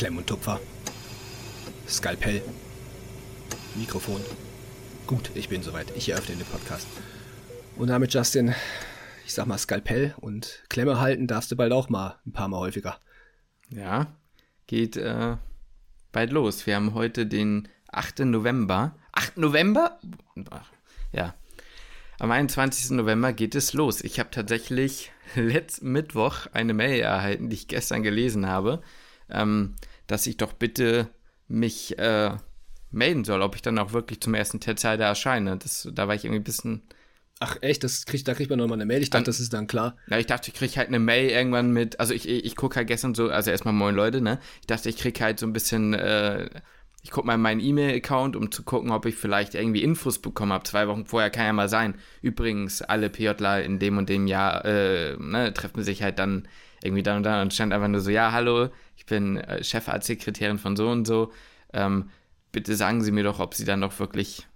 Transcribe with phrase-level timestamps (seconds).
[0.00, 0.58] Klemm und Tupfer.
[1.86, 2.40] Skalpell.
[3.74, 4.22] Mikrofon.
[5.06, 5.94] Gut, ich bin soweit.
[5.94, 6.88] Ich eröffne den Podcast.
[7.76, 8.54] Und damit, Justin,
[9.26, 12.60] ich sag mal Skalpell und Klemme halten darfst du bald auch mal ein paar Mal
[12.60, 12.98] häufiger.
[13.68, 14.06] Ja,
[14.66, 15.36] geht äh,
[16.12, 16.66] bald los.
[16.66, 18.20] Wir haben heute den 8.
[18.20, 18.96] November.
[19.12, 19.36] 8.
[19.36, 19.98] November?
[21.12, 21.34] Ja.
[22.18, 22.92] Am 21.
[22.92, 24.00] November geht es los.
[24.00, 28.82] Ich habe tatsächlich letzten Mittwoch eine Mail erhalten, die ich gestern gelesen habe,
[29.28, 29.74] ähm,
[30.10, 31.08] dass ich doch bitte
[31.46, 32.32] mich äh,
[32.90, 35.56] melden soll, ob ich dann auch wirklich zum ersten Teil da erscheine.
[35.56, 36.82] Das, da war ich irgendwie ein bisschen.
[37.38, 39.02] Ach echt, das kriegt, da kriegt man nochmal eine Mail.
[39.02, 39.96] Ich dachte, das ist dann klar.
[40.08, 42.88] Ja, ich dachte, ich krieg halt eine Mail irgendwann mit, also ich, ich, gucke halt
[42.88, 44.40] gestern so, also erstmal moin Leute, ne?
[44.60, 46.50] Ich dachte, ich krieg halt so ein bisschen, äh,
[47.02, 50.52] ich gucke mal in meinen E-Mail-Account, um zu gucken, ob ich vielleicht irgendwie Infos bekommen
[50.52, 50.64] habe.
[50.64, 51.94] Zwei Wochen vorher kann ja mal sein.
[52.20, 56.46] Übrigens, alle PJler in dem und dem Jahr äh, ne, treffen sich halt dann
[56.82, 60.58] irgendwie dann und dann und stand einfach nur so, ja, hallo, ich bin äh, Chefarztsekretärin
[60.58, 61.32] von so und so.
[61.72, 62.10] Ähm,
[62.52, 64.46] bitte sagen Sie mir doch, ob Sie dann doch wirklich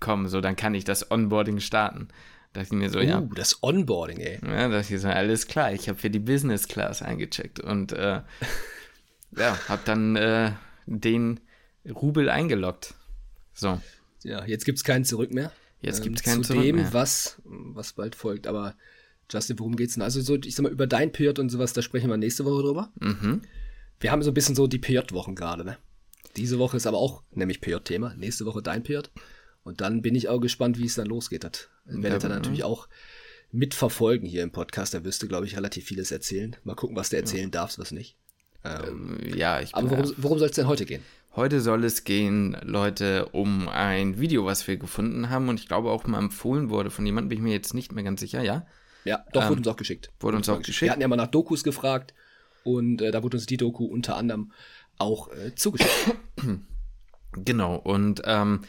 [0.00, 0.28] kommen.
[0.28, 2.08] So, dann kann ich das Onboarding starten.
[2.52, 3.20] Da dachte ich mir so, uh, ja.
[3.34, 4.40] das Onboarding, ey.
[4.42, 7.92] Ja, da dachte ich so, alles klar, ich habe für die Business Class eingecheckt und
[7.92, 8.22] äh,
[9.36, 10.52] ja, habe dann äh,
[10.86, 11.40] den
[11.88, 12.94] Rubel eingeloggt.
[13.52, 13.80] So.
[14.24, 15.52] Ja, jetzt gibt's keinen Zurück mehr.
[15.80, 16.92] Jetzt gibt's ähm, keinen zu Zurück dem, mehr.
[16.92, 18.46] was, was bald folgt.
[18.46, 18.74] Aber
[19.30, 20.02] Justin, worum geht's denn?
[20.02, 22.62] Also so, ich sag mal, über dein PJ und sowas, da sprechen wir nächste Woche
[22.62, 22.92] drüber.
[23.00, 23.42] Mhm.
[24.00, 25.76] Wir haben so ein bisschen so die PJ-Wochen gerade, ne?
[26.36, 28.14] Diese Woche ist aber auch nämlich PJ-Thema.
[28.16, 29.00] Nächste Woche dein PJ.
[29.62, 31.44] Und dann bin ich auch gespannt, wie es dann losgeht.
[31.44, 32.88] Das werdet ihr Ja, natürlich auch
[33.52, 34.94] mitverfolgen hier im Podcast.
[34.94, 36.56] Da wirst du, glaube ich, relativ vieles erzählen.
[36.64, 38.16] Mal gucken, was du erzählen darfst, was nicht.
[38.64, 41.02] Ähm, Ja, ich aber worum, worum soll es denn heute gehen?
[41.36, 45.90] Heute soll es gehen, Leute, um ein Video, was wir gefunden haben und ich glaube
[45.90, 48.66] auch mal empfohlen wurde von jemandem, bin ich mir jetzt nicht mehr ganz sicher, ja?
[49.04, 50.08] Ja, doch, wurde uns auch geschickt.
[50.08, 50.90] Ähm, wurde uns auch Wir geschickt.
[50.90, 52.14] hatten ja mal nach Dokus gefragt
[52.64, 54.52] und äh, da wurde uns die Doku unter anderem
[54.98, 56.16] auch äh, zugeschickt.
[57.32, 58.62] Genau, und ähm,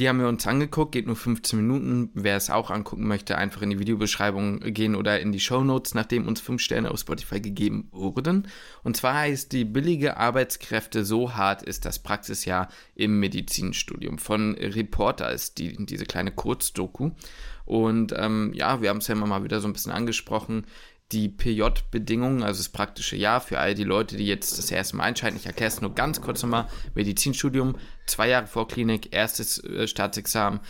[0.00, 2.10] die haben wir uns angeguckt, geht nur 15 Minuten.
[2.14, 6.26] Wer es auch angucken möchte, einfach in die Videobeschreibung gehen oder in die Shownotes, nachdem
[6.26, 8.48] uns 5 Sterne auf Spotify gegeben wurden.
[8.82, 14.16] Und zwar heißt die billige Arbeitskräfte so hart ist das Praxisjahr im Medizinstudium.
[14.16, 17.10] Von Reporter ist die, diese kleine Kurzdoku.
[17.66, 20.64] Und ähm, ja, wir haben es ja immer mal wieder so ein bisschen angesprochen.
[21.12, 25.04] Die PJ-Bedingungen, also das praktische Jahr für all die Leute, die jetzt das erste Mal
[25.04, 25.36] einschalten.
[25.36, 26.68] Ich erkläre es nur ganz kurz nochmal.
[26.94, 27.76] Medizinstudium,
[28.06, 30.60] zwei Jahre Vorklinik, erstes äh, Staatsexamen,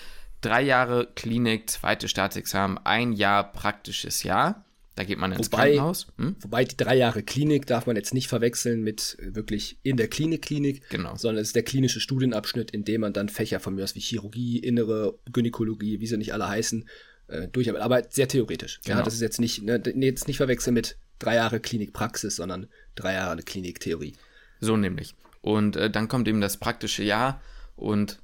[0.40, 4.64] drei Jahre Klinik, zweites Staatsexamen, ein Jahr praktisches Jahr.
[4.96, 6.08] Da geht man ins Wobei- Krankenhaus.
[6.18, 6.36] Hm?
[6.40, 10.08] Wobei die drei Jahre Klinik darf man jetzt nicht verwechseln mit äh, wirklich in der
[10.08, 11.14] Klinik Klinik, Genau.
[11.16, 14.00] sondern es ist der klinische Studienabschnitt, in dem man dann Fächer von mir aus wie
[14.00, 16.86] Chirurgie, Innere, Gynäkologie, wie sie nicht alle heißen,
[17.30, 17.84] äh, durcharbeitet.
[17.84, 18.80] Aber sehr theoretisch.
[18.84, 19.04] Ja, Genau.
[19.04, 23.42] das ist jetzt nicht, ne, jetzt nicht verwechseln mit drei Jahre Klinikpraxis, sondern drei Jahre
[23.42, 24.14] Kliniktheorie.
[24.60, 25.14] So nämlich.
[25.40, 27.40] Und äh, dann kommt eben das praktische Jahr
[27.76, 28.20] und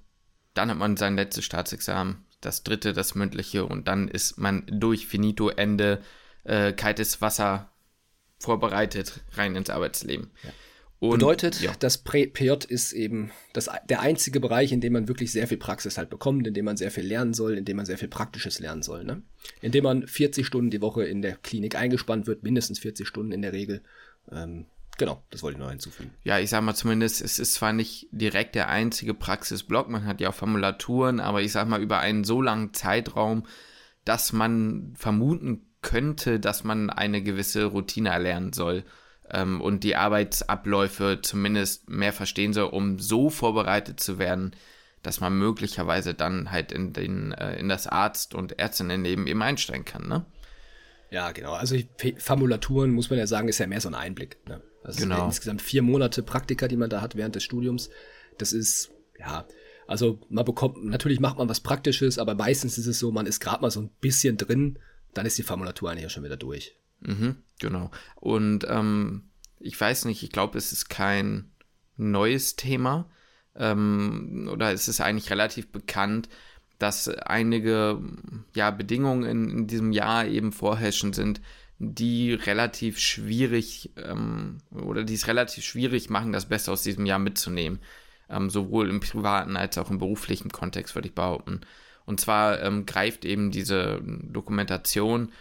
[0.55, 5.06] dann hat man sein letztes Staatsexamen, das dritte, das mündliche und dann ist man durch
[5.06, 6.03] Finito Ende
[6.45, 7.71] äh, kaltes Wasser
[8.39, 10.31] vorbereitet rein ins Arbeitsleben.
[10.99, 15.31] Und, Bedeutet, ja, das PJ ist eben das, der einzige Bereich, in dem man wirklich
[15.31, 17.84] sehr viel Praxis halt bekommt, in dem man sehr viel lernen soll, in dem man
[17.84, 19.05] sehr viel Praktisches lernen soll.
[19.05, 19.23] Ne?
[19.61, 23.33] In dem man 40 Stunden die Woche in der Klinik eingespannt wird, mindestens 40 Stunden
[23.33, 23.83] in der Regel.
[24.33, 24.65] Ähm,
[24.97, 26.12] genau, das wollte ich noch hinzufügen.
[26.25, 30.23] ja, ich sag mal zumindest, es ist zwar nicht direkt der einzige Praxisblock, man hat
[30.23, 33.45] ja auch Formulaturen, aber ich sag mal über einen so langen Zeitraum,
[34.07, 38.83] dass man vermuten könnte, dass man eine gewisse Routine erlernen soll
[39.31, 44.55] ähm, und die Arbeitsabläufe zumindest mehr verstehen soll, um so vorbereitet zu werden,
[45.03, 49.85] dass man möglicherweise dann halt in, den, äh, in das Arzt- und Ärztinnenleben eben einsteigen
[49.85, 50.27] kann, ne?
[51.11, 51.53] Ja, genau.
[51.53, 51.77] Also
[52.19, 54.39] Formulaturen, muss man ja sagen, ist ja mehr so ein Einblick.
[54.49, 54.61] Ne?
[54.85, 55.27] Sind Genau.
[55.27, 57.91] insgesamt vier Monate Praktika, die man da hat während des Studiums.
[58.39, 59.47] Das ist, ja,
[59.87, 63.39] also man bekommt, natürlich macht man was Praktisches, aber meistens ist es so, man ist
[63.39, 64.81] gerade mal so ein bisschen drin,
[65.15, 66.77] dann ist die Formulatur eigentlich ja schon wieder durch.
[67.01, 67.91] Mhm, genau.
[68.16, 71.51] Und ähm, ich weiß nicht, ich glaube, es ist kein
[71.97, 73.09] neues Thema
[73.54, 76.28] ähm, oder es ist eigentlich relativ bekannt,
[76.78, 78.01] dass einige
[78.54, 81.41] ja, Bedingungen in, in diesem Jahr eben vorherrschend sind,
[81.78, 87.19] die relativ schwierig ähm, oder die es relativ schwierig machen, das Beste aus diesem Jahr
[87.19, 87.81] mitzunehmen.
[88.28, 91.60] Ähm, sowohl im privaten als auch im beruflichen Kontext, würde ich behaupten.
[92.07, 95.33] Und zwar ähm, greift eben diese Dokumentation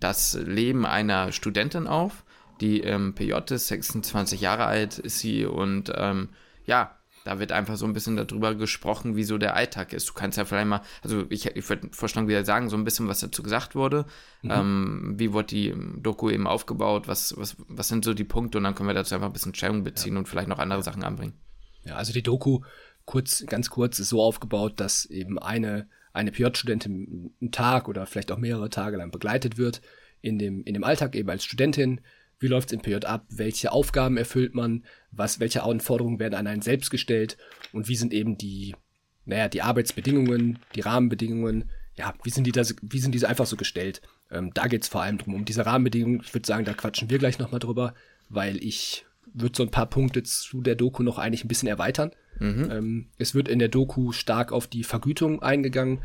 [0.00, 2.24] das Leben einer Studentin auf,
[2.60, 6.30] die ähm, PJ ist, 26 Jahre alt ist sie und ähm,
[6.66, 6.98] ja,
[7.28, 10.08] da wird einfach so ein bisschen darüber gesprochen, wie so der Alltag ist.
[10.08, 13.06] Du kannst ja vielleicht mal, also ich, ich würde vorschlagen, wieder sagen, so ein bisschen,
[13.06, 14.06] was dazu gesagt wurde.
[14.40, 14.50] Mhm.
[14.50, 17.06] Ähm, wie wurde die Doku eben aufgebaut?
[17.06, 18.56] Was, was, was sind so die Punkte?
[18.56, 20.20] Und dann können wir dazu einfach ein bisschen Stellung beziehen ja.
[20.20, 21.34] und vielleicht noch andere Sachen anbringen.
[21.84, 22.60] Ja, also die Doku,
[23.04, 25.86] kurz, ganz kurz, ist so aufgebaut, dass eben eine,
[26.18, 29.80] eine PJ-Studentin einen Tag oder vielleicht auch mehrere Tage lang begleitet wird
[30.20, 32.00] in dem, in dem Alltag eben als Studentin
[32.40, 36.46] wie läuft es im PJ ab, welche Aufgaben erfüllt man, was, welche Anforderungen werden an
[36.46, 37.36] einen selbst gestellt
[37.72, 38.74] und wie sind eben die,
[39.24, 43.56] naja, die Arbeitsbedingungen, die Rahmenbedingungen, ja, wie sind die das, wie sind diese einfach so
[43.56, 44.02] gestellt?
[44.30, 46.20] Ähm, da geht es vor allem drum, um diese Rahmenbedingungen.
[46.24, 47.94] Ich würde sagen, da quatschen wir gleich nochmal drüber,
[48.28, 49.04] weil ich
[49.34, 52.12] würde so ein paar Punkte zu der Doku noch eigentlich ein bisschen erweitern.
[52.38, 52.70] Mhm.
[52.70, 56.00] Ähm, es wird in der Doku stark auf die Vergütung eingegangen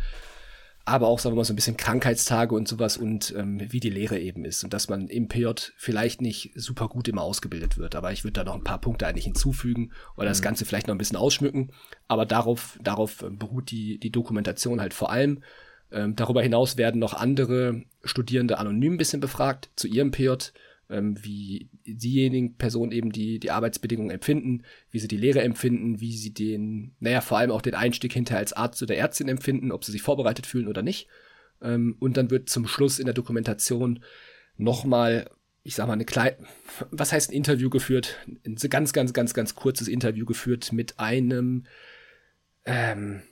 [0.86, 3.90] aber auch, sagen wir mal, so ein bisschen Krankheitstage und sowas und ähm, wie die
[3.90, 7.96] Lehre eben ist und dass man im PJ vielleicht nicht super gut immer ausgebildet wird.
[7.96, 10.32] Aber ich würde da noch ein paar Punkte eigentlich hinzufügen oder mhm.
[10.32, 11.72] das Ganze vielleicht noch ein bisschen ausschmücken.
[12.10, 15.44] Aber darauf, darauf ähm, beruht die, die Dokumentation halt vor allem.
[15.90, 20.52] Ähm, darüber hinaus werden noch andere Studierende anonym ein bisschen befragt zu ihrem PJ
[20.94, 26.16] ähm, wie diejenigen Personen eben die, die Arbeitsbedingungen empfinden, wie sie die Lehre empfinden, wie
[26.16, 29.84] sie den, naja, vor allem auch den Einstieg hinterher als Arzt oder Ärztin empfinden, ob
[29.84, 31.08] sie sich vorbereitet fühlen oder nicht.
[31.62, 34.04] Ähm, und dann wird zum Schluss in der Dokumentation
[34.56, 35.30] nochmal,
[35.64, 36.38] ich sag mal, eine kleine,
[36.92, 38.20] was heißt ein Interview geführt?
[38.46, 41.66] Ein ganz, ganz, ganz, ganz kurzes Interview geführt mit einem,
[42.66, 43.24] ähm,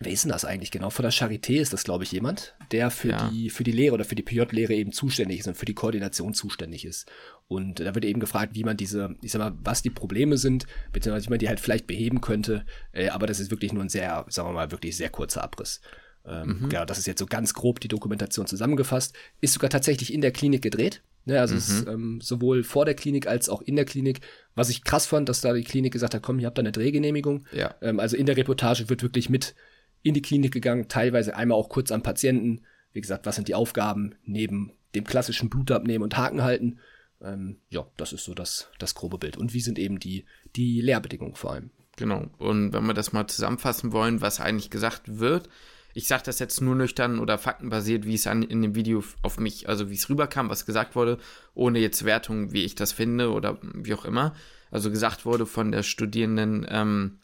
[0.00, 0.90] Wer ist denn das eigentlich genau?
[0.90, 3.30] Von der Charité ist das, glaube ich, jemand, der für ja.
[3.30, 6.34] die, für die Lehre oder für die PJ-Lehre eben zuständig ist und für die Koordination
[6.34, 7.08] zuständig ist.
[7.46, 10.66] Und da wird eben gefragt, wie man diese, ich sag mal, was die Probleme sind,
[10.92, 12.66] beziehungsweise wie man die halt vielleicht beheben könnte.
[12.90, 15.80] Äh, aber das ist wirklich nur ein sehr, sagen wir mal, wirklich sehr kurzer Abriss.
[16.26, 16.68] Ähm, mhm.
[16.70, 19.14] Genau, das ist jetzt so ganz grob die Dokumentation zusammengefasst.
[19.40, 21.02] Ist sogar tatsächlich in der Klinik gedreht.
[21.26, 21.58] Ne, also mhm.
[21.58, 24.20] es ist ähm, sowohl vor der Klinik als auch in der Klinik.
[24.54, 26.72] Was ich krass fand, dass da die Klinik gesagt hat, komm, ihr habt da eine
[26.72, 27.46] Drehgenehmigung.
[27.52, 27.74] Ja.
[27.80, 29.54] Ähm, also in der Reportage wird wirklich mit
[30.04, 32.60] in die Klinik gegangen, teilweise einmal auch kurz am Patienten.
[32.92, 36.78] Wie gesagt, was sind die Aufgaben neben dem klassischen Blutabnehmen und Haken halten?
[37.20, 39.36] Ähm, ja, das ist so das, das grobe Bild.
[39.36, 41.70] Und wie sind eben die, die Lehrbedingungen vor allem?
[41.96, 42.26] Genau.
[42.38, 45.48] Und wenn wir das mal zusammenfassen wollen, was eigentlich gesagt wird,
[45.94, 49.38] ich sage das jetzt nur nüchtern oder faktenbasiert, wie es an, in dem Video auf
[49.38, 51.18] mich, also wie es rüberkam, was gesagt wurde,
[51.54, 54.34] ohne jetzt Wertung, wie ich das finde oder wie auch immer.
[54.70, 57.20] Also gesagt wurde von der Studierenden, ähm,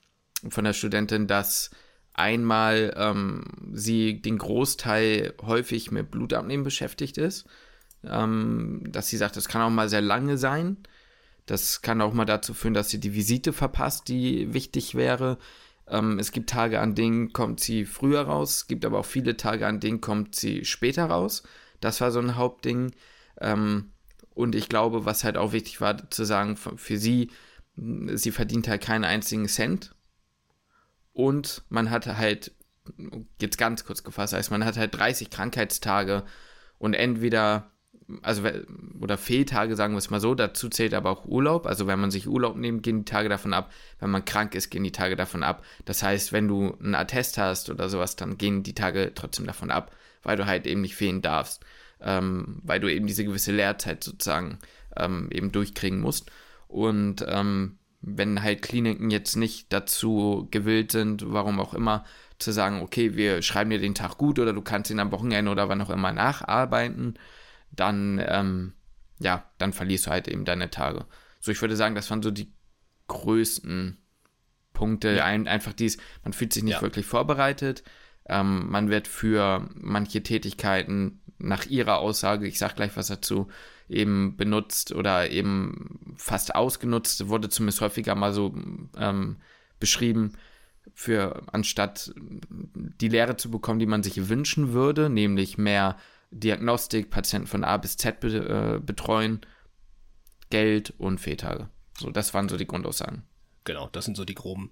[0.49, 1.71] von der Studentin, dass
[2.15, 7.47] einmal ähm, sie den Großteil häufig mit Blutabnehmen beschäftigt ist,
[8.05, 10.79] ähm, dass sie sagt, das kann auch mal sehr lange sein.
[11.47, 15.39] Das kann auch mal dazu führen, dass sie die Visite verpasst, die wichtig wäre.
[15.89, 19.37] Ähm, es gibt Tage, an denen kommt sie früher raus, es gibt aber auch viele
[19.37, 21.43] Tage, an denen kommt sie später raus.
[21.81, 22.93] Das war so ein Hauptding.
[23.41, 23.93] Ähm,
[24.35, 27.31] und ich glaube, was halt auch wichtig war zu sagen, für sie,
[27.77, 29.95] sie verdient halt keinen einzigen Cent
[31.13, 32.53] und man hatte halt,
[33.41, 36.25] jetzt ganz kurz gefasst, heißt man hat halt 30 Krankheitstage
[36.79, 37.71] und entweder,
[38.23, 38.43] also
[39.01, 41.67] oder Fehltage, sagen wir es mal so, dazu zählt aber auch Urlaub.
[41.67, 43.71] Also wenn man sich Urlaub nimmt, gehen die Tage davon ab.
[43.99, 45.63] Wenn man krank ist, gehen die Tage davon ab.
[45.85, 49.71] Das heißt, wenn du einen Attest hast oder sowas, dann gehen die Tage trotzdem davon
[49.71, 51.63] ab, weil du halt eben nicht fehlen darfst.
[52.01, 54.59] Ähm, weil du eben diese gewisse Lehrzeit sozusagen
[54.97, 56.31] ähm, eben durchkriegen musst.
[56.67, 62.05] Und ähm, wenn halt Kliniken jetzt nicht dazu gewillt sind, warum auch immer,
[62.39, 65.51] zu sagen, okay, wir schreiben dir den Tag gut oder du kannst ihn am Wochenende
[65.51, 67.19] oder wann auch immer nacharbeiten,
[67.71, 68.73] dann, ähm,
[69.19, 71.05] ja, dann verlierst du halt eben deine Tage.
[71.41, 72.53] So, ich würde sagen, das waren so die
[73.09, 73.99] größten
[74.73, 75.17] Punkte.
[75.17, 75.25] Ja.
[75.25, 76.83] Ein, einfach dies, man fühlt sich nicht ja.
[76.83, 77.83] wirklich vorbereitet.
[78.27, 83.49] Ähm, man wird für manche Tätigkeiten nach ihrer Aussage, ich sage gleich was dazu,
[83.91, 88.55] eben benutzt oder eben fast ausgenutzt, wurde zumindest häufiger mal so
[88.97, 89.37] ähm,
[89.79, 90.35] beschrieben,
[90.95, 95.97] für anstatt die Lehre zu bekommen, die man sich wünschen würde, nämlich mehr
[96.31, 99.41] Diagnostik, Patienten von A bis Z be äh, betreuen,
[100.51, 101.69] Geld und Fehltage.
[101.99, 103.23] So, das waren so die Grundaussagen.
[103.65, 104.71] Genau, das sind so die groben,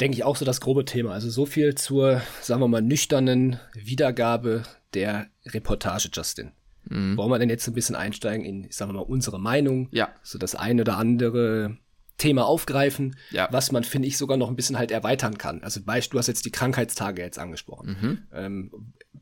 [0.00, 1.12] denke ich auch so das grobe Thema.
[1.12, 4.64] Also so viel zur, sagen wir mal, nüchternen Wiedergabe
[4.94, 6.52] der Reportage, Justin.
[6.88, 7.16] Mhm.
[7.16, 9.88] Wollen wir denn jetzt ein bisschen einsteigen in, ich sag mal, unsere Meinung?
[9.92, 10.10] Ja.
[10.22, 11.78] So das eine oder andere
[12.18, 13.48] Thema aufgreifen, ja.
[13.52, 15.62] was man, finde ich, sogar noch ein bisschen halt erweitern kann.
[15.62, 17.96] Also Beispiel, du hast jetzt die Krankheitstage jetzt angesprochen.
[18.00, 18.18] Mhm.
[18.32, 18.70] Ähm,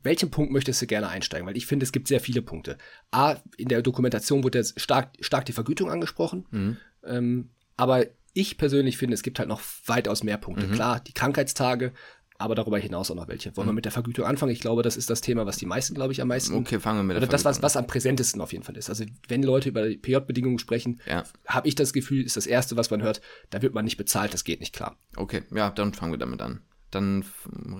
[0.03, 1.47] welchen Punkt möchtest du gerne einsteigen?
[1.47, 2.77] Weil ich finde, es gibt sehr viele Punkte.
[3.11, 6.45] A, in der Dokumentation wurde jetzt stark, stark die Vergütung angesprochen.
[6.49, 6.77] Mhm.
[7.03, 10.67] Ähm, aber ich persönlich finde, es gibt halt noch weitaus mehr Punkte.
[10.67, 10.73] Mhm.
[10.73, 11.91] Klar, die Krankheitstage,
[12.37, 13.55] aber darüber hinaus auch noch welche.
[13.55, 13.71] Wollen mhm.
[13.71, 14.51] wir mit der Vergütung anfangen?
[14.51, 16.55] Ich glaube, das ist das Thema, was die meisten, glaube ich, am meisten.
[16.55, 18.89] Okay, fangen wir mit der Oder das, was, was am präsentesten auf jeden Fall ist.
[18.89, 21.23] Also, wenn Leute über die PJ-Bedingungen sprechen, ja.
[21.47, 24.33] habe ich das Gefühl, ist das Erste, was man hört, da wird man nicht bezahlt,
[24.33, 24.97] das geht nicht klar.
[25.15, 26.61] Okay, ja, dann fangen wir damit an.
[26.91, 27.25] Dann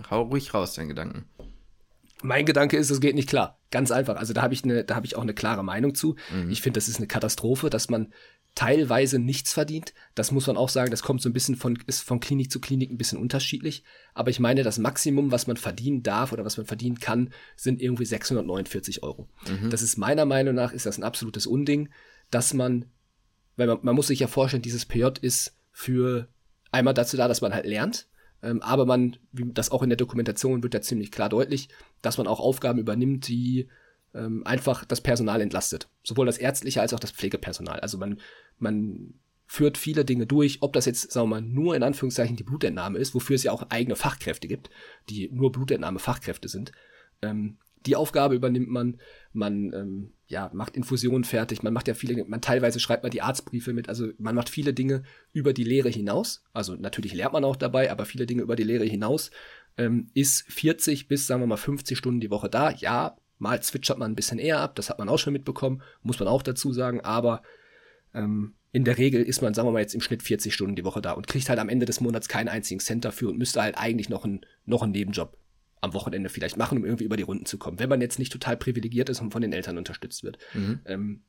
[0.10, 1.26] hau ruhig raus, deinen Gedanken.
[2.24, 3.60] Mein Gedanke ist, es geht nicht klar.
[3.70, 4.16] Ganz einfach.
[4.16, 6.16] Also da habe ich eine, da habe ich auch eine klare Meinung zu.
[6.34, 6.50] Mhm.
[6.50, 8.12] Ich finde, das ist eine Katastrophe, dass man
[8.58, 9.94] teilweise nichts verdient.
[10.16, 12.60] Das muss man auch sagen, das kommt so ein bisschen von, ist von Klinik zu
[12.60, 13.84] Klinik ein bisschen unterschiedlich.
[14.16, 17.84] Aber ich meine, das Maximum, was man verdienen darf oder was man verdienen kann, sind
[17.84, 19.30] irgendwie 649 Euro.
[19.48, 19.70] Mhm.
[19.70, 21.90] Das ist meiner Meinung nach, ist das ein absolutes Unding,
[22.32, 22.86] dass man,
[23.58, 26.28] weil man, man muss sich ja vorstellen, dieses PJ ist für
[26.72, 28.08] einmal dazu da, dass man halt lernt,
[28.42, 31.70] ähm, aber man, wie das auch in der Dokumentation wird ja ziemlich klar deutlich,
[32.02, 33.70] dass man auch Aufgaben übernimmt, die
[34.18, 35.90] ähm, einfach das Personal entlastet.
[36.04, 37.80] Sowohl das ärztliche als auch das Pflegepersonal.
[37.80, 38.20] Also man,
[38.60, 39.14] man
[39.46, 43.00] führt viele Dinge durch, ob das jetzt, sagen wir mal, nur in Anführungszeichen die Blutentnahme
[43.00, 44.70] ist, wofür es ja auch eigene Fachkräfte gibt,
[45.10, 46.74] die nur Blutentnahme Fachkräfte sind.
[47.22, 48.98] Ähm, die Aufgabe übernimmt man,
[49.32, 53.22] man ähm, ja, macht Infusionen fertig, man macht ja viele, man teilweise schreibt man die
[53.22, 56.44] Arztbriefe mit, also man macht viele Dinge über die Lehre hinaus.
[56.52, 59.32] Also natürlich lernt man auch dabei, aber viele Dinge über die Lehre hinaus.
[59.78, 62.72] Ähm, ist 40 bis, sagen wir mal, 50 Stunden die Woche da.
[62.72, 66.20] Ja, mal zwitschert man ein bisschen eher ab, das hat man auch schon mitbekommen, muss
[66.20, 67.44] man auch dazu sagen, aber
[68.14, 70.84] ähm, in der Regel ist man, sagen wir mal, jetzt im Schnitt 40 Stunden die
[70.84, 73.62] Woche da und kriegt halt am Ende des Monats keinen einzigen Cent dafür und müsste
[73.62, 75.38] halt eigentlich noch, ein, noch einen Nebenjob
[75.82, 78.32] am Wochenende vielleicht machen, um irgendwie über die Runden zu kommen, wenn man jetzt nicht
[78.32, 80.38] total privilegiert ist und von den Eltern unterstützt wird.
[80.54, 80.80] Mhm.
[80.86, 81.22] Ähm,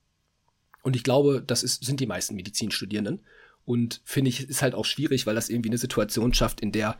[0.83, 3.21] und ich glaube, das ist, sind die meisten Medizinstudierenden.
[3.65, 6.97] Und finde ich, ist halt auch schwierig, weil das irgendwie eine Situation schafft, in der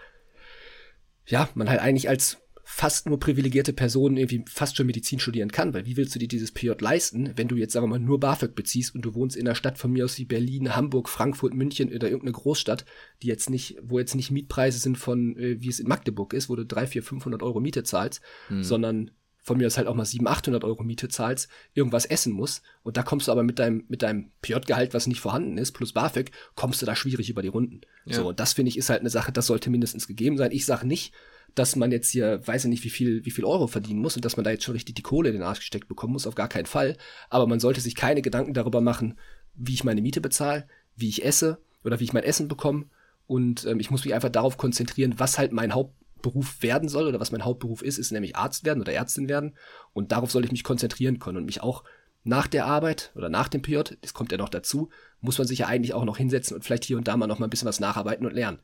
[1.27, 2.39] ja, man halt eigentlich als
[2.71, 6.29] fast nur privilegierte Personen irgendwie fast schon Medizin studieren kann, weil wie willst du dir
[6.29, 9.37] dieses PJ leisten, wenn du jetzt, sagen wir mal, nur BAföG beziehst und du wohnst
[9.37, 12.85] in einer Stadt von mir aus wie Berlin, Hamburg, Frankfurt, München oder irgendeine Großstadt,
[13.23, 16.51] die jetzt nicht, wo jetzt nicht Mietpreise sind von, äh, wie es in Magdeburg ist,
[16.51, 18.63] wo du drei, vier, 500 Euro Miete zahlst, hm.
[18.63, 22.61] sondern von mir aus halt auch mal 700, 800 Euro Miete zahlst, irgendwas essen muss
[22.83, 25.95] und da kommst du aber mit deinem, mit deinem PJ-Gehalt, was nicht vorhanden ist, plus
[25.95, 27.81] BAföG, kommst du da schwierig über die Runden.
[28.05, 28.17] Ja.
[28.17, 30.53] So, und das finde ich ist halt eine Sache, das sollte mindestens gegeben sein.
[30.53, 31.15] Ich sage nicht,
[31.59, 34.25] dass man jetzt hier, weiß ich nicht, wie viel, wie viel Euro verdienen muss und
[34.25, 36.35] dass man da jetzt schon richtig die Kohle in den Arsch gesteckt bekommen muss, auf
[36.35, 36.97] gar keinen Fall.
[37.31, 39.19] Aber man sollte sich keine Gedanken darüber machen,
[39.55, 42.87] wie ich meine Miete bezahle, wie ich esse oder wie ich mein Essen bekomme.
[43.27, 47.21] Und ähm, ich muss mich einfach darauf konzentrieren, was halt mein Hauptberuf werden soll oder
[47.21, 49.57] was mein Hauptberuf ist, ist nämlich Arzt werden oder Ärztin werden.
[49.93, 51.85] Und darauf soll ich mich konzentrieren können und mich auch
[52.25, 55.61] nach der Arbeit oder nach dem PJ, das kommt ja noch dazu, muss man sich
[55.61, 57.69] ja eigentlich auch noch hinsetzen und vielleicht hier und da mal noch mal ein bisschen
[57.69, 58.61] was nacharbeiten und lernen.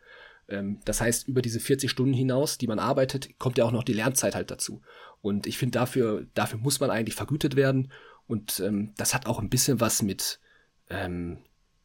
[0.48, 3.84] Ähm, das heißt, über diese 40 Stunden hinaus, die man arbeitet, kommt ja auch noch
[3.84, 4.82] die Lernzeit halt dazu.
[5.20, 7.90] Und ich finde, dafür, dafür muss man eigentlich vergütet werden.
[8.26, 10.40] Und ähm, das hat auch ein bisschen was mit,
[10.90, 11.38] ähm,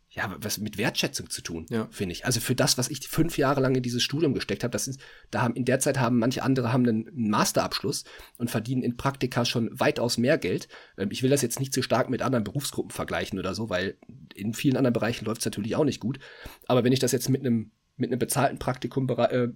[0.09, 1.87] ja, was mit Wertschätzung zu tun, ja.
[1.91, 2.25] finde ich.
[2.25, 4.99] Also für das, was ich fünf Jahre lang in dieses Studium gesteckt habe, das ist,
[5.31, 8.05] da haben in der Zeit haben manche andere haben einen, einen Masterabschluss
[8.37, 10.67] und verdienen in Praktika schon weitaus mehr Geld.
[10.97, 13.97] Ähm, ich will das jetzt nicht zu stark mit anderen Berufsgruppen vergleichen oder so, weil
[14.33, 16.19] in vielen anderen Bereichen läuft es natürlich auch nicht gut.
[16.67, 19.49] Aber wenn ich das jetzt mit einem mit einem bezahlten Praktikum äh,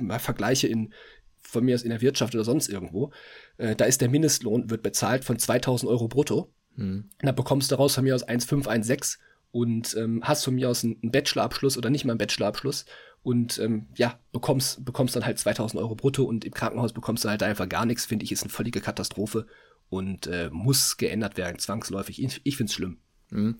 [0.00, 0.92] mal vergleiche in
[1.40, 3.10] von mir aus in der Wirtschaft oder sonst irgendwo,
[3.56, 6.52] äh, da ist der Mindestlohn, wird bezahlt von 2000 Euro brutto.
[6.76, 7.10] Hm.
[7.20, 9.18] Da bekommst du daraus von mir aus 1,5, 1,6
[9.50, 12.84] und ähm, hast von mir aus einen Bachelorabschluss oder nicht mal einen Bachelorabschluss
[13.22, 17.28] und ähm, ja, bekommst, bekommst dann halt 2000 Euro brutto und im Krankenhaus bekommst du
[17.28, 19.46] halt einfach gar nichts, finde ich, ist eine völlige Katastrophe
[19.88, 22.22] und äh, muss geändert werden, zwangsläufig.
[22.22, 22.98] Ich, ich finde es schlimm.
[23.30, 23.58] Mhm.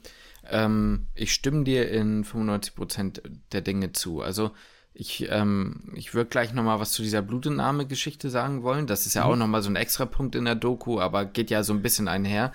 [0.49, 3.20] Ähm, ich stimme dir in 95%
[3.52, 4.20] der Dinge zu.
[4.23, 4.50] Also
[4.92, 8.87] ich, ähm, ich würde gleich nochmal was zu dieser Blutentnahme-Geschichte sagen wollen.
[8.87, 9.30] Das ist ja mhm.
[9.30, 12.09] auch nochmal so ein extra Punkt in der Doku, aber geht ja so ein bisschen
[12.09, 12.52] einher.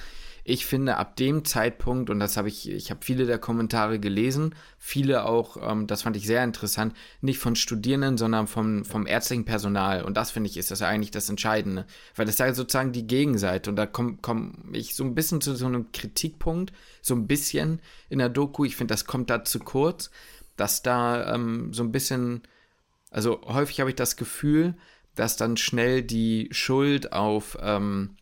[0.47, 4.53] Ich finde, ab dem Zeitpunkt, und das habe ich, ich habe viele der Kommentare gelesen,
[4.77, 9.45] viele auch, ähm, das fand ich sehr interessant, nicht von Studierenden, sondern vom, vom ärztlichen
[9.45, 10.03] Personal.
[10.03, 11.87] Und das finde ich, ist das eigentlich das Entscheidende.
[12.15, 13.71] Weil das ist ja sozusagen die Gegenseite.
[13.71, 16.71] Und da komme komm ich so ein bisschen zu so einem Kritikpunkt,
[17.01, 18.65] so ein bisschen in der Doku.
[18.65, 20.11] Ich finde, das kommt da zu kurz,
[20.57, 22.43] dass da ähm, so ein bisschen,
[23.09, 24.75] also häufig habe ich das Gefühl,
[25.15, 28.15] dass dann schnell die Schuld auf ähm,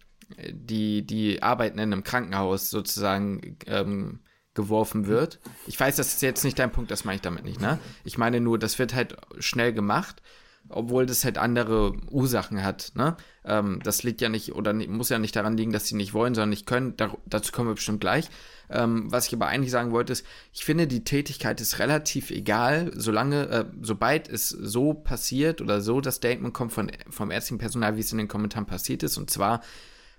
[0.52, 4.20] die, die arbeiten in einem Krankenhaus sozusagen ähm,
[4.54, 5.40] geworfen wird.
[5.68, 7.80] Ich weiß, das ist jetzt nicht dein Punkt, das meine ich damit nicht, ne?
[8.04, 10.22] Ich meine nur, das wird halt schnell gemacht,
[10.70, 13.18] obwohl das halt andere Ursachen hat, ne?
[13.46, 16.36] Ähm, das liegt ja nicht oder muss ja nicht daran liegen, dass sie nicht wollen,
[16.36, 16.96] sondern nicht können.
[16.98, 18.30] Da, dazu kommen wir bestimmt gleich.
[18.70, 22.92] Ähm, was ich aber eigentlich sagen wollte, ist, ich finde, die Tätigkeit ist relativ egal,
[22.96, 27.98] solange, äh, sobald es so passiert oder so das Statement kommt von, vom ärztlichen Personal,
[27.98, 29.62] wie es in den Kommentaren passiert ist, und zwar,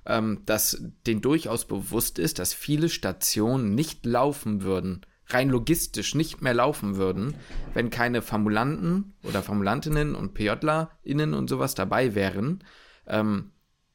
[0.07, 6.43] ähm, dass denen durchaus bewusst ist, dass viele Stationen nicht laufen würden, rein logistisch nicht
[6.43, 7.35] mehr laufen würden,
[7.73, 12.63] wenn keine Formulanten oder Formulantinnen und PJlerInnen und sowas dabei wären,
[13.07, 13.53] ähm,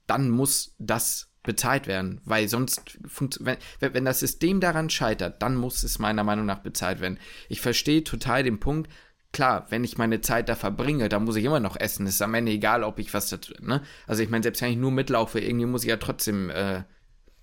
[0.07, 2.99] dann muss das bezahlt werden, weil sonst,
[3.39, 7.17] wenn, wenn das System daran scheitert, dann muss es meiner Meinung nach bezahlt werden.
[7.47, 8.91] Ich verstehe total den Punkt,
[9.31, 12.05] klar, wenn ich meine Zeit da verbringe, dann muss ich immer noch essen.
[12.07, 13.81] Es ist am Ende egal, ob ich was dazu, ne?
[14.07, 16.83] Also ich meine, selbst wenn ich nur mitlaufe, irgendwie muss ich ja trotzdem, äh,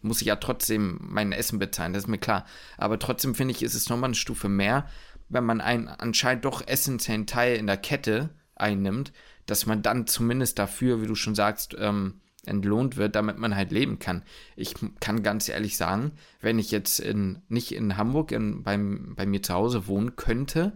[0.03, 2.45] muss ich ja trotzdem mein Essen bezahlen, das ist mir klar.
[2.77, 4.87] Aber trotzdem finde ich, ist es nochmal eine Stufe mehr,
[5.29, 9.13] wenn man einen anscheinend doch essentiellen Teil in der Kette einnimmt,
[9.47, 13.73] dass man dann zumindest dafür, wie du schon sagst, ähm, entlohnt wird, damit man halt
[13.73, 14.23] leben kann.
[14.55, 19.27] Ich kann ganz ehrlich sagen, wenn ich jetzt in, nicht in Hamburg in, beim, bei
[19.27, 20.73] mir zu Hause wohnen könnte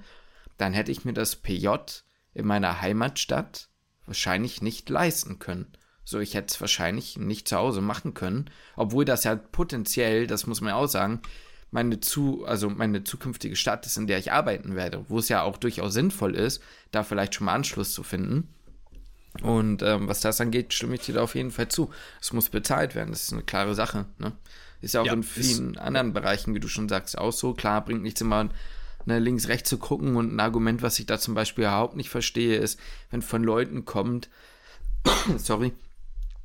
[0.60, 1.68] dann hätte ich mir das PJ
[2.34, 3.68] in meiner Heimatstadt
[4.06, 5.72] wahrscheinlich nicht leisten können.
[6.04, 10.46] So, ich hätte es wahrscheinlich nicht zu Hause machen können, obwohl das ja potenziell, das
[10.46, 11.20] muss man auch sagen,
[11.70, 15.42] meine zu, also meine zukünftige Stadt ist, in der ich arbeiten werde, wo es ja
[15.42, 18.52] auch durchaus sinnvoll ist, da vielleicht schon mal Anschluss zu finden.
[19.42, 21.90] Und ähm, was das angeht, stimme ich dir da auf jeden Fall zu.
[22.20, 24.06] Es muss bezahlt werden, das ist eine klare Sache.
[24.18, 24.32] Ne?
[24.80, 27.54] Ist ja auch ja, in vielen anderen Bereichen, wie du schon sagst, auch so.
[27.54, 28.48] Klar, bringt nichts immer
[29.04, 30.16] ne, links, rechts zu gucken.
[30.16, 32.78] Und ein Argument, was ich da zum Beispiel überhaupt nicht verstehe, ist,
[33.10, 34.28] wenn von Leuten kommt,
[35.36, 35.72] sorry,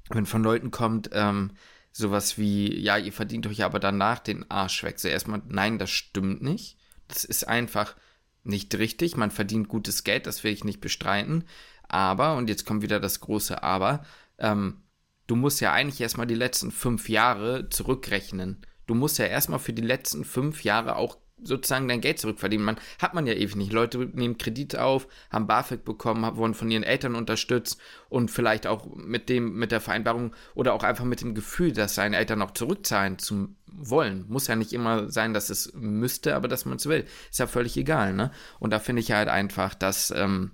[0.09, 1.51] wenn von Leuten kommt, ähm,
[1.91, 4.99] sowas wie, ja, ihr verdient euch aber danach den Arsch weg.
[4.99, 6.77] So erstmal, nein, das stimmt nicht.
[7.07, 7.95] Das ist einfach
[8.43, 9.17] nicht richtig.
[9.17, 11.45] Man verdient gutes Geld, das will ich nicht bestreiten.
[11.87, 14.05] Aber, und jetzt kommt wieder das große Aber,
[14.37, 14.83] ähm,
[15.27, 18.65] du musst ja eigentlich erstmal die letzten fünf Jahre zurückrechnen.
[18.87, 22.65] Du musst ja erstmal für die letzten fünf Jahre auch sozusagen dein Geld zurückverdienen.
[22.65, 23.73] Man hat man ja ewig nicht.
[23.73, 28.87] Leute nehmen Kredite auf, haben BAföG bekommen, wurden von ihren Eltern unterstützt und vielleicht auch
[28.95, 32.51] mit dem, mit der Vereinbarung oder auch einfach mit dem Gefühl, dass seine Eltern auch
[32.51, 34.25] zurückzahlen zu wollen.
[34.27, 37.05] Muss ja nicht immer sein, dass es müsste, aber dass man es will.
[37.29, 38.31] Ist ja völlig egal, ne?
[38.59, 40.51] Und da finde ich halt einfach, dass, ähm,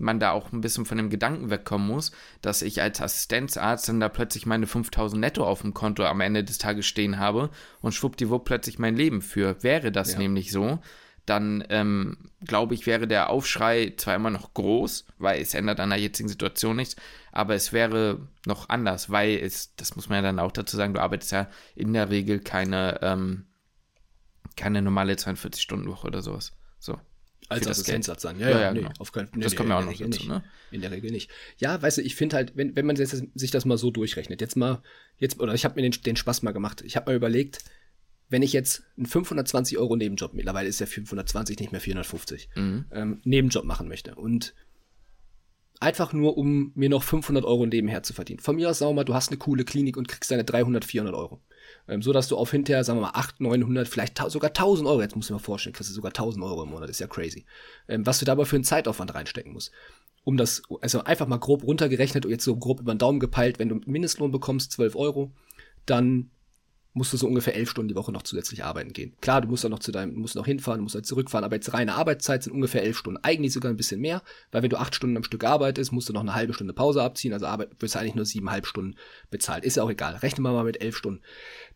[0.00, 4.00] man da auch ein bisschen von dem Gedanken wegkommen muss, dass ich als Assistenzarzt dann
[4.00, 7.92] da plötzlich meine 5000 netto auf dem Konto am Ende des Tages stehen habe und
[7.92, 9.62] schwuppdiwupp plötzlich mein Leben für.
[9.62, 10.18] Wäre das ja.
[10.18, 10.80] nämlich so,
[11.26, 15.90] dann ähm, glaube ich, wäre der Aufschrei zwar immer noch groß, weil es ändert an
[15.90, 16.96] der jetzigen Situation nichts,
[17.30, 20.94] aber es wäre noch anders, weil es, das muss man ja dann auch dazu sagen,
[20.94, 23.46] du arbeitest ja in der Regel keine, ähm,
[24.56, 26.52] keine normale 42-Stunden-Woche oder sowas.
[26.78, 26.98] So
[27.50, 28.38] als Assistentsatz sein.
[28.38, 28.92] Ja, ja, ja, nee, genau.
[28.98, 30.28] auf keinen nee, Das nee, kommt ja auch noch dazu, nicht.
[30.28, 30.42] ne?
[30.70, 31.30] In der Regel nicht.
[31.58, 34.40] Ja, weißt du, ich finde halt, wenn, wenn man jetzt, sich das mal so durchrechnet,
[34.40, 34.82] jetzt mal,
[35.18, 37.58] jetzt, oder ich habe mir den, den Spaß mal gemacht, ich habe mal überlegt,
[38.28, 42.84] wenn ich jetzt einen 520 Euro Nebenjob, mittlerweile ist ja 520 nicht mehr 450, mhm.
[42.92, 44.54] ähm, Nebenjob machen möchte und
[45.80, 48.40] einfach nur, um mir noch 500 Euro nebenher zu verdienen.
[48.40, 50.84] Von mir aus, sagen wir mal, du hast eine coole Klinik und kriegst deine 300,
[50.84, 51.40] 400 Euro
[51.88, 55.00] ähm, so dass du auf hinterher, sagen wir mal, 800, 900, vielleicht sogar 1000 Euro,
[55.00, 57.44] jetzt du dir mal vorstellen, kriegst du sogar 1000 Euro im Monat, ist ja crazy,
[57.88, 59.72] ähm, was du dabei für einen Zeitaufwand reinstecken musst.
[60.22, 63.58] Um das, also einfach mal grob runtergerechnet und jetzt so grob über den Daumen gepeilt,
[63.58, 65.32] wenn du Mindestlohn bekommst, 12 Euro,
[65.86, 66.30] dann
[66.92, 69.14] musst du so ungefähr elf Stunden die Woche noch zusätzlich arbeiten gehen.
[69.20, 71.54] Klar, du musst dann noch zu deinem, musst noch hinfahren, du musst halt zurückfahren, aber
[71.54, 73.22] jetzt reine Arbeitszeit sind ungefähr elf Stunden.
[73.22, 76.12] Eigentlich sogar ein bisschen mehr, weil wenn du acht Stunden am Stück arbeitest, musst du
[76.12, 78.96] noch eine halbe Stunde Pause abziehen, also arbeit, wirst du eigentlich nur siebeneinhalb Stunden
[79.30, 79.64] bezahlt.
[79.64, 80.16] Ist ja auch egal.
[80.16, 81.20] Rechnen wir mal mit elf Stunden.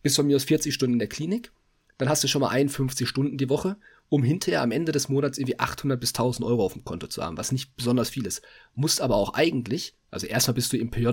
[0.03, 1.51] Bis von mir aus 40 Stunden in der Klinik,
[1.97, 3.77] dann hast du schon mal 51 Stunden die Woche,
[4.09, 7.23] um hinterher am Ende des Monats irgendwie 800 bis 1000 Euro auf dem Konto zu
[7.23, 8.41] haben, was nicht besonders viel ist.
[8.75, 11.09] Musst aber auch eigentlich, also erstmal bist du im PJ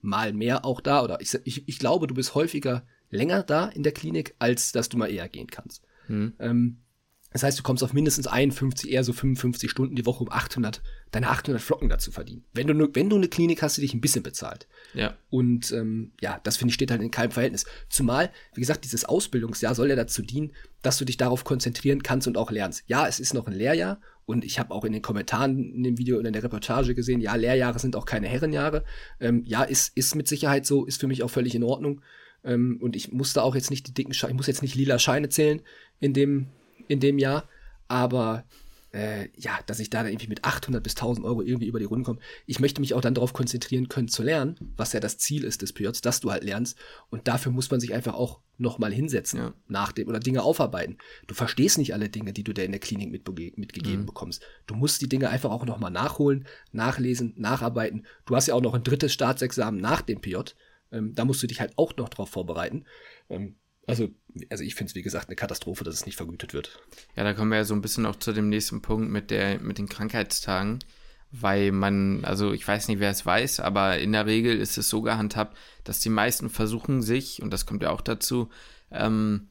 [0.00, 3.82] mal mehr auch da, oder ich, ich, ich glaube, du bist häufiger länger da in
[3.82, 5.82] der Klinik, als dass du mal eher gehen kannst.
[6.06, 6.34] Hm.
[6.38, 6.78] Ähm,
[7.30, 10.82] das heißt, du kommst auf mindestens 51, eher so 55 Stunden die Woche, um 800,
[11.10, 12.44] deine 800 Flocken dazu verdienen.
[12.54, 14.66] Wenn du, ne, wenn du eine Klinik hast, die dich ein bisschen bezahlt.
[14.94, 15.14] Ja.
[15.28, 17.66] Und ähm, ja, das finde ich steht halt in keinem Verhältnis.
[17.90, 22.26] Zumal, wie gesagt, dieses Ausbildungsjahr soll ja dazu dienen, dass du dich darauf konzentrieren kannst
[22.26, 22.84] und auch lernst.
[22.86, 25.98] Ja, es ist noch ein Lehrjahr und ich habe auch in den Kommentaren in dem
[25.98, 28.84] Video und in der Reportage gesehen, ja, Lehrjahre sind auch keine Herrenjahre.
[29.20, 32.00] Ähm, ja, ist, ist mit Sicherheit so, ist für mich auch völlig in Ordnung.
[32.44, 34.98] Ähm, und ich musste auch jetzt nicht die dicken Scheine, ich muss jetzt nicht lila
[34.98, 35.60] Scheine zählen
[36.00, 36.46] in dem,
[36.88, 37.48] in dem Jahr.
[37.88, 38.44] Aber
[38.92, 41.84] äh, ja, dass ich da dann irgendwie mit 800 bis 1000 Euro irgendwie über die
[41.84, 42.20] Runden komme.
[42.46, 45.60] Ich möchte mich auch dann darauf konzentrieren können zu lernen, was ja das Ziel ist
[45.60, 46.78] des PJs, dass du halt lernst.
[47.10, 49.54] Und dafür muss man sich einfach auch nochmal hinsetzen ja.
[49.68, 50.96] nach dem oder Dinge aufarbeiten.
[51.26, 54.06] Du verstehst nicht alle Dinge, die du da in der Klinik mitgegeben mhm.
[54.06, 54.42] bekommst.
[54.66, 58.06] Du musst die Dinge einfach auch nochmal nachholen, nachlesen, nacharbeiten.
[58.24, 60.36] Du hast ja auch noch ein drittes Staatsexamen nach dem PJ.
[60.92, 62.84] Ähm, da musst du dich halt auch noch drauf vorbereiten.
[63.28, 64.08] Ähm, also,
[64.50, 66.78] also ich finde es, wie gesagt, eine Katastrophe, dass es nicht vergütet wird.
[67.16, 69.60] Ja, da kommen wir ja so ein bisschen auch zu dem nächsten Punkt mit, der,
[69.60, 70.80] mit den Krankheitstagen.
[71.30, 74.88] Weil man, also ich weiß nicht, wer es weiß, aber in der Regel ist es
[74.88, 78.48] so gehandhabt, dass die meisten versuchen sich, und das kommt ja auch dazu,
[78.90, 79.48] ähm,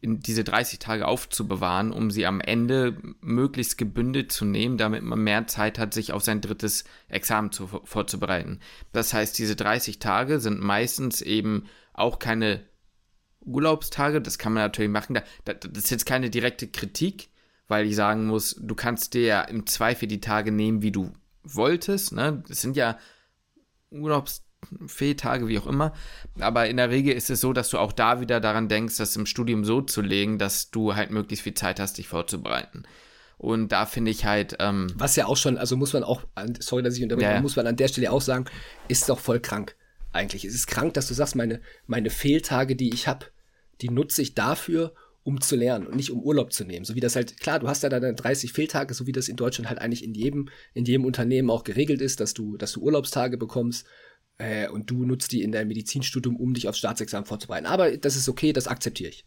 [0.00, 5.18] in diese 30 Tage aufzubewahren, um sie am Ende möglichst gebündelt zu nehmen, damit man
[5.18, 8.60] mehr Zeit hat, sich auf sein drittes Examen zu, vorzubereiten.
[8.92, 12.64] Das heißt, diese 30 Tage sind meistens eben auch keine
[13.40, 15.20] Urlaubstage, das kann man natürlich machen.
[15.44, 17.30] das ist jetzt keine direkte Kritik,
[17.66, 21.12] weil ich sagen muss, du kannst dir ja im Zweifel die Tage nehmen, wie du
[21.42, 22.12] wolltest.
[22.12, 22.44] Ne?
[22.46, 22.98] Das sind ja
[23.90, 24.47] Urlaubstage
[24.86, 25.92] Fehltage, wie auch immer.
[26.38, 29.16] Aber in der Regel ist es so, dass du auch da wieder daran denkst, das
[29.16, 32.84] im Studium so zu legen, dass du halt möglichst viel Zeit hast, dich vorzubereiten.
[33.38, 34.56] Und da finde ich halt.
[34.58, 36.22] Ähm, Was ja auch schon, also muss man auch,
[36.58, 37.40] sorry, dass ich unterbreche, ja.
[37.40, 38.46] muss man an der Stelle auch sagen,
[38.88, 39.76] ist doch voll krank.
[40.12, 40.44] Eigentlich.
[40.44, 43.26] Es ist krank, dass du sagst, meine, meine Fehltage, die ich habe,
[43.80, 46.86] die nutze ich dafür, um zu lernen und nicht um Urlaub zu nehmen.
[46.86, 49.36] So wie das halt, klar, du hast ja deine 30 Fehltage, so wie das in
[49.36, 52.80] Deutschland halt eigentlich in jedem, in jedem Unternehmen auch geregelt ist, dass du, dass du
[52.80, 53.86] Urlaubstage bekommst
[54.38, 57.66] äh, und du nutzt die in deinem Medizinstudium, um dich aufs Staatsexamen vorzubereiten.
[57.66, 59.24] Aber das ist okay, das akzeptiere ich.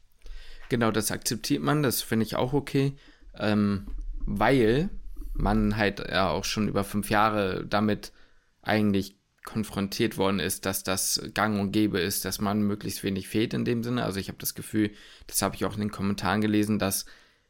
[0.69, 2.93] Genau, das akzeptiert man, das finde ich auch okay,
[3.37, 3.87] ähm,
[4.25, 4.89] weil
[5.33, 8.13] man halt ja auch schon über fünf Jahre damit
[8.61, 13.53] eigentlich konfrontiert worden ist, dass das gang und gäbe ist, dass man möglichst wenig fehlt
[13.53, 14.05] in dem Sinne.
[14.05, 14.91] Also ich habe das Gefühl,
[15.27, 17.05] das habe ich auch in den Kommentaren gelesen, dass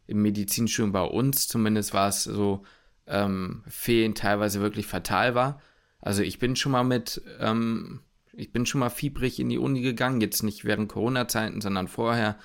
[0.07, 2.63] im Medizinstudium bei uns zumindest war es so,
[3.07, 5.61] ähm, Fehlen teilweise wirklich fatal war.
[6.01, 8.01] Also ich bin schon mal mit, ähm,
[8.33, 12.37] ich bin schon mal fiebrig in die Uni gegangen, jetzt nicht während Corona-Zeiten, sondern vorher.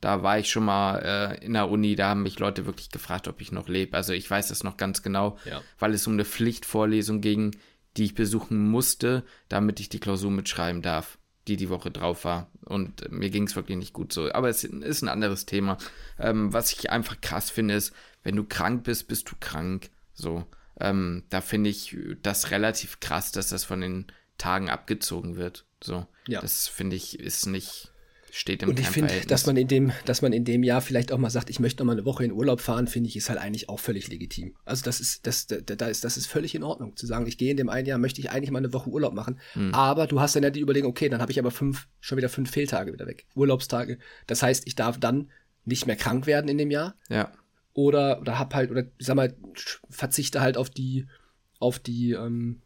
[0.00, 3.28] Da war ich schon mal äh, in der Uni, da haben mich Leute wirklich gefragt,
[3.28, 3.96] ob ich noch lebe.
[3.96, 5.62] Also ich weiß das noch ganz genau, ja.
[5.78, 7.54] weil es um eine Pflichtvorlesung ging,
[7.96, 12.50] die ich besuchen musste, damit ich die Klausur mitschreiben darf, die die Woche drauf war.
[12.64, 14.32] Und mir ging es wirklich nicht gut so.
[14.32, 15.78] Aber es ist ein anderes Thema.
[16.18, 17.92] Ähm, was ich einfach krass finde, ist,
[18.24, 19.90] wenn du krank bist, bist du krank.
[20.14, 20.46] So.
[20.80, 24.06] Ähm, da finde ich das relativ krass, dass das von den
[24.38, 25.66] Tagen abgezogen wird.
[25.82, 26.40] So, ja.
[26.40, 27.92] das finde ich ist nicht
[28.34, 31.12] steht im Und ich finde, dass man in dem, dass man in dem Jahr vielleicht
[31.12, 33.28] auch mal sagt, ich möchte noch mal eine Woche in Urlaub fahren, finde ich, ist
[33.28, 34.54] halt eigentlich auch völlig legitim.
[34.64, 37.50] Also das ist, das, da ist, das ist völlig in Ordnung, zu sagen, ich gehe
[37.50, 39.38] in dem einen Jahr, möchte ich eigentlich mal eine Woche Urlaub machen.
[39.54, 39.74] Mhm.
[39.74, 42.30] Aber du hast dann ja die Überlegung, okay, dann habe ich aber fünf, schon wieder
[42.30, 43.26] fünf Fehltage wieder weg.
[43.34, 43.98] Urlaubstage.
[44.26, 45.30] Das heißt, ich darf dann
[45.66, 46.94] nicht mehr krank werden in dem Jahr.
[47.10, 47.32] Ja
[47.74, 49.34] oder, oder hab halt, oder sag mal,
[49.88, 51.06] verzichte halt auf die,
[51.58, 52.60] auf die, ähm,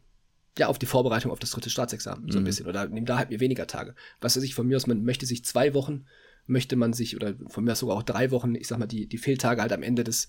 [0.59, 2.47] ja, auf die Vorbereitung auf das dritte Staatsexamen, so ein mhm.
[2.47, 2.67] bisschen.
[2.67, 3.95] Oder nehm da halt mir weniger Tage.
[4.21, 6.07] Was weiß ich, von mir aus, man möchte sich zwei Wochen,
[6.47, 9.07] möchte man sich, oder von mir aus sogar auch drei Wochen, ich sag mal, die,
[9.07, 10.29] die Fehltage halt am Ende des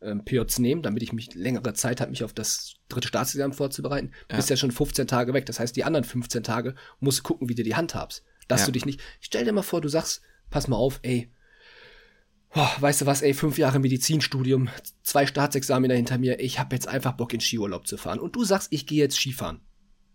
[0.00, 4.12] ähm, PJs nehmen, damit ich mich längere Zeit habe, mich auf das dritte Staatsexamen vorzubereiten.
[4.30, 4.36] Ja.
[4.36, 5.46] Bist ja schon 15 Tage weg.
[5.46, 8.24] Das heißt, die anderen 15 Tage musst du gucken, wie du die handhabst.
[8.48, 8.66] Dass ja.
[8.66, 11.30] du dich nicht, stell dir mal vor, du sagst, pass mal auf, ey,
[12.54, 14.68] Oh, weißt du was, ey, fünf Jahre Medizinstudium,
[15.02, 18.18] zwei Staatsexaminer hinter mir, ich habe jetzt einfach Bock in Skiurlaub zu fahren.
[18.18, 19.60] Und du sagst, ich gehe jetzt Skifahren.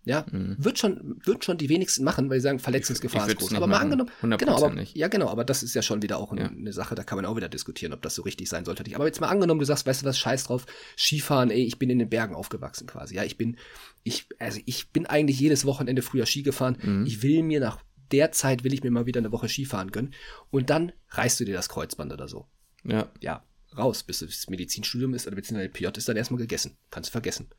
[0.06, 0.58] Ja, mhm.
[0.60, 3.54] wird schon, wird schon die wenigsten machen, weil sie sagen, Verletzungsgefahr ist groß.
[3.54, 4.98] Aber mal angenommen, genau, aber, nicht.
[4.98, 6.48] ja, genau, aber das ist ja schon wieder auch ja.
[6.48, 8.84] eine Sache, da kann man auch wieder diskutieren, ob das so richtig sein sollte.
[8.96, 10.66] Aber jetzt mal angenommen, du sagst, weißt du was, scheiß drauf,
[10.98, 13.16] Skifahren, ey, ich bin in den Bergen aufgewachsen quasi.
[13.16, 13.56] Ja, ich bin,
[14.04, 16.78] ich, also ich bin eigentlich jedes Wochenende früher Ski gefahren.
[16.82, 17.06] Mhm.
[17.06, 17.80] Ich will mir nach
[18.14, 20.14] der Zeit will ich mir mal wieder eine Woche Skifahren gönnen.
[20.52, 22.48] Und dann reißt du dir das Kreuzband oder so.
[22.84, 23.10] Ja.
[23.20, 23.44] Ja,
[23.78, 26.78] raus, bis das Medizinstudium ist, oder beziehungsweise PJ ist dann erstmal gegessen.
[26.92, 27.50] Kannst du vergessen.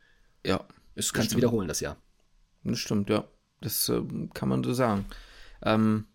[0.47, 0.67] Ja.
[0.95, 2.01] Das kannst du wiederholen, das Jahr.
[2.62, 3.29] Das stimmt, ja.
[3.61, 4.01] Das äh,
[4.33, 5.07] kann man so sagen.
[5.62, 6.07] Ähm,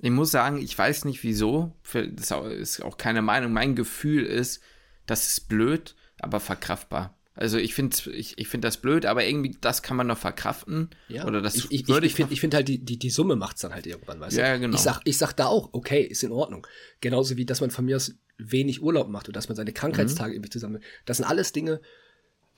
[0.00, 1.72] ich muss sagen, ich weiß nicht wieso.
[1.92, 3.52] Das ist auch keine Meinung.
[3.52, 4.60] Mein Gefühl ist,
[5.06, 7.18] das ist blöd, aber verkraftbar.
[7.40, 10.90] Also ich finde ich, ich find das blöd, aber irgendwie das kann man noch verkraften.
[11.08, 11.26] Ja.
[11.26, 13.34] Oder das ich, ich, würde ich, ich finde ich find halt die, die, die Summe
[13.34, 14.42] macht's dann halt irgendwann, weißt du?
[14.42, 14.74] Ja, genau.
[14.74, 16.66] Ich sag, ich sag da auch, okay, ist in Ordnung.
[17.00, 20.30] Genauso wie, dass man von mir aus wenig Urlaub macht und dass man seine Krankheitstage
[20.30, 20.36] mhm.
[20.36, 20.82] irgendwie zusammen.
[21.06, 21.80] Das sind alles Dinge,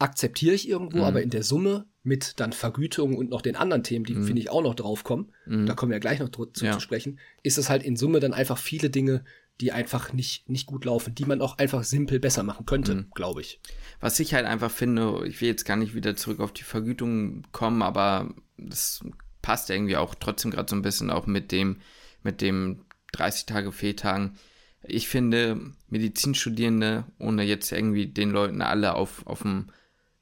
[0.01, 1.05] akzeptiere ich irgendwo, mhm.
[1.05, 4.25] aber in der Summe mit dann Vergütung und noch den anderen Themen, die mhm.
[4.25, 5.67] finde ich auch noch draufkommen, mhm.
[5.67, 6.73] da kommen wir ja gleich noch zu, ja.
[6.73, 9.25] zu sprechen, ist es halt in Summe dann einfach viele Dinge,
[9.61, 13.07] die einfach nicht, nicht gut laufen, die man auch einfach simpel besser machen könnte, mhm.
[13.15, 13.61] glaube ich.
[14.01, 17.45] Was ich halt einfach finde, ich will jetzt gar nicht wieder zurück auf die Vergütung
[17.53, 19.05] kommen, aber das
[19.41, 21.81] passt irgendwie auch trotzdem gerade so ein bisschen auch mit dem,
[22.23, 24.39] mit dem 30 Tage Fehltagen.
[24.85, 29.71] Ich finde, Medizinstudierende, ohne jetzt irgendwie den Leuten alle auf, auf, dem,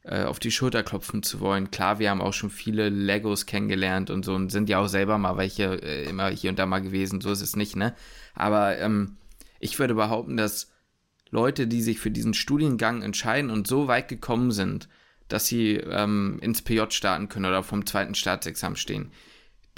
[0.02, 4.10] äh, auf die Schulter klopfen zu wollen, klar, wir haben auch schon viele Legos kennengelernt
[4.10, 6.80] und so und sind ja auch selber mal welche äh, immer hier und da mal
[6.80, 7.94] gewesen, so ist es nicht, ne?
[8.34, 9.16] Aber ähm,
[9.58, 10.70] ich würde behaupten, dass
[11.30, 14.88] Leute, die sich für diesen Studiengang entscheiden und so weit gekommen sind,
[15.28, 19.12] dass sie ähm, ins PJ starten können oder vom zweiten Staatsexamen stehen,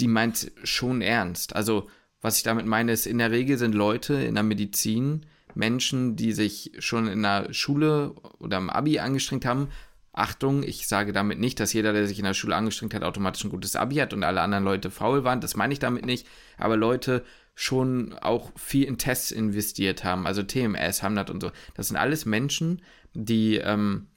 [0.00, 1.54] die meint schon ernst.
[1.54, 1.88] Also,
[2.20, 6.32] was ich damit meine, ist, in der Regel sind Leute in der Medizin Menschen, die
[6.32, 9.68] sich schon in der Schule oder im Abi angestrengt haben.
[10.12, 13.44] Achtung, ich sage damit nicht, dass jeder, der sich in der Schule angestrengt hat, automatisch
[13.44, 15.40] ein gutes Abi hat und alle anderen Leute faul waren.
[15.40, 16.27] Das meine ich damit nicht.
[16.59, 21.51] Aber Leute schon auch viel in Tests investiert haben, also TMS, Hamnat und so.
[21.75, 22.83] Das sind alles Menschen,
[23.14, 24.09] die ähm,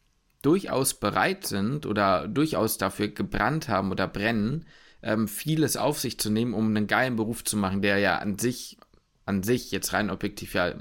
[0.41, 4.65] durchaus bereit sind oder durchaus dafür gebrannt haben oder brennen,
[5.01, 8.37] ähm, vieles auf sich zu nehmen, um einen geilen Beruf zu machen, der ja an
[8.37, 8.77] sich,
[9.25, 10.73] an sich jetzt rein objektiv ja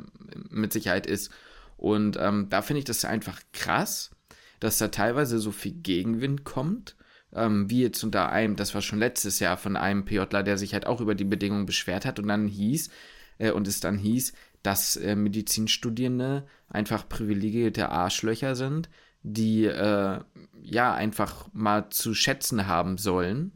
[0.50, 1.30] mit Sicherheit ist.
[1.76, 4.13] Und ähm, da finde ich das einfach krass,
[4.64, 6.96] dass da teilweise so viel Gegenwind kommt.
[7.32, 10.72] Ähm, wie jetzt unter einem, das war schon letztes Jahr von einem PJler, der sich
[10.72, 12.90] halt auch über die Bedingungen beschwert hat und dann hieß,
[13.38, 18.88] äh, und es dann hieß, dass äh, Medizinstudierende einfach privilegierte Arschlöcher sind,
[19.22, 20.20] die äh,
[20.62, 23.52] ja einfach mal zu schätzen haben sollen,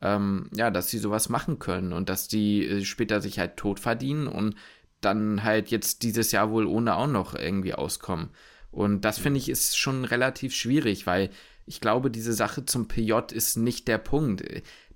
[0.00, 3.78] ähm, ja, dass sie sowas machen können und dass die äh, später sich halt tot
[3.78, 4.56] verdienen und
[5.00, 8.30] dann halt jetzt dieses Jahr wohl ohne auch noch irgendwie auskommen.
[8.70, 11.30] Und das finde ich ist schon relativ schwierig, weil
[11.66, 14.42] ich glaube, diese Sache zum PJ ist nicht der Punkt.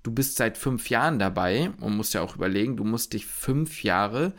[0.01, 3.83] Du bist seit fünf Jahren dabei und musst ja auch überlegen, du musst dich fünf
[3.83, 4.33] Jahre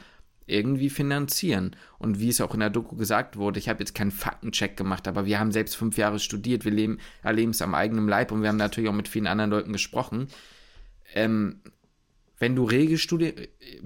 [0.47, 1.77] irgendwie finanzieren.
[1.99, 5.09] Und wie es auch in der Doku gesagt wurde, ich habe jetzt keinen Faktencheck gemacht,
[5.09, 8.43] aber wir haben selbst fünf Jahre studiert, wir leben, erleben es am eigenen Leib und
[8.43, 10.29] wir haben natürlich auch mit vielen anderen Leuten gesprochen.
[11.15, 11.61] Ähm,
[12.39, 13.35] wenn du Regelstudien,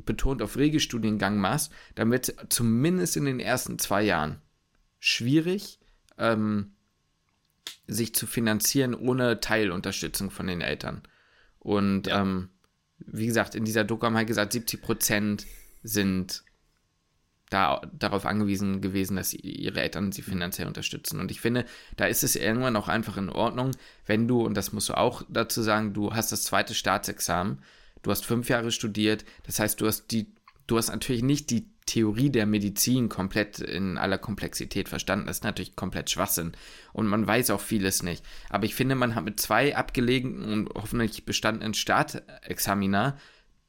[0.05, 4.41] betont auf Regelstudiengang machst, dann wird es zumindest in den ersten zwei Jahren
[4.99, 5.79] schwierig,
[6.19, 6.73] ähm,
[7.87, 11.03] sich zu finanzieren ohne Teilunterstützung von den Eltern.
[11.59, 12.21] Und ja.
[12.21, 12.51] ähm,
[12.99, 15.47] wie gesagt, in dieser Doku haben wir halt gesagt, 70 Prozent
[15.83, 16.43] sind
[17.51, 21.19] da darauf angewiesen gewesen, dass ihre Eltern sie finanziell unterstützen.
[21.19, 21.65] Und ich finde,
[21.97, 23.71] da ist es irgendwann auch einfach in Ordnung,
[24.07, 27.63] wenn du, und das musst du auch dazu sagen, du hast das zweite Staatsexamen,
[28.03, 30.35] du hast fünf Jahre studiert, das heißt, du hast die,
[30.67, 35.27] du hast natürlich nicht die Theorie der Medizin komplett in aller Komplexität verstanden.
[35.27, 36.53] Das ist natürlich komplett Schwachsinn.
[36.93, 38.25] Und man weiß auch vieles nicht.
[38.51, 43.17] Aber ich finde, man hat mit zwei abgelegenen und hoffentlich bestandenen Staatsexamina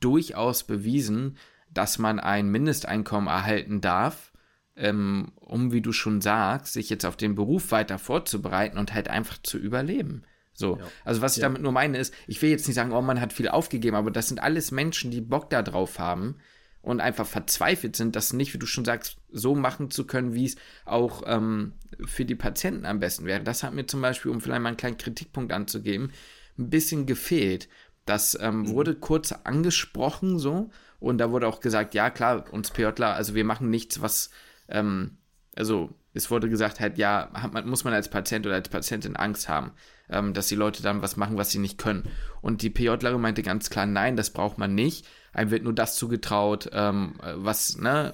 [0.01, 1.37] durchaus bewiesen,
[1.71, 4.33] dass man ein Mindesteinkommen erhalten darf,
[4.75, 9.07] ähm, um, wie du schon sagst, sich jetzt auf den Beruf weiter vorzubereiten und halt
[9.07, 10.23] einfach zu überleben.
[10.51, 10.83] So, ja.
[11.05, 11.47] also was ich ja.
[11.47, 14.11] damit nur meine ist, ich will jetzt nicht sagen, oh, man hat viel aufgegeben, aber
[14.11, 16.35] das sind alles Menschen, die Bock da drauf haben
[16.81, 20.45] und einfach verzweifelt sind, das nicht, wie du schon sagst, so machen zu können, wie
[20.45, 21.73] es auch ähm,
[22.05, 23.43] für die Patienten am besten wäre.
[23.43, 26.11] Das hat mir zum Beispiel, um vielleicht mal einen kleinen Kritikpunkt anzugeben,
[26.57, 27.67] ein bisschen gefehlt.
[28.05, 28.69] Das ähm, mhm.
[28.69, 33.45] wurde kurz angesprochen so und da wurde auch gesagt, ja klar, uns PJler, also wir
[33.45, 34.29] machen nichts, was,
[34.67, 35.17] ähm,
[35.55, 39.47] also es wurde gesagt halt, ja, man, muss man als Patient oder als Patientin Angst
[39.47, 39.71] haben,
[40.09, 42.09] ähm, dass die Leute dann was machen, was sie nicht können.
[42.41, 45.05] Und die PJlerin meinte ganz klar, nein, das braucht man nicht.
[45.33, 48.13] Einem wird nur das zugetraut, ähm, was, ne,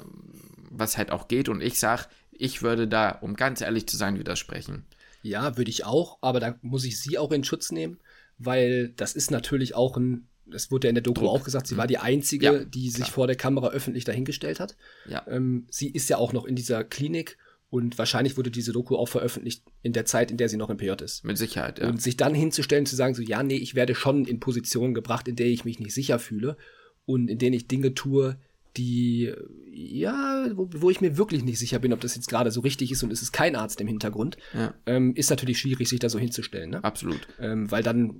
[0.69, 1.49] was halt auch geht.
[1.49, 4.85] Und ich sag, ich würde da, um ganz ehrlich zu sein, widersprechen.
[5.21, 7.99] Ja, würde ich auch, aber da muss ich sie auch in Schutz nehmen,
[8.37, 11.31] weil das ist natürlich auch ein das wurde ja in der Doku Druck.
[11.31, 13.09] auch gesagt, sie war die Einzige, ja, die sich klar.
[13.09, 14.75] vor der Kamera öffentlich dahingestellt hat.
[15.09, 15.25] Ja.
[15.27, 19.07] Ähm, sie ist ja auch noch in dieser Klinik und wahrscheinlich wurde diese Doku auch
[19.07, 21.23] veröffentlicht in der Zeit, in der sie noch im PJ ist.
[21.23, 21.89] Mit Sicherheit, ja.
[21.89, 25.27] Und sich dann hinzustellen, zu sagen, so, ja, nee, ich werde schon in Positionen gebracht,
[25.27, 26.57] in der ich mich nicht sicher fühle
[27.05, 28.37] und in denen ich Dinge tue,
[28.77, 29.31] die,
[29.71, 32.91] ja, wo, wo ich mir wirklich nicht sicher bin, ob das jetzt gerade so richtig
[32.91, 34.73] ist und es ist kein Arzt im Hintergrund, ja.
[34.85, 36.71] ähm, ist natürlich schwierig, sich da so hinzustellen.
[36.71, 36.83] Ne?
[36.83, 37.27] Absolut.
[37.39, 38.15] Ähm, weil dann,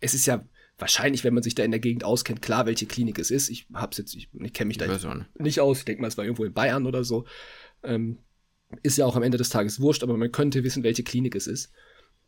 [0.00, 0.44] es ist ja,
[0.78, 3.48] wahrscheinlich, wenn man sich da in der Gegend auskennt, klar, welche Klinik es ist.
[3.48, 4.86] Ich hab's jetzt, ich, ich kenne mich da
[5.38, 5.78] nicht aus.
[5.78, 7.24] Ich denke mal, es war irgendwo in Bayern oder so.
[7.82, 8.18] Ähm,
[8.82, 11.46] ist ja auch am Ende des Tages wurscht, aber man könnte wissen, welche Klinik es
[11.46, 11.72] ist.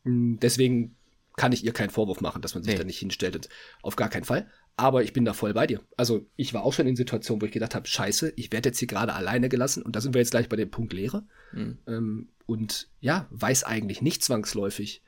[0.05, 0.97] Hm, deswegen
[1.39, 2.79] kann ich ihr keinen Vorwurf machen, dass man sich nee.
[2.79, 3.49] da nicht hinstellt.
[3.81, 4.51] Auf gar keinen Fall.
[4.77, 5.81] Aber ich bin da voll bei dir.
[5.97, 8.79] Also ich war auch schon in Situationen, wo ich gedacht habe, scheiße, ich werde jetzt
[8.79, 9.83] hier gerade alleine gelassen.
[9.83, 11.25] Und da sind wir jetzt gleich bei dem Punkt Lehre.
[11.53, 11.79] Mhm.
[11.87, 15.03] Ähm, und ja, weiß eigentlich nicht zwangsläufig,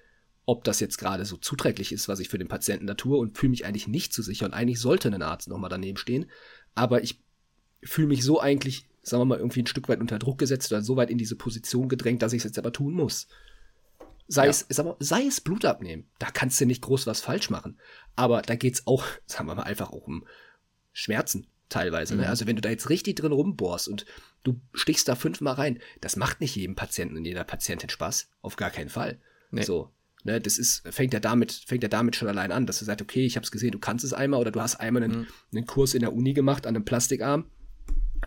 [0.46, 3.38] ob das jetzt gerade so zuträglich ist, was ich für den Patienten da tue und
[3.38, 6.26] fühle mich eigentlich nicht zu sicher und eigentlich sollte ein Arzt nochmal daneben stehen.
[6.74, 7.20] Aber ich
[7.84, 10.82] fühle mich so eigentlich, sagen wir mal, irgendwie ein Stück weit unter Druck gesetzt oder
[10.82, 13.28] so weit in diese Position gedrängt, dass ich es jetzt aber tun muss.
[14.32, 14.50] Sei, ja.
[14.50, 17.80] es, sag mal, sei es Blut abnehmen, da kannst du nicht groß was falsch machen.
[18.14, 20.24] Aber da geht's auch, sagen wir mal, einfach auch um
[20.92, 22.14] Schmerzen teilweise.
[22.14, 22.20] Mhm.
[22.20, 22.28] Ne?
[22.28, 24.06] Also wenn du da jetzt richtig drin rumbohrst und
[24.44, 28.30] du stichst da fünfmal rein, das macht nicht jedem Patienten und jeder Patientin Spaß.
[28.40, 29.18] Auf gar keinen Fall.
[29.50, 29.62] Nee.
[29.62, 29.90] So.
[30.22, 33.02] Ne, das ist, fängt ja damit, fängt ja damit schon allein an, dass du sagst,
[33.02, 35.26] okay, ich habe es gesehen, du kannst es einmal oder du hast einmal einen, mhm.
[35.52, 37.46] einen Kurs in der Uni gemacht an einem Plastikarm.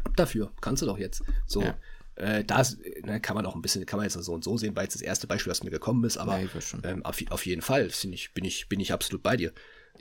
[0.04, 1.24] Ab dafür, kannst du doch jetzt.
[1.46, 1.62] So.
[1.62, 1.78] Ja.
[2.16, 2.64] Äh, da
[3.04, 4.94] ne, kann man auch ein bisschen, kann man jetzt so und so sehen, weil es
[4.94, 6.48] das erste Beispiel, was mir gekommen ist, aber ja,
[6.84, 9.52] ähm, auf, auf, jeden Fall ich, bin, ich, bin ich absolut bei dir.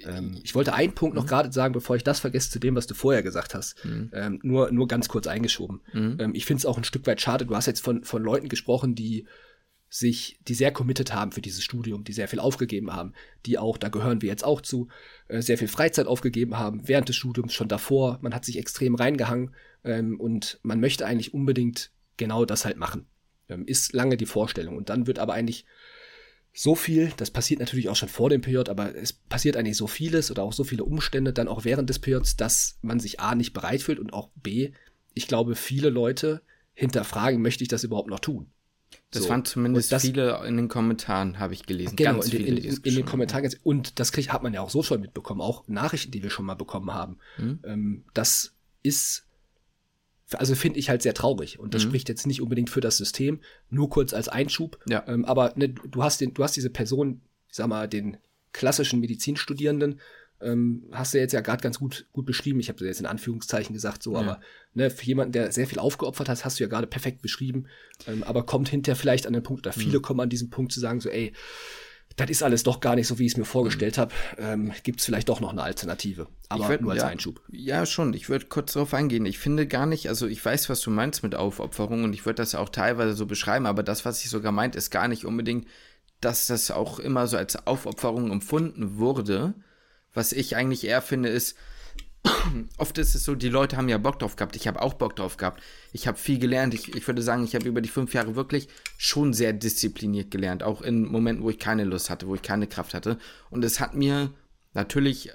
[0.05, 1.29] Ähm, ich wollte einen Punkt noch mhm.
[1.29, 3.83] gerade sagen, bevor ich das vergesse, zu dem, was du vorher gesagt hast.
[3.85, 4.11] Mhm.
[4.13, 5.81] Ähm, nur, nur ganz kurz eingeschoben.
[5.93, 6.17] Mhm.
[6.19, 7.47] Ähm, ich finde es auch ein Stück weit schade.
[7.47, 9.27] Du hast jetzt von, von Leuten gesprochen, die
[9.89, 13.13] sich, die sehr committed haben für dieses Studium, die sehr viel aufgegeben haben,
[13.45, 14.89] die auch, da gehören wir jetzt auch zu,
[15.29, 18.19] äh, sehr viel Freizeit aufgegeben haben, während des Studiums, schon davor.
[18.23, 23.07] Man hat sich extrem reingehangen ähm, und man möchte eigentlich unbedingt genau das halt machen.
[23.49, 24.77] Ähm, ist lange die Vorstellung.
[24.77, 25.65] Und dann wird aber eigentlich
[26.55, 29.87] so viel, das passiert natürlich auch schon vor dem PJ, aber es passiert eigentlich so
[29.87, 33.35] vieles oder auch so viele Umstände dann auch während des PJs, dass man sich A
[33.35, 34.73] nicht bereit fühlt und auch B,
[35.15, 36.43] ich glaube, viele Leute
[36.75, 38.51] hinterfragen, möchte ich das überhaupt noch tun?
[39.11, 39.29] Das so.
[39.31, 41.97] waren zumindest das, viele in den Kommentaren, habe ich gelesen.
[41.97, 43.49] Genau, Ganz in, viele, in, in, in den Kommentaren.
[43.63, 46.45] Und das krieg, hat man ja auch so schon mitbekommen, auch Nachrichten, die wir schon
[46.47, 47.19] mal bekommen haben.
[47.39, 47.61] Mhm.
[47.65, 49.27] Ähm, das ist,
[50.39, 51.59] also finde ich halt sehr traurig.
[51.59, 51.89] Und das mhm.
[51.89, 53.41] spricht jetzt nicht unbedingt für das System,
[53.71, 54.79] nur kurz als Einschub.
[54.89, 55.05] Ja.
[55.07, 58.19] Ähm, aber ne, du hast den, du hast diese Person, ich sag mal, den
[58.53, 60.01] klassischen Medizinstudierenden,
[60.43, 62.61] ähm, hast du jetzt ja gerade ganz gut, gut beschrieben.
[62.61, 64.21] Ich habe das jetzt in Anführungszeichen gesagt, so, ja.
[64.21, 64.41] aber
[64.75, 67.67] ne, für jemanden, der sehr viel aufgeopfert hat, hast du ja gerade perfekt beschrieben.
[68.07, 70.03] Ähm, aber kommt hinterher vielleicht an den Punkt, oder viele mhm.
[70.03, 71.33] kommen an diesen Punkt zu sagen, so, ey,
[72.17, 74.01] das ist alles doch gar nicht so, wie ich es mir vorgestellt mhm.
[74.01, 74.15] habe.
[74.39, 76.27] Ähm, Gibt es vielleicht doch noch eine Alternative.
[76.49, 77.41] Aber würd, nur als ja, Einschub.
[77.51, 78.15] Ja, schon.
[78.15, 79.27] Ich würde kurz darauf eingehen.
[79.27, 82.37] Ich finde gar nicht, also ich weiß, was du meinst mit Aufopferung und ich würde
[82.37, 85.67] das auch teilweise so beschreiben, aber das, was ich sogar meint, ist gar nicht unbedingt,
[86.21, 89.55] dass das auch immer so als Aufopferung empfunden wurde,
[90.15, 91.57] was ich eigentlich eher finde, ist,
[92.79, 94.57] oft ist es so, die Leute haben ja Bock drauf gehabt.
[94.57, 95.63] Ich habe auch Bock drauf gehabt.
[95.93, 96.75] Ich habe viel gelernt.
[96.75, 100.63] Ich, ich würde sagen, ich habe über die fünf Jahre wirklich schon sehr diszipliniert gelernt.
[100.63, 103.19] Auch in Momenten, wo ich keine Lust hatte, wo ich keine Kraft hatte.
[103.51, 104.33] Und es hat mir
[104.75, 105.31] natürlich,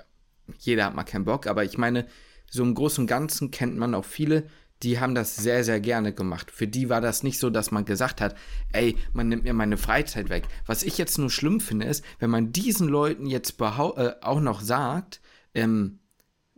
[0.60, 2.08] jeder hat mal keinen Bock, aber ich meine,
[2.50, 4.48] so im Großen und Ganzen kennt man auch viele,
[4.84, 6.52] die haben das sehr, sehr gerne gemacht.
[6.52, 8.36] Für die war das nicht so, dass man gesagt hat,
[8.72, 10.48] ey, man nimmt mir meine Freizeit weg.
[10.66, 14.62] Was ich jetzt nur schlimm finde, ist, wenn man diesen Leuten jetzt äh, auch noch
[14.62, 15.20] sagt,
[15.56, 16.00] ähm,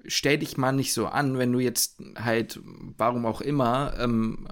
[0.05, 2.59] stell dich mal nicht so an, wenn du jetzt halt,
[2.97, 4.47] warum auch immer, ähm,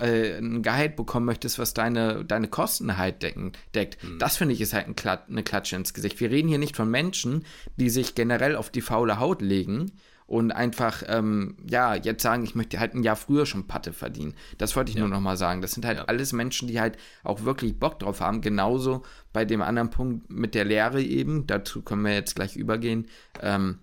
[0.00, 4.02] äh, ein Gehalt bekommen möchtest, was deine, deine Kosten halt decken, deckt.
[4.02, 4.18] Mhm.
[4.18, 6.20] Das finde ich ist halt ein Klat eine Klatsche ins Gesicht.
[6.20, 7.44] Wir reden hier nicht von Menschen,
[7.76, 9.92] die sich generell auf die faule Haut legen
[10.26, 14.34] und einfach, ähm, ja, jetzt sagen, ich möchte halt ein Jahr früher schon Patte verdienen.
[14.58, 15.00] Das wollte ich ja.
[15.00, 15.62] nur noch mal sagen.
[15.62, 16.04] Das sind halt ja.
[16.04, 18.42] alles Menschen, die halt auch wirklich Bock drauf haben.
[18.42, 23.06] Genauso bei dem anderen Punkt mit der Lehre eben, dazu können wir jetzt gleich übergehen,
[23.40, 23.78] ähm,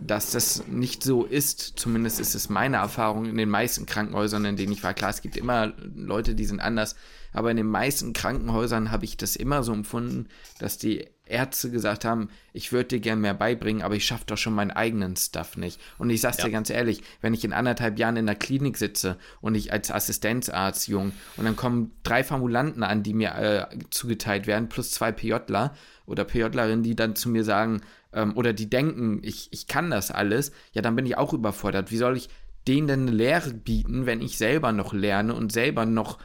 [0.00, 1.74] dass das nicht so ist.
[1.76, 4.94] Zumindest ist es meine Erfahrung in den meisten Krankenhäusern, in denen ich war.
[4.94, 6.96] Klar, es gibt immer Leute, die sind anders,
[7.32, 12.04] aber in den meisten Krankenhäusern habe ich das immer so empfunden, dass die Ärzte gesagt
[12.04, 15.56] haben, ich würde dir gern mehr beibringen, aber ich schaffe doch schon meinen eigenen Stuff
[15.56, 15.80] nicht.
[15.98, 16.44] Und ich sag's ja.
[16.44, 19.90] dir ganz ehrlich, wenn ich in anderthalb Jahren in der Klinik sitze und ich als
[19.90, 25.12] Assistenzarzt jung und dann kommen drei Formulanten an, die mir äh, zugeteilt werden, plus zwei
[25.12, 25.74] PJler
[26.06, 30.10] oder PJlerinnen, die dann zu mir sagen, ähm, oder die denken, ich, ich kann das
[30.10, 31.90] alles, ja, dann bin ich auch überfordert.
[31.90, 32.28] Wie soll ich
[32.66, 36.18] denen denn eine Lehre bieten, wenn ich selber noch lerne und selber noch,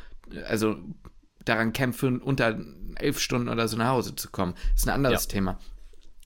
[0.48, 0.78] also
[1.46, 2.60] daran kämpfe, unter
[2.98, 4.54] elf Stunden oder so nach Hause zu kommen.
[4.74, 5.30] Das ist ein anderes ja.
[5.30, 5.60] Thema.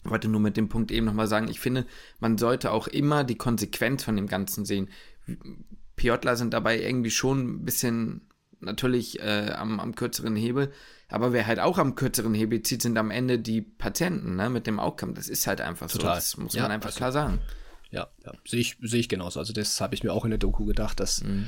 [0.04, 1.86] Ich wollte nur mit dem Punkt eben nochmal sagen, ich finde,
[2.20, 4.90] man sollte auch immer die Konsequenz von dem Ganzen sehen.
[5.96, 8.22] Piotler sind dabei irgendwie schon ein bisschen
[8.60, 10.72] natürlich äh, am, am kürzeren Hebel,
[11.10, 14.66] aber wer halt auch am kürzeren Hebel zieht, sind am Ende die Patienten, ne, mit
[14.66, 15.14] dem Outcome.
[15.14, 16.10] Das ist halt einfach Total.
[16.10, 16.16] so.
[16.16, 17.40] Das muss ja, man einfach also, klar sagen.
[17.92, 18.34] Ja, ja.
[18.46, 19.40] sehe ich, seh ich genauso.
[19.40, 21.48] Also das habe ich mir auch in der Doku gedacht, dass mhm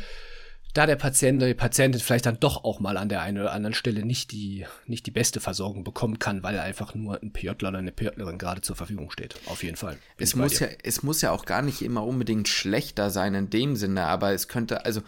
[0.74, 3.74] da der Patient, die Patientin vielleicht dann doch auch mal an der einen oder anderen
[3.74, 7.80] Stelle nicht die, nicht die beste Versorgung bekommen kann, weil einfach nur ein PJler oder
[7.80, 9.36] eine PJlerin gerade zur Verfügung steht.
[9.48, 9.98] Auf jeden Fall.
[10.18, 13.76] Es muss, ja, es muss ja auch gar nicht immer unbedingt schlechter sein in dem
[13.76, 15.02] Sinne, aber es könnte, also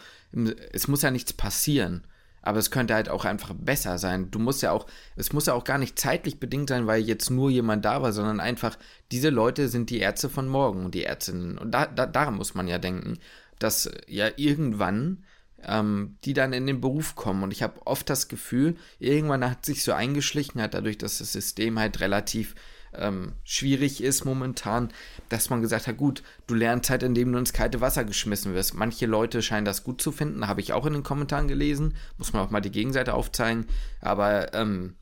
[0.73, 2.05] es muss ja nichts passieren.
[2.43, 4.31] Aber es könnte halt auch einfach besser sein.
[4.31, 7.29] Du musst ja auch, es muss ja auch gar nicht zeitlich bedingt sein, weil jetzt
[7.29, 8.79] nur jemand da war, sondern einfach,
[9.11, 11.59] diese Leute sind die Ärzte von morgen und die Ärztinnen.
[11.59, 13.19] Und da, da, daran muss man ja denken,
[13.59, 15.23] dass ja irgendwann
[15.65, 17.43] ähm, die dann in den Beruf kommen.
[17.43, 21.31] Und ich habe oft das Gefühl, irgendwann hat sich so eingeschlichen, hat dadurch, dass das
[21.31, 22.55] System halt relativ
[22.93, 24.89] ähm, schwierig ist momentan,
[25.29, 28.73] dass man gesagt hat, gut, du lernst halt, indem du ins kalte Wasser geschmissen wirst.
[28.73, 31.95] Manche Leute scheinen das gut zu finden, habe ich auch in den Kommentaren gelesen.
[32.17, 33.65] Muss man auch mal die Gegenseite aufzeigen.
[34.01, 34.95] Aber ähm,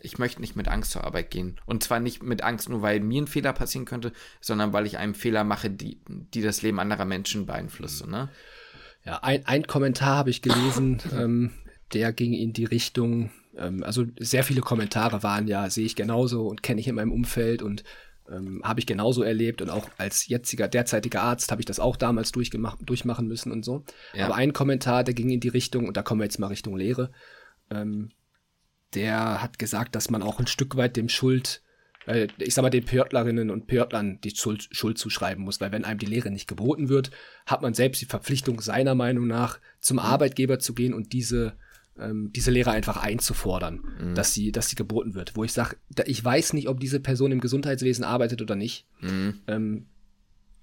[0.00, 1.60] ich möchte nicht mit Angst zur Arbeit gehen.
[1.66, 4.98] Und zwar nicht mit Angst, nur weil mir ein Fehler passieren könnte, sondern weil ich
[4.98, 8.10] einen Fehler mache, die, die das Leben anderer Menschen beeinflusse.
[8.10, 8.28] Ne?
[9.04, 11.50] Ja, ein, ein Kommentar habe ich gelesen, ähm,
[11.92, 16.46] der ging in die Richtung, ähm, also sehr viele Kommentare waren ja, sehe ich genauso
[16.46, 17.84] und kenne ich in meinem Umfeld und
[18.30, 21.96] ähm, habe ich genauso erlebt und auch als jetziger, derzeitiger Arzt habe ich das auch
[21.96, 23.84] damals durchgemacht, durchmachen müssen und so.
[24.14, 24.26] Ja.
[24.26, 26.76] Aber ein Kommentar, der ging in die Richtung, und da kommen wir jetzt mal Richtung
[26.76, 27.10] Lehre,
[27.70, 28.10] ähm,
[28.94, 31.62] der hat gesagt, dass man auch ein Stück weit dem Schuld
[32.06, 35.84] äh, ich sag mal, den Pörtlerinnen und Pörtlern die Schuld, Schuld zuschreiben muss, weil wenn
[35.84, 37.10] einem die Lehre nicht geboten wird,
[37.46, 40.04] hat man selbst die Verpflichtung seiner Meinung nach zum mhm.
[40.04, 41.54] Arbeitgeber zu gehen und diese
[41.98, 44.14] ähm, diese Lehre einfach einzufordern, mhm.
[44.14, 45.36] dass sie, dass sie geboten wird.
[45.36, 45.76] Wo ich sage,
[46.06, 48.86] ich weiß nicht, ob diese Person im Gesundheitswesen arbeitet oder nicht.
[49.00, 49.40] Mhm.
[49.46, 49.86] Ähm,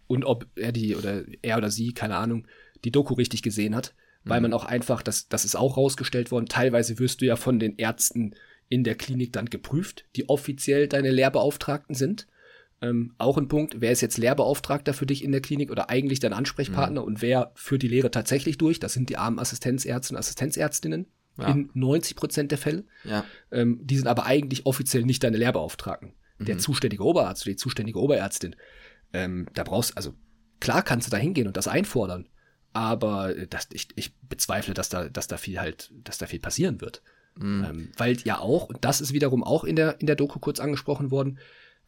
[0.08, 2.48] und ob er die oder er oder sie, keine Ahnung,
[2.84, 3.94] die Doku richtig gesehen hat.
[4.24, 4.44] Weil mhm.
[4.44, 7.78] man auch einfach, das, das ist auch rausgestellt worden, teilweise wirst du ja von den
[7.78, 8.34] Ärzten
[8.70, 12.28] in der Klinik dann geprüft, die offiziell deine Lehrbeauftragten sind.
[12.82, 16.20] Ähm, auch ein Punkt, wer ist jetzt Lehrbeauftragter für dich in der Klinik oder eigentlich
[16.20, 17.08] dein Ansprechpartner mhm.
[17.08, 18.80] und wer führt die Lehre tatsächlich durch?
[18.80, 21.08] Das sind die armen Assistenzärzte und Assistenzärztinnen
[21.40, 21.48] ja.
[21.48, 22.86] in 90 Prozent der Fälle.
[23.04, 23.26] Ja.
[23.52, 26.14] Ähm, die sind aber eigentlich offiziell nicht deine Lehrbeauftragten.
[26.38, 26.46] Mhm.
[26.46, 28.56] Der zuständige Oberarzt oder die zuständige Oberärztin,
[29.14, 30.14] ähm, da brauchst, also
[30.60, 32.28] klar kannst du da hingehen und das einfordern,
[32.74, 36.82] aber das, ich, ich bezweifle, dass da, dass da viel halt, dass da viel passieren
[36.82, 37.02] wird.
[37.40, 37.66] Mhm.
[37.66, 40.60] Ähm, weil ja auch, und das ist wiederum auch in der, in der Doku kurz
[40.60, 41.40] angesprochen worden,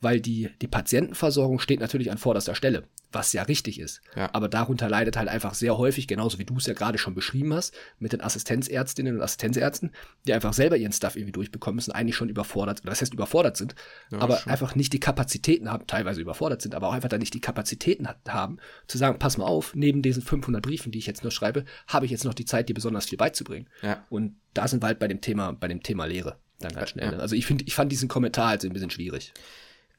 [0.01, 4.01] weil die, die Patientenversorgung steht natürlich an vorderster Stelle, was ja richtig ist.
[4.15, 4.29] Ja.
[4.33, 7.53] Aber darunter leidet halt einfach sehr häufig, genauso wie du es ja gerade schon beschrieben
[7.53, 9.91] hast, mit den Assistenzärztinnen und Assistenzärzten,
[10.27, 13.75] die einfach selber ihren Stuff irgendwie durchbekommen müssen, eigentlich schon überfordert, das heißt überfordert sind,
[14.11, 14.51] ja, aber schon.
[14.51, 18.07] einfach nicht die Kapazitäten haben, teilweise überfordert sind, aber auch einfach dann nicht die Kapazitäten
[18.27, 21.65] haben, zu sagen, pass mal auf, neben diesen 500 Briefen, die ich jetzt nur schreibe,
[21.87, 23.67] habe ich jetzt noch die Zeit, dir besonders viel beizubringen.
[23.81, 24.05] Ja.
[24.09, 27.19] Und da sind wir halt bei dem Thema, bei dem Thema Lehre dann ganz schnell.
[27.19, 29.33] Also ich finde, ich fand diesen Kommentar halt ein bisschen schwierig.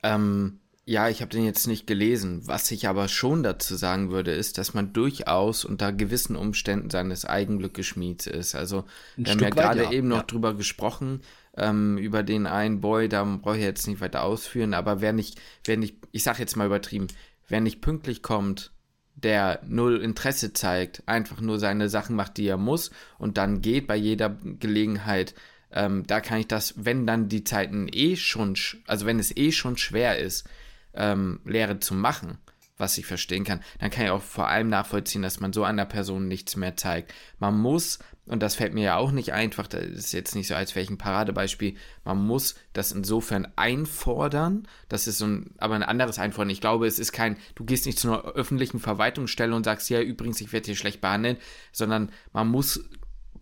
[0.03, 2.43] Ähm, ja, ich habe den jetzt nicht gelesen.
[2.47, 7.25] Was ich aber schon dazu sagen würde, ist, dass man durchaus unter gewissen Umständen seines
[7.25, 8.55] Eigenglückes Schmieds ist.
[8.55, 8.85] Also
[9.17, 9.93] Ein wir haben ja gerade ja.
[9.93, 10.25] eben noch ja.
[10.25, 11.21] drüber gesprochen,
[11.57, 15.41] ähm, über den einen Boy, da brauche ich jetzt nicht weiter ausführen, aber wer nicht,
[15.65, 17.09] wer nicht, ich sag jetzt mal übertrieben,
[17.49, 18.73] wer nicht pünktlich kommt,
[19.15, 23.87] der null Interesse zeigt, einfach nur seine Sachen macht, die er muss und dann geht
[23.87, 25.35] bei jeder Gelegenheit,
[25.73, 28.57] ähm, da kann ich das, wenn dann die Zeiten eh schon,
[28.87, 30.49] also wenn es eh schon schwer ist,
[30.95, 32.39] ähm, Lehre zu machen,
[32.81, 35.85] was ich verstehen kann, dann kann ich auch vor allem nachvollziehen, dass man so einer
[35.85, 37.13] Person nichts mehr zeigt.
[37.39, 40.55] Man muss, und das fällt mir ja auch nicht einfach, das ist jetzt nicht so
[40.55, 45.75] als wäre ich ein Paradebeispiel, man muss das insofern einfordern, das ist so ein, aber
[45.75, 46.51] ein anderes Einfordern.
[46.51, 50.01] Ich glaube, es ist kein, du gehst nicht zu einer öffentlichen Verwaltungsstelle und sagst, ja,
[50.01, 51.39] übrigens, ich werde hier schlecht behandelt,
[51.73, 52.89] sondern man muss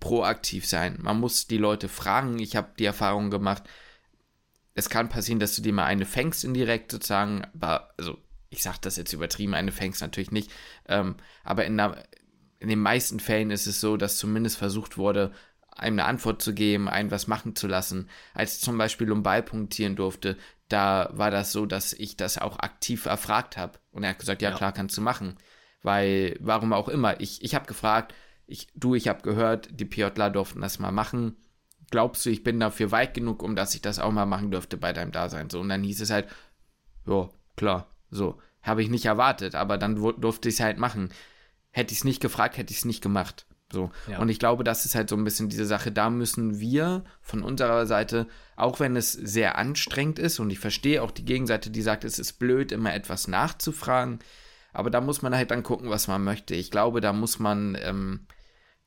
[0.01, 0.99] proaktiv sein.
[1.01, 2.39] Man muss die Leute fragen.
[2.39, 3.65] Ich habe die Erfahrung gemacht,
[4.75, 8.17] es kann passieren, dass du dir mal eine fängst indirekt sozusagen, aber, also
[8.49, 10.53] ich sage das jetzt übertrieben, eine fängst natürlich nicht,
[10.87, 12.05] ähm, aber in, der,
[12.61, 15.33] in den meisten Fällen ist es so, dass zumindest versucht wurde,
[15.79, 18.09] einem eine Antwort zu geben, einen was machen zu lassen.
[18.35, 20.37] Als ich zum Beispiel Lumbal punktieren durfte,
[20.69, 23.79] da war das so, dass ich das auch aktiv erfragt habe.
[23.91, 25.37] Und er hat gesagt, ja, ja, klar, kannst du machen.
[25.83, 28.15] Weil, warum auch immer, ich, ich habe gefragt,
[28.49, 31.37] ich, du, ich habe gehört, die PJler durften das mal machen.
[31.91, 34.77] Glaubst du, ich bin dafür weit genug, um dass ich das auch mal machen dürfte
[34.77, 35.51] bei deinem Dasein?
[35.51, 36.27] So, und dann hieß es halt,
[37.07, 38.41] ja, klar, so.
[38.63, 41.11] Habe ich nicht erwartet, aber dann durfte ich es halt machen.
[41.71, 43.47] Hätte ich es nicht gefragt, hätte ich es nicht gemacht.
[43.71, 43.91] So.
[44.11, 44.19] Ja.
[44.19, 45.93] Und ich glaube, das ist halt so ein bisschen diese Sache.
[45.93, 48.27] Da müssen wir von unserer Seite,
[48.57, 52.19] auch wenn es sehr anstrengend ist, und ich verstehe auch die Gegenseite, die sagt, es
[52.19, 54.19] ist blöd, immer etwas nachzufragen,
[54.73, 56.55] aber da muss man halt dann gucken, was man möchte.
[56.55, 58.27] Ich glaube, da muss man ähm,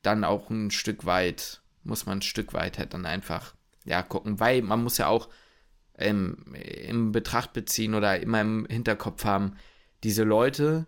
[0.02, 4.40] dann auch ein Stück weit, muss man ein Stück weit halt dann einfach, ja, gucken,
[4.40, 5.28] weil man muss ja auch
[5.96, 9.56] ähm, im Betracht beziehen oder immer im Hinterkopf haben,
[10.04, 10.86] diese Leute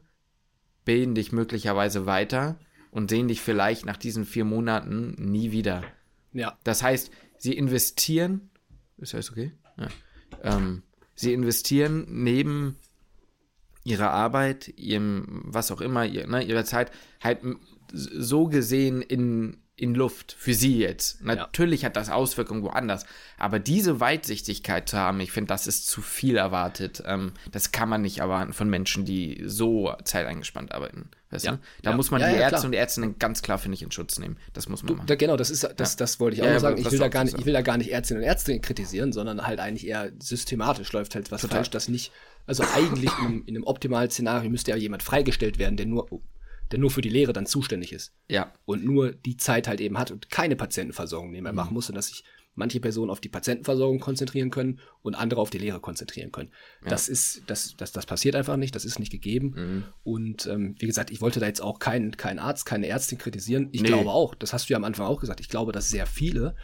[0.85, 2.59] bilden dich möglicherweise weiter
[2.91, 5.83] und sehen dich vielleicht nach diesen vier Monaten nie wieder.
[6.33, 6.59] Ja.
[6.65, 8.51] Das heißt, sie investieren,
[8.99, 9.53] ist das okay?
[9.77, 9.89] Ja.
[10.43, 10.83] Ähm,
[11.15, 12.77] sie investieren neben
[13.85, 16.91] ihrer Arbeit, ihrem, was auch immer, ihr, ne, ihrer Zeit,
[17.23, 17.41] halt
[17.95, 21.23] so gesehen in, in Luft für sie jetzt.
[21.23, 21.87] Natürlich ja.
[21.87, 23.07] hat das Auswirkungen woanders,
[23.39, 27.03] aber diese Weitsichtigkeit zu haben, ich finde, das ist zu viel erwartet.
[27.07, 31.11] Ähm, das kann man nicht erwarten von Menschen, die so zeiteingespannt arbeiten.
[31.31, 31.53] Weißt ja.
[31.53, 31.59] du?
[31.83, 31.97] Da ja.
[31.97, 34.37] muss man die Ärzte und Ärztinnen ganz klar, finde ich, in Schutz nehmen.
[34.53, 35.07] Das muss man du, machen.
[35.09, 36.79] Da, genau, das ist das, das wollte ich auch sagen.
[36.79, 39.45] Ich will, da gar nicht, ich will da gar nicht Ärztinnen und Ärzte kritisieren, sondern
[39.45, 41.59] halt eigentlich eher systematisch läuft halt was Total.
[41.59, 42.13] falsch, das nicht.
[42.47, 46.07] Also eigentlich in, in einem optimalen Szenario müsste ja jemand freigestellt werden, der nur,
[46.73, 48.15] der nur für die Lehre dann zuständig ist.
[48.29, 48.53] Ja.
[48.65, 51.57] Und nur die Zeit halt eben hat und keine Patientenversorgung nebenbei mhm.
[51.57, 55.51] machen muss und dass sich manche Personen auf die Patientenversorgung konzentrieren können und andere auf
[55.51, 56.51] die Lehre konzentrieren können.
[56.83, 56.91] Ja.
[56.91, 59.55] Das ist, das, das, das passiert einfach nicht, das ist nicht gegeben.
[59.57, 59.85] Mhm.
[60.05, 63.69] Und ähm, wie gesagt, ich wollte da jetzt auch keinen keinen Arzt, keine Ärztin kritisieren.
[63.73, 63.89] Ich nee.
[63.89, 66.55] glaube auch, das hast du ja am Anfang auch gesagt, ich glaube, dass sehr viele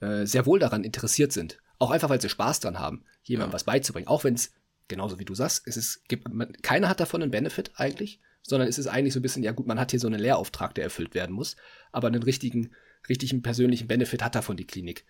[0.00, 1.58] äh, sehr wohl daran interessiert sind.
[1.78, 3.54] Auch einfach, weil sie Spaß dran haben, jemandem ja.
[3.54, 4.08] was beizubringen.
[4.08, 4.52] Auch wenn es,
[4.88, 8.68] genauso wie du sagst, es ist, gibt, man, keiner hat davon einen Benefit eigentlich sondern
[8.68, 10.84] es ist eigentlich so ein bisschen, ja gut, man hat hier so einen Lehrauftrag, der
[10.84, 11.56] erfüllt werden muss,
[11.92, 12.70] aber einen richtigen,
[13.08, 15.04] richtigen persönlichen Benefit hat davon die Klinik.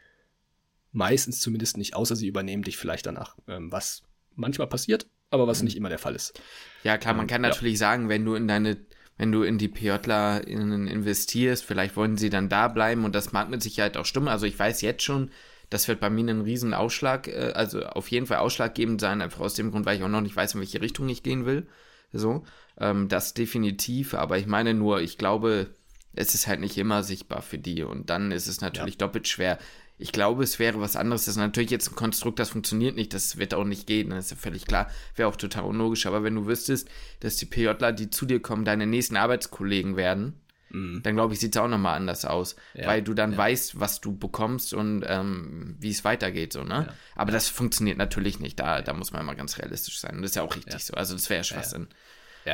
[0.93, 4.03] Meistens zumindest nicht, außer sie übernehmen dich vielleicht danach, ähm, was
[4.34, 5.66] manchmal passiert, aber was mhm.
[5.66, 6.41] nicht immer der Fall ist.
[6.82, 7.78] Ja, klar, man ähm, kann natürlich ja.
[7.78, 8.78] sagen, wenn du in deine
[9.18, 13.49] wenn du in die PJlerInnen investierst, vielleicht wollen sie dann da bleiben und das mag
[13.49, 14.28] mit Sicherheit auch stimmen.
[14.28, 15.30] Also ich weiß jetzt schon,
[15.70, 19.41] das wird bei mir einen riesen Ausschlag, äh, also auf jeden Fall ausschlaggebend sein, einfach
[19.41, 21.66] aus dem Grund, weil ich auch noch nicht weiß, in welche Richtung ich gehen will.
[22.12, 22.45] So,
[22.79, 25.70] ähm, das definitiv, aber ich meine nur, ich glaube,
[26.14, 29.07] es ist halt nicht immer sichtbar für die und dann ist es natürlich ja.
[29.07, 29.59] doppelt schwer.
[29.99, 31.24] Ich glaube, es wäre was anderes.
[31.24, 33.14] Das ist natürlich jetzt ein Konstrukt, das funktioniert nicht.
[33.14, 34.11] Das wird auch nicht gehen.
[34.11, 34.91] Das ist ja völlig klar.
[35.14, 36.05] Wäre auch total unlogisch.
[36.05, 36.89] Aber wenn du wüsstest,
[37.20, 40.35] dass die PJler, die zu dir kommen, deine nächsten Arbeitskollegen werden,
[40.68, 41.01] mhm.
[41.03, 42.57] dann glaube ich, sieht es auch nochmal anders aus.
[42.74, 43.39] Ja, weil du dann ja.
[43.39, 46.53] weißt, was du bekommst und ähm, wie es weitergeht.
[46.53, 46.93] So, ne?
[47.14, 48.61] Aber das funktioniert natürlich nicht.
[48.61, 50.16] Da, da muss man mal ganz realistisch sein.
[50.16, 50.93] Und das ist ja auch richtig so.
[50.93, 51.89] Also das wäre ja Schwachsinn.
[51.91, 51.97] Ja,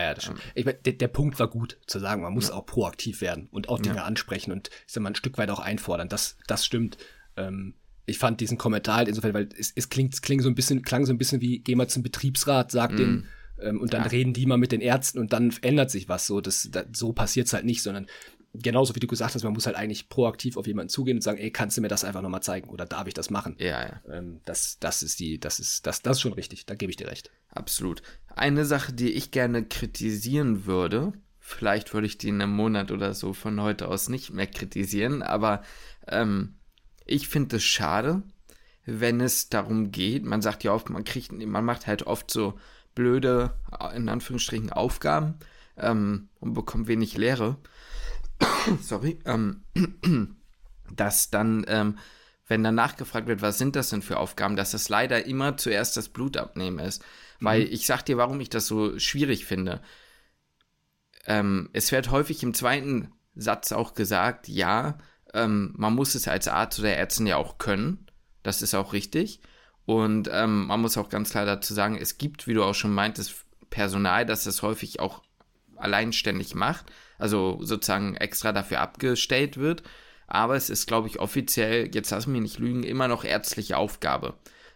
[0.01, 0.38] ja, das stimmt.
[0.38, 3.49] Ähm, ich mein, der, der, Punkt war gut, zu sagen, man muss auch proaktiv werden
[3.51, 6.09] und auch Dinge ansprechen und ich sag mal, ein Stück weit auch einfordern.
[6.09, 6.97] Das, das stimmt.
[7.36, 7.74] Ähm,
[8.07, 10.82] ich fand diesen Kommentar halt insofern, weil es, es klingt, es klingt so ein bisschen,
[10.82, 12.97] klang so ein bisschen wie, geh mal zum Betriebsrat, sag mm.
[12.97, 13.28] den,
[13.61, 14.09] ähm, und dann ja.
[14.09, 16.26] reden die mal mit den Ärzten und dann ändert sich was.
[16.26, 18.07] So, das, das so passiert's halt nicht, sondern
[18.55, 21.39] genauso wie du gesagt hast, man muss halt eigentlich proaktiv auf jemanden zugehen und sagen,
[21.39, 23.57] ey, kannst du mir das einfach nochmal zeigen oder darf ich das machen?
[23.59, 24.03] Ja, ja.
[24.11, 26.97] Ähm, das, das ist die, das ist, das, das ist schon richtig, da gebe ich
[26.97, 27.31] dir recht.
[27.49, 28.03] Absolut.
[28.35, 33.15] Eine Sache, die ich gerne kritisieren würde, vielleicht würde ich die in einem Monat oder
[33.15, 35.63] so von heute aus nicht mehr kritisieren, aber
[36.07, 36.57] ähm,
[37.07, 38.23] ich finde es schade,
[38.85, 42.59] wenn es darum geht, man sagt ja oft, man kriegt, man macht halt oft so
[42.95, 43.55] blöde,
[43.95, 45.35] in Anführungsstrichen, Aufgaben
[45.77, 47.57] ähm, und bekommt wenig Lehre.
[48.82, 49.62] Sorry, ähm,
[50.95, 51.99] dass dann, ähm,
[52.47, 55.97] wenn dann nachgefragt wird, was sind das denn für Aufgaben, dass das leider immer zuerst
[55.97, 57.03] das Blutabnehmen ist.
[57.40, 57.45] Mhm.
[57.45, 59.80] Weil ich sag dir, warum ich das so schwierig finde.
[61.26, 64.99] Ähm, es wird häufig im zweiten Satz auch gesagt, ja,
[65.34, 68.07] ähm, man muss es als Arzt oder Ärztin ja auch können.
[68.43, 69.40] Das ist auch richtig.
[69.84, 72.93] Und ähm, man muss auch ganz klar dazu sagen, es gibt, wie du auch schon
[72.93, 75.22] meintest, Personal, das das häufig auch
[75.76, 79.83] alleinständig macht, also sozusagen extra dafür abgestellt wird.
[80.27, 84.35] Aber es ist, glaube ich, offiziell, jetzt lass mich nicht lügen, immer noch ärztliche Aufgabe.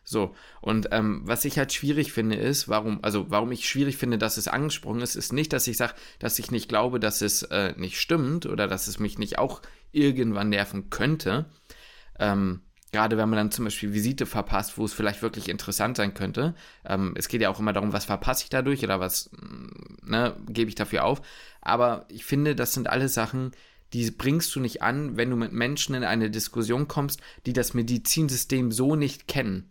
[0.09, 4.19] So, und ähm, was ich halt schwierig finde, ist, warum, also warum ich schwierig finde,
[4.19, 7.43] dass es angesprochen ist, ist nicht, dass ich sage, dass ich nicht glaube, dass es
[7.43, 11.47] äh, nicht stimmt oder dass es mich nicht auch irgendwann nerven könnte.
[12.21, 12.61] Ähm,
[12.97, 16.55] gerade wenn man dann zum Beispiel Visite verpasst, wo es vielleicht wirklich interessant sein könnte.
[16.87, 20.35] Ähm, es geht ja auch immer darum, was verpasse ich dadurch oder was mm, ne,
[20.49, 21.21] gebe ich dafür auf.
[21.61, 23.53] Aber ich finde, das sind alle Sachen,
[23.93, 27.75] die bringst du nicht an, wenn du mit Menschen in eine Diskussion kommst, die das
[27.75, 29.69] Medizinsystem so nicht kennen.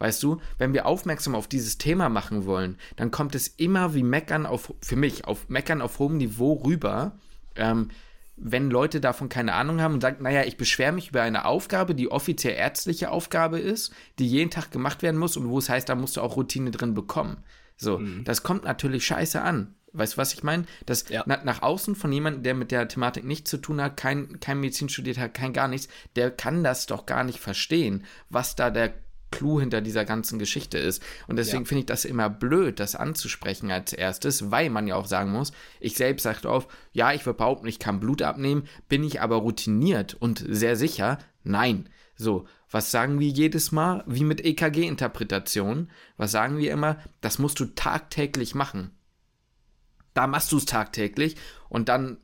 [0.00, 4.02] Weißt du, wenn wir aufmerksam auf dieses Thema machen wollen, dann kommt es immer wie
[4.02, 7.20] Meckern auf, für mich, auf Meckern auf hohem Niveau rüber,
[7.54, 7.90] ähm,
[8.36, 11.94] wenn Leute davon keine Ahnung haben und sagen, naja, ich beschwere mich über eine Aufgabe,
[11.94, 15.88] die offiziell ärztliche Aufgabe ist, die jeden Tag gemacht werden muss und wo es heißt,
[15.88, 17.38] da musst du auch Routine drin bekommen.
[17.76, 18.24] So, mhm.
[18.24, 19.74] das kommt natürlich scheiße an.
[19.92, 20.64] Weißt du, was ich meine?
[20.86, 21.22] Das ja.
[21.26, 24.58] na, nach außen von jemandem, der mit der Thematik nichts zu tun hat, kein, kein
[24.58, 28.70] Medizin studiert hat, kein gar nichts, der kann das doch gar nicht verstehen, was da
[28.70, 28.92] der
[29.34, 31.02] Clou hinter dieser ganzen Geschichte ist.
[31.26, 31.68] Und deswegen ja.
[31.68, 35.52] finde ich das immer blöd, das anzusprechen als erstes, weil man ja auch sagen muss,
[35.80, 39.36] ich selbst sage auf, ja, ich würde behaupten, ich kann Blut abnehmen, bin ich aber
[39.36, 41.18] routiniert und sehr sicher?
[41.42, 41.88] Nein.
[42.16, 44.04] So, was sagen wir jedes Mal?
[44.06, 45.90] Wie mit EKG-Interpretation.
[46.16, 46.98] Was sagen wir immer?
[47.20, 48.90] Das musst du tagtäglich machen.
[50.12, 51.36] Da machst du es tagtäglich
[51.68, 52.18] und dann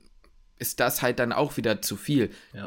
[0.59, 2.31] ist das halt dann auch wieder zu viel.
[2.53, 2.67] Ja.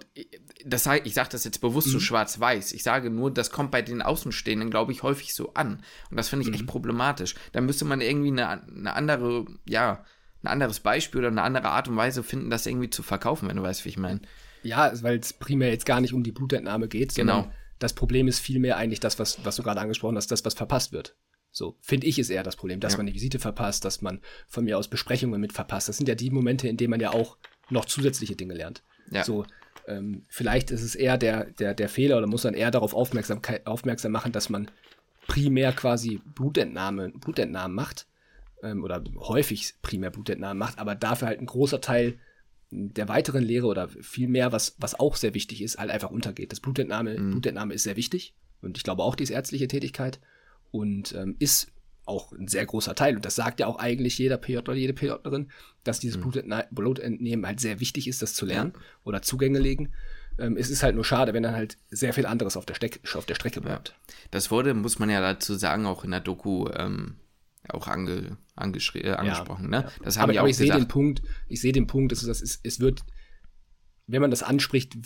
[0.66, 1.92] Das, ich sage das jetzt bewusst mhm.
[1.92, 2.74] so schwarz-weiß.
[2.74, 5.84] Ich sage nur, das kommt bei den Außenstehenden, glaube ich, häufig so an.
[6.10, 6.56] Und das finde ich mhm.
[6.56, 7.36] echt problematisch.
[7.52, 10.06] Da müsste man irgendwie eine, eine andere, ja,
[10.42, 13.58] ein anderes Beispiel oder eine andere Art und Weise finden, das irgendwie zu verkaufen, wenn
[13.58, 14.22] du weißt, wie ich meine.
[14.62, 17.16] Ja, weil es primär jetzt gar nicht um die Blutentnahme geht.
[17.16, 17.52] Genau.
[17.80, 20.94] Das Problem ist vielmehr eigentlich das, was, was du gerade angesprochen hast, das, was verpasst
[20.94, 21.18] wird.
[21.52, 22.98] So, finde ich, ist eher das Problem, dass ja.
[22.98, 25.88] man die Visite verpasst, dass man von mir aus Besprechungen mit verpasst.
[25.88, 27.38] Das sind ja die Momente, in denen man ja auch
[27.70, 28.84] noch zusätzliche Dinge lernt.
[29.12, 29.24] Ja.
[29.24, 29.46] So,
[29.88, 33.42] ähm, vielleicht ist es eher der, der, der Fehler oder muss man eher darauf aufmerksam,
[33.66, 34.70] aufmerksam machen, dass man
[35.28, 38.08] primär quasi Blutentnahme, Blutentnahmen macht
[38.62, 42.20] ähm, oder häufig primär Blutentnahmen macht, aber dafür halt ein großer Teil
[42.72, 46.52] der weiteren Lehre oder viel mehr, was, was auch sehr wichtig ist, halt einfach untergeht.
[46.52, 47.32] Das Blutentnahme, mhm.
[47.32, 50.20] Blutentnahme ist sehr wichtig und ich glaube auch die ist ärztliche Tätigkeit
[50.72, 51.72] und ähm, ist
[52.06, 53.16] auch ein sehr großer Teil.
[53.16, 55.50] Und das sagt ja auch eigentlich jeder PJ oder jede PJlerin,
[55.84, 56.44] dass dieses mhm.
[56.72, 58.74] Blutentnehmen halt sehr wichtig ist, das zu lernen
[59.04, 59.94] oder Zugänge legen.
[60.38, 63.00] Ähm, es ist halt nur schade, wenn dann halt sehr viel anderes auf der, Steck,
[63.16, 63.90] auf der Strecke bleibt.
[63.90, 64.14] Ja.
[64.32, 67.18] Das wurde, muss man ja dazu sagen, auch in der Doku ähm,
[67.70, 69.72] auch ange, äh, angesprochen.
[69.72, 69.92] Ja, ne?
[70.04, 72.60] Das haben aber, aber ich sehe den Punkt, ich sehe den Punkt, dass das ist,
[72.64, 73.04] es wird,
[74.08, 74.98] wenn man das anspricht,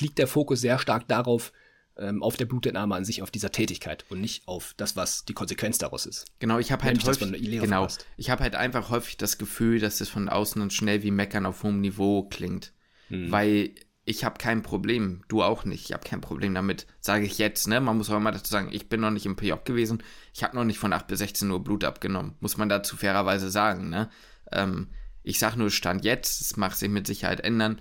[0.00, 1.52] liegt der Fokus sehr stark darauf,
[1.96, 5.34] ähm, auf der Blutentnahme an sich, auf dieser Tätigkeit und nicht auf das, was die
[5.34, 6.26] Konsequenz daraus ist.
[6.38, 8.06] Genau, ich habe halt häufig, genau, verpasst.
[8.16, 11.46] ich habe halt einfach häufig das Gefühl, dass es von außen dann schnell wie Meckern
[11.46, 12.72] auf hohem Niveau klingt,
[13.08, 13.30] Hm.
[13.30, 13.74] weil
[14.04, 17.68] ich habe kein Problem, du auch nicht, ich habe kein Problem damit, sage ich jetzt,
[17.68, 17.80] ne?
[17.80, 20.02] Man muss auch immer dazu sagen, ich bin noch nicht im PJ gewesen,
[20.34, 23.48] ich habe noch nicht von 8 bis 16 Uhr Blut abgenommen, muss man dazu fairerweise
[23.50, 24.10] sagen, ne?
[24.50, 24.88] Ähm,
[25.22, 27.80] ich sage nur Stand jetzt, das mag sich mit Sicherheit ändern,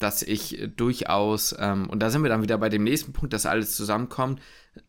[0.00, 3.32] dass ich äh, durchaus, ähm, und da sind wir dann wieder bei dem nächsten Punkt,
[3.32, 4.40] dass alles zusammenkommt,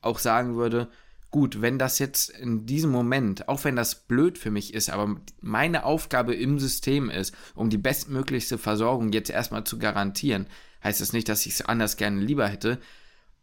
[0.01, 0.89] auch sagen würde,
[1.29, 5.15] gut, wenn das jetzt in diesem Moment, auch wenn das blöd für mich ist, aber
[5.39, 10.47] meine Aufgabe im System ist, um die bestmöglichste Versorgung jetzt erstmal zu garantieren,
[10.83, 12.79] heißt das nicht, dass ich es anders gerne lieber hätte,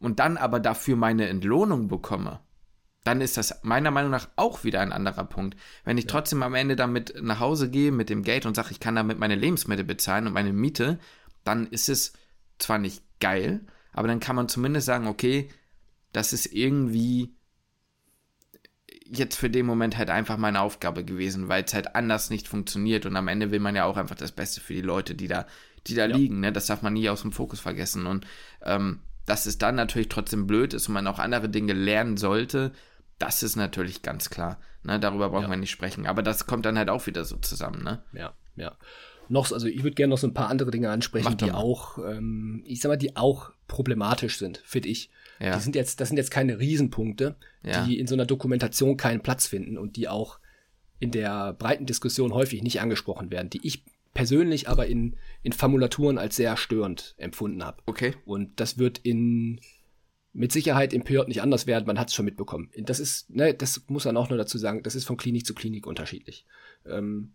[0.01, 2.41] und dann aber dafür meine Entlohnung bekomme,
[3.05, 5.57] dann ist das meiner Meinung nach auch wieder ein anderer Punkt.
[5.85, 8.81] Wenn ich trotzdem am Ende damit nach Hause gehe mit dem Geld und sage, ich
[8.81, 10.99] kann damit meine Lebensmittel bezahlen und meine Miete,
[11.49, 12.13] dann ist es
[12.59, 15.49] zwar nicht geil, aber dann kann man zumindest sagen, okay,
[16.13, 17.35] das ist irgendwie
[19.05, 23.07] jetzt für den Moment halt einfach meine Aufgabe gewesen, weil es halt anders nicht funktioniert
[23.07, 25.47] und am Ende will man ja auch einfach das Beste für die Leute, die da,
[25.87, 26.17] die da Ja.
[26.17, 26.53] liegen, ne?
[26.53, 28.27] Das darf man nie aus dem Fokus vergessen und
[28.63, 32.73] ähm, dass es dann natürlich trotzdem blöd ist und man auch andere Dinge lernen sollte,
[33.19, 34.59] das ist natürlich ganz klar.
[34.85, 35.01] Ne?
[35.01, 35.51] Darüber brauchen Ja.
[35.51, 36.07] wir nicht sprechen.
[36.07, 38.03] Aber das kommt dann halt auch wieder so zusammen, ne?
[38.13, 38.77] Ja, ja.
[39.31, 41.55] Noch, also ich würde gerne noch so ein paar andere Dinge ansprechen, die mal.
[41.55, 45.11] auch, ähm, ich sag mal, die auch problematisch sind, finde ich.
[45.39, 45.55] Ja.
[45.57, 47.85] Die sind jetzt, das sind jetzt keine Riesenpunkte, Ja.
[47.85, 50.39] die in so einer Dokumentation keinen Platz finden und die auch
[50.99, 53.85] in der breiten Diskussion häufig nicht angesprochen werden, die ich
[54.15, 57.83] persönlich aber in, in Formulaturen als sehr störend empfunden habe.
[57.87, 58.15] Okay.
[58.25, 59.61] Und das wird in
[60.33, 62.71] mit Sicherheit im PJ nicht anders werden, man hat es schon mitbekommen.
[62.77, 65.55] Das ist, ne, das muss man auch nur dazu sagen, das ist von Klinik zu
[65.55, 66.45] Klinik unterschiedlich.
[66.87, 67.33] Ähm,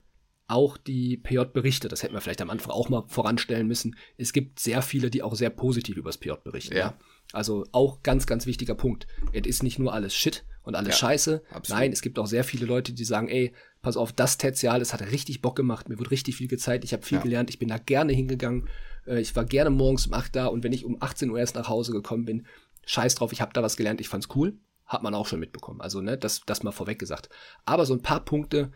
[0.53, 3.95] auch die PJ-Berichte, das hätten wir vielleicht am Anfang auch mal voranstellen müssen.
[4.17, 6.73] Es gibt sehr viele, die auch sehr positiv über das PJ berichten.
[6.75, 6.79] Ja.
[6.79, 6.97] Ja.
[7.33, 9.07] Also auch ganz, ganz wichtiger Punkt.
[9.31, 11.43] Es ist nicht nur alles Shit und alles Ja, Scheiße.
[11.49, 11.79] absolut.
[11.79, 14.93] Nein, es gibt auch sehr viele Leute, die sagen, ey, pass auf, das Tertial, das
[14.93, 17.23] hat richtig Bock gemacht, mir wurde richtig viel gezeigt, ich habe viel Ja.
[17.23, 18.69] gelernt, ich bin da gerne hingegangen.
[19.07, 21.55] Äh, Ich war gerne morgens um 8 da und wenn ich um 18 Uhr erst
[21.55, 22.45] nach Hause gekommen bin,
[22.85, 24.57] scheiß drauf, ich habe da was gelernt, ich fand's cool.
[24.85, 25.79] Hat man auch schon mitbekommen.
[25.81, 27.29] Also, ne, das, das mal vorweg gesagt.
[27.65, 28.71] Aber so ein paar Punkte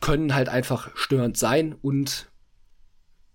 [0.00, 2.30] können halt einfach störend sein und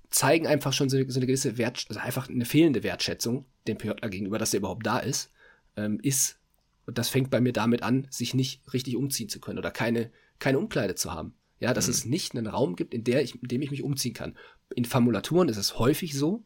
[0.10, 4.10] zeigen einfach schon so, so eine gewisse Wert, also einfach eine fehlende Wertschätzung dem PJler
[4.10, 5.32] gegenüber, dass er überhaupt da ist,
[5.76, 6.40] ähm, ist,
[6.86, 10.12] und das fängt bei mir damit an, sich nicht richtig umziehen zu können oder keine,
[10.40, 11.34] keine Umkleide zu haben.
[11.60, 14.14] Ja, dass es nicht einen Raum gibt, in, der ich, in dem ich mich umziehen
[14.14, 14.36] kann.
[14.76, 16.44] In Formulaturen ist es häufig so,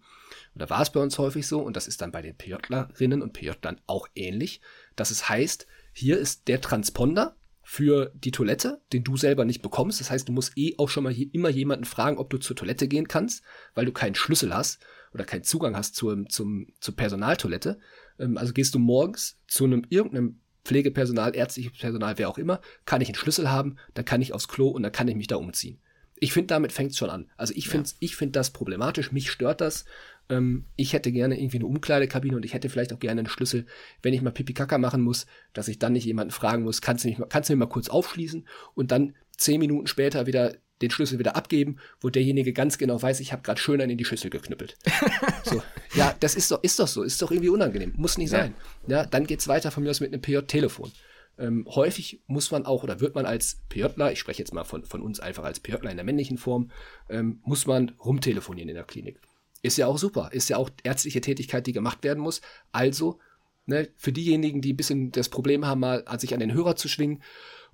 [0.54, 3.34] oder war es bei uns häufig so, und das ist dann bei den PJlerinnen und
[3.34, 4.62] PJlern auch ähnlich,
[4.96, 7.36] dass es heißt, hier ist der Transponder
[7.70, 10.00] für die Toilette, den du selber nicht bekommst.
[10.00, 12.56] Das heißt, du musst eh auch schon mal hier immer jemanden fragen, ob du zur
[12.56, 13.44] Toilette gehen kannst,
[13.76, 14.80] weil du keinen Schlüssel hast
[15.14, 17.78] oder keinen Zugang hast zur, zum, zur Personaltoilette.
[18.20, 23.02] Ähm, also gehst du morgens zu einem irgendeinem Pflegepersonal, ärztliches Personal, wer auch immer, kann
[23.02, 25.36] ich einen Schlüssel haben, dann kann ich aufs Klo und dann kann ich mich da
[25.36, 25.82] umziehen.
[26.16, 27.30] Ich finde, damit fängt es schon an.
[27.36, 29.84] Also ich finde ich find das problematisch, mich stört das.
[30.30, 33.66] Ähm, ich hätte gerne irgendwie eine Umkleidekabine und ich hätte vielleicht auch gerne einen Schlüssel,
[34.02, 37.04] wenn ich mal Pipi Kaka machen muss, dass ich dann nicht jemanden fragen muss, kannst
[37.04, 40.56] du, mich mal, kannst du mir mal kurz aufschließen und dann zehn Minuten später wieder
[40.82, 43.98] den Schlüssel wieder abgeben, wo derjenige ganz genau weiß, ich habe gerade schön einen in
[43.98, 44.78] die Schüssel geknüppelt.
[45.44, 45.64] so,
[45.96, 48.40] ja, das ist doch, ist doch so, ist doch irgendwie unangenehm, muss nicht Ja.
[48.42, 48.54] sein.
[48.88, 50.92] Ja, dann geht's weiter von mir aus mit einem PJ-Telefon.
[51.40, 54.86] Ähm, häufig muss man auch, oder wird man als PJler, ich spreche jetzt mal von,
[54.86, 56.72] von uns einfach als PJler in der männlichen Form,
[57.10, 59.20] ähm, muss man rumtelefonieren in der Klinik.
[59.68, 62.42] Ist ja auch super, ist ja auch ärztliche Tätigkeit, die gemacht werden muss.
[62.72, 63.20] Also,
[63.66, 66.78] ne, für diejenigen, die ein bisschen das Problem haben, mal an sich an den Hörer
[66.78, 67.22] zu schwingen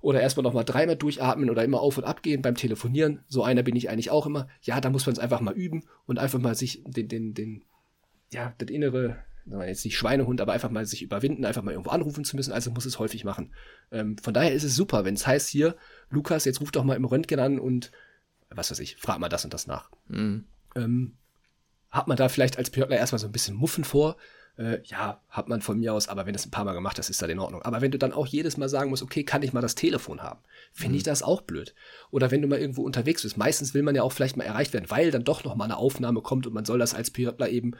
[0.00, 3.62] oder erstmal nochmal dreimal durchatmen oder immer auf und ab gehen beim Telefonieren, so einer
[3.62, 4.48] bin ich eigentlich auch immer.
[4.62, 7.64] Ja, da muss man es einfach mal üben und einfach mal sich den, den, den,
[8.32, 9.16] ja, das innere,
[9.46, 12.72] jetzt nicht Schweinehund, aber einfach mal sich überwinden, einfach mal irgendwo anrufen zu müssen, also
[12.72, 13.54] muss es häufig machen.
[13.92, 15.76] Ähm, von daher ist es super, wenn es heißt hier,
[16.10, 17.92] Lukas, jetzt ruf doch mal im Röntgen an und
[18.50, 19.90] was weiß ich, frag mal das und das nach.
[20.08, 20.44] Mhm.
[20.74, 21.16] Ähm,
[21.94, 24.16] hat man da vielleicht als Pörtler erstmal so ein bisschen Muffen vor?
[24.56, 26.98] Äh, ja, hat man von mir aus, aber wenn du es ein paar Mal gemacht
[26.98, 27.62] hast, ist das in Ordnung.
[27.62, 30.22] Aber wenn du dann auch jedes Mal sagen musst, okay, kann ich mal das Telefon
[30.22, 30.40] haben,
[30.72, 31.74] finde ich das auch blöd.
[32.10, 34.72] Oder wenn du mal irgendwo unterwegs bist, meistens will man ja auch vielleicht mal erreicht
[34.72, 37.48] werden, weil dann doch noch mal eine Aufnahme kommt und man soll das als Pörtler
[37.48, 37.72] eben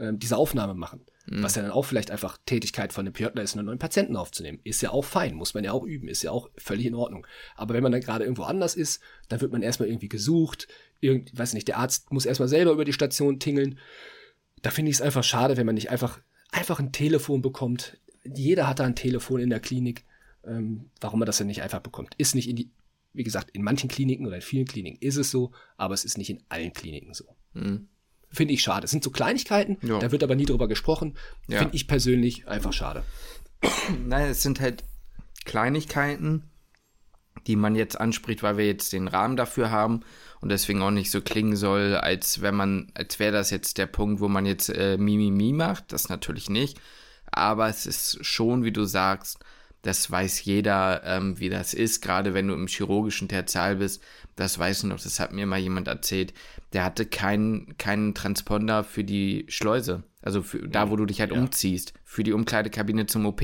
[0.00, 1.04] ähm, diese Aufnahme machen.
[1.42, 4.58] Was ja dann auch vielleicht einfach Tätigkeit von einem Pörtler ist, einen neuen Patienten aufzunehmen.
[4.64, 7.24] Ist ja auch fein, muss man ja auch üben, ist ja auch völlig in Ordnung.
[7.54, 10.66] Aber wenn man dann gerade irgendwo anders ist, dann wird man erstmal irgendwie gesucht,
[11.00, 13.78] irgend, weiß nicht, der Arzt muss erstmal selber über die Station tingeln.
[14.62, 16.20] Da finde ich es einfach schade, wenn man nicht einfach,
[16.52, 17.98] einfach ein Telefon bekommt.
[18.24, 20.04] Jeder hat da ein Telefon in der Klinik.
[20.46, 22.14] Ähm, warum man das denn nicht einfach bekommt.
[22.16, 22.70] Ist nicht in die,
[23.12, 26.16] wie gesagt, in manchen Kliniken oder in vielen Kliniken ist es so, aber es ist
[26.16, 27.24] nicht in allen Kliniken so.
[27.52, 27.88] Mhm.
[28.30, 28.82] finde ich schade.
[28.82, 29.98] Das sind so Kleinigkeiten, Ja.
[29.98, 31.16] da wird aber nie drüber gesprochen.
[31.48, 31.58] Ja.
[31.58, 33.02] Finde ich persönlich einfach schade.
[34.06, 34.84] Nein, es sind halt
[35.44, 36.44] Kleinigkeiten,
[37.46, 40.00] die man jetzt anspricht, weil wir jetzt den Rahmen dafür haben
[40.40, 43.86] und deswegen auch nicht so klingen soll, als wenn man, als wäre das jetzt der
[43.86, 45.92] Punkt, wo man jetzt äh, Mimimi macht.
[45.92, 46.80] Das natürlich nicht.
[47.30, 49.38] Aber es ist schon, wie du sagst,
[49.82, 54.02] das weiß jeder, ähm, wie das ist, gerade wenn du im chirurgischen Tertial bist.
[54.36, 56.34] Das weiß ich noch, das hat mir mal jemand erzählt.
[56.72, 60.04] Der hatte keinen, keinen Transponder für die Schleuse.
[60.22, 63.42] Also für, da, wo du dich halt umziehst, für die Umkleidekabine zum OP.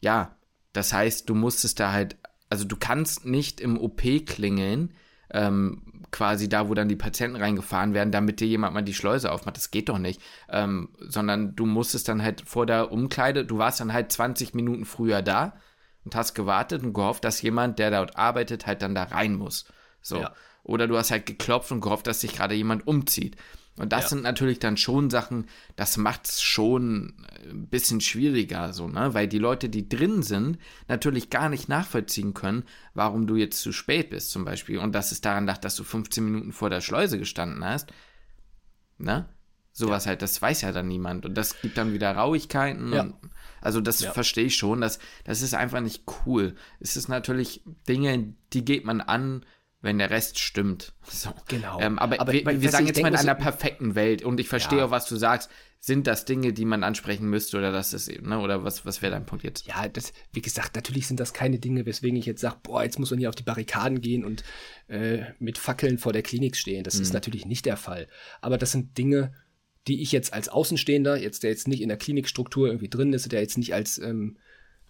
[0.00, 0.36] Ja,
[0.72, 2.16] das heißt, du musstest da halt,
[2.48, 4.92] also du kannst nicht im OP klingeln,
[5.30, 9.32] ähm, quasi da, wo dann die Patienten reingefahren werden, damit dir jemand mal die Schleuse
[9.32, 9.56] aufmacht.
[9.56, 10.20] Das geht doch nicht.
[10.48, 14.84] Ähm, sondern du musstest dann halt vor der Umkleide, du warst dann halt 20 Minuten
[14.84, 15.56] früher da
[16.04, 19.66] und hast gewartet und gehofft, dass jemand, der dort arbeitet, halt dann da rein muss.
[20.02, 20.18] So.
[20.18, 20.32] Ja.
[20.62, 23.36] Oder du hast halt geklopft und gehofft, dass sich gerade jemand umzieht.
[23.76, 24.08] Und das Ja.
[24.10, 27.14] sind natürlich dann schon Sachen, das macht es schon
[27.50, 29.14] ein bisschen schwieriger, so, ne?
[29.14, 32.64] Weil die Leute, die drin sind, natürlich gar nicht nachvollziehen können,
[32.94, 34.78] warum du jetzt zu spät bist, zum Beispiel.
[34.78, 37.92] Und das ist daran lag, dass du 15 Minuten vor der Schleuse gestanden hast.
[38.98, 39.28] Ne?
[39.72, 41.26] Sowas halt, das weiß ja dann niemand.
[41.26, 42.92] Und das gibt dann wieder Rauigkeiten.
[42.92, 43.00] Ja.
[43.02, 43.14] Und,
[43.60, 44.12] also das Ja.
[44.12, 44.80] verstehe ich schon.
[44.80, 46.54] Das, das ist einfach nicht cool.
[46.78, 49.44] Es ist natürlich Dinge, die geht man an,
[49.84, 50.92] wenn der Rest stimmt.
[51.06, 51.30] So.
[51.48, 51.78] Genau.
[51.80, 54.78] Ähm, aber, Aber wir, wir sagen jetzt mal in einer perfekten Welt und ich verstehe
[54.78, 54.86] Ja.
[54.86, 55.50] auch, was du sagst.
[55.78, 58.38] Sind das Dinge, die man ansprechen müsste oder das ist eben, ne?
[58.38, 59.66] Oder was, was wäre dein Punkt jetzt?
[59.66, 62.98] Ja, das, wie gesagt, natürlich sind das keine Dinge, weswegen ich jetzt sage, boah, jetzt
[62.98, 64.44] muss man hier auf die Barrikaden gehen und
[64.88, 66.84] äh, mit Fackeln vor der Klinik stehen.
[66.84, 68.08] Das ist natürlich nicht der Fall.
[68.40, 69.34] Aber das sind Dinge,
[69.86, 73.30] die ich jetzt als Außenstehender, jetzt der jetzt nicht in der Klinikstruktur irgendwie drin ist,
[73.30, 74.38] der jetzt nicht als, ähm,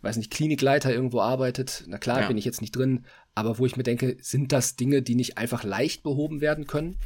[0.05, 2.29] weiß nicht, Klinikleiter irgendwo arbeitet, na klar, Ja.
[2.29, 5.39] bin ich jetzt nicht drin, aber wo ich mir denke, sind das Dinge, die nicht
[5.39, 6.97] einfach leicht behoben werden können?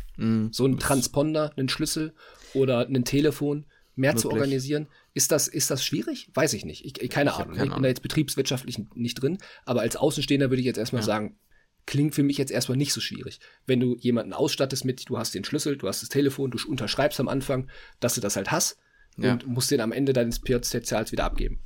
[0.52, 2.12] So ein Transponder, einen Schlüssel
[2.54, 4.40] oder ein Telefon mehr zu Wirklich?
[4.42, 4.86] organisieren.
[5.14, 6.28] Ist das, ist das schwierig?
[6.34, 6.84] Weiß ich nicht.
[6.84, 7.56] Ich, ich, keine hab Ahnung.
[7.56, 11.02] keine ich bin da jetzt betriebswirtschaftlich nicht drin, aber als Außenstehender würde ich jetzt erstmal
[11.02, 11.36] sagen,
[11.86, 13.40] klingt für mich jetzt erstmal nicht so schwierig.
[13.66, 17.18] Wenn du jemanden ausstattest mit, du hast den Schlüssel, du hast das Telefon, du unterschreibst
[17.18, 17.68] am Anfang,
[18.00, 18.76] dass du das halt hast
[19.16, 19.32] Ja.
[19.32, 21.60] und musst den am Ende deines Tertials wieder abgeben.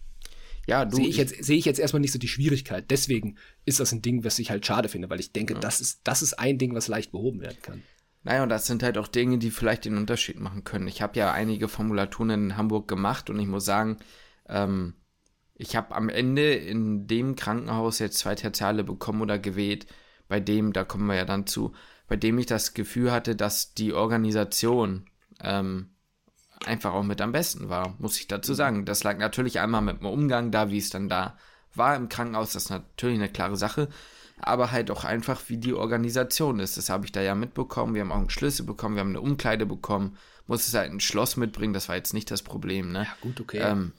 [0.67, 0.97] Ja, du.
[0.97, 2.91] Sehe ich jetzt, sehe ich jetzt erstmal nicht so die Schwierigkeit.
[2.91, 6.01] Deswegen ist das ein Ding, was ich halt schade finde, weil ich denke, das ist,
[6.05, 7.83] das ist ein Ding, was leicht behoben werden kann.
[8.25, 10.87] Naja, und das sind halt auch Dinge, die vielleicht den Unterschied machen können.
[10.87, 13.99] Ich habe ja einige Formulaturen in Hamburg gemacht und ich muss sagen,
[14.49, 14.95] ähm,
[15.55, 19.87] ich habe am Ende in dem Krankenhaus jetzt zwei Tertiale bekommen oder gewählt,
[20.29, 21.73] bei dem, da kommen wir ja dann zu,
[22.07, 25.07] bei dem ich das Gefühl hatte, dass die Organisation
[25.41, 25.92] ähm,
[26.67, 28.85] einfach auch mit am besten war, muss ich dazu sagen.
[28.85, 31.37] Das lag natürlich einmal mit dem Umgang da, wie es dann da
[31.75, 33.89] war im Krankenhaus, das ist natürlich eine klare Sache,
[34.39, 36.77] aber halt auch einfach, wie die Organisation ist.
[36.77, 37.95] Das habe ich da ja mitbekommen.
[37.95, 41.01] Wir haben auch einen Schlüssel bekommen, wir haben eine Umkleide bekommen, muss es halt ein
[41.01, 43.05] Schloss mitbringen, das war jetzt nicht das Problem, ne?
[43.05, 43.61] Ja, gut, okay.
[43.63, 43.93] Ähm,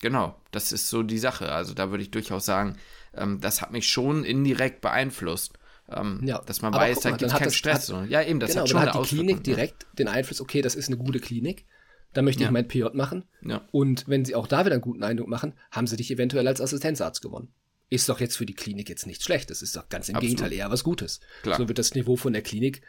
[0.00, 1.50] genau, das ist so die Sache.
[1.52, 2.76] Also da würde ich durchaus sagen,
[3.14, 5.54] ähm, das hat mich schon indirekt beeinflusst.
[5.88, 7.74] Ähm, Ja, dass man aber weiß, da gibt es keinen das- Stress.
[7.78, 8.00] hat- so.
[8.02, 10.60] Ja, eben, das genau, hat schon dann hat die Klinik Auswirkung, direkt den Einfluss, okay,
[10.62, 11.64] das ist eine gute Klinik,
[12.12, 12.48] da möchte Ja.
[12.48, 13.24] ich mein PJ machen.
[13.42, 13.66] Ja.
[13.72, 16.60] Und wenn sie auch da wieder einen guten Eindruck machen, haben sie dich eventuell als
[16.60, 17.48] Assistenzarzt gewonnen.
[17.88, 20.36] Ist doch jetzt für die Klinik jetzt nichts Schlechtes, ist doch ganz im Absolut.
[20.36, 21.20] Gegenteil eher was Gutes.
[21.42, 21.56] Klar.
[21.58, 22.82] So wird das Niveau von der Klinik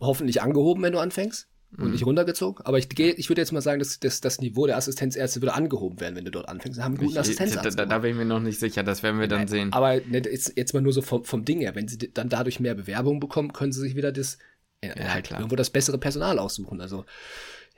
[0.00, 1.48] hoffentlich angehoben, wenn du anfängst
[1.78, 1.90] und Mhm.
[1.92, 2.64] nicht runtergezogen.
[2.66, 5.54] Aber ich, gehe- ich würde jetzt mal sagen, dass, dass das Niveau der Assistenzärzte würde
[5.54, 6.76] angehoben werden, wenn du dort anfängst.
[6.76, 7.78] Sie haben einen guten Ich, da, Assistenzarzt.
[7.78, 9.72] da, da bin ich mir noch nicht sicher, das werden wir dann sehen.
[9.72, 11.74] Aber jetzt, jetzt mal nur so vom, vom Ding her.
[11.74, 14.36] Wenn sie dann dadurch mehr Bewerbungen bekommen, können sie sich wieder das,
[14.82, 16.80] äh, Ja, halt irgendwo das bessere Personal aussuchen.
[16.82, 17.06] Also,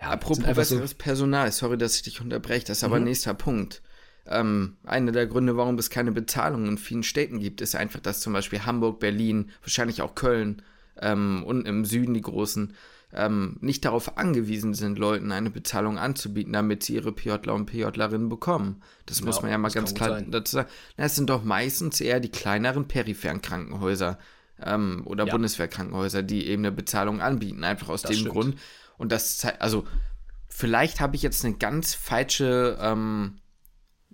[0.01, 2.87] ja, Apropos einfach so, besseres Personal, sorry, dass ich dich unterbreche, das ist Mhm.
[2.95, 3.83] aber nächster Punkt.
[4.27, 8.21] Ähm, einer der Gründe, warum es keine Bezahlung in vielen Städten gibt, ist einfach, dass
[8.21, 10.63] zum Beispiel Hamburg, Berlin, wahrscheinlich auch Köln
[11.01, 12.75] ähm, und im Süden die großen
[13.17, 18.29] ähm, nicht darauf angewiesen sind, Leuten eine Bezahlung anzubieten, damit sie ihre PJler und PJlerinnen
[18.29, 18.83] bekommen.
[19.07, 20.31] Das muss man ja mal ganz klar sein.
[20.33, 20.69] dazu sagen.
[20.97, 24.19] Es sind doch meistens eher die kleineren peripheren Krankenhäuser
[24.61, 25.33] ähm, oder Ja.
[25.33, 28.33] Bundeswehrkrankenhäuser, die eben eine Bezahlung anbieten, einfach aus Das dem stimmt.
[28.33, 28.57] Grund.
[28.99, 29.85] Und das zei- also
[30.49, 33.39] vielleicht habe ich jetzt eine ganz falsche ähm,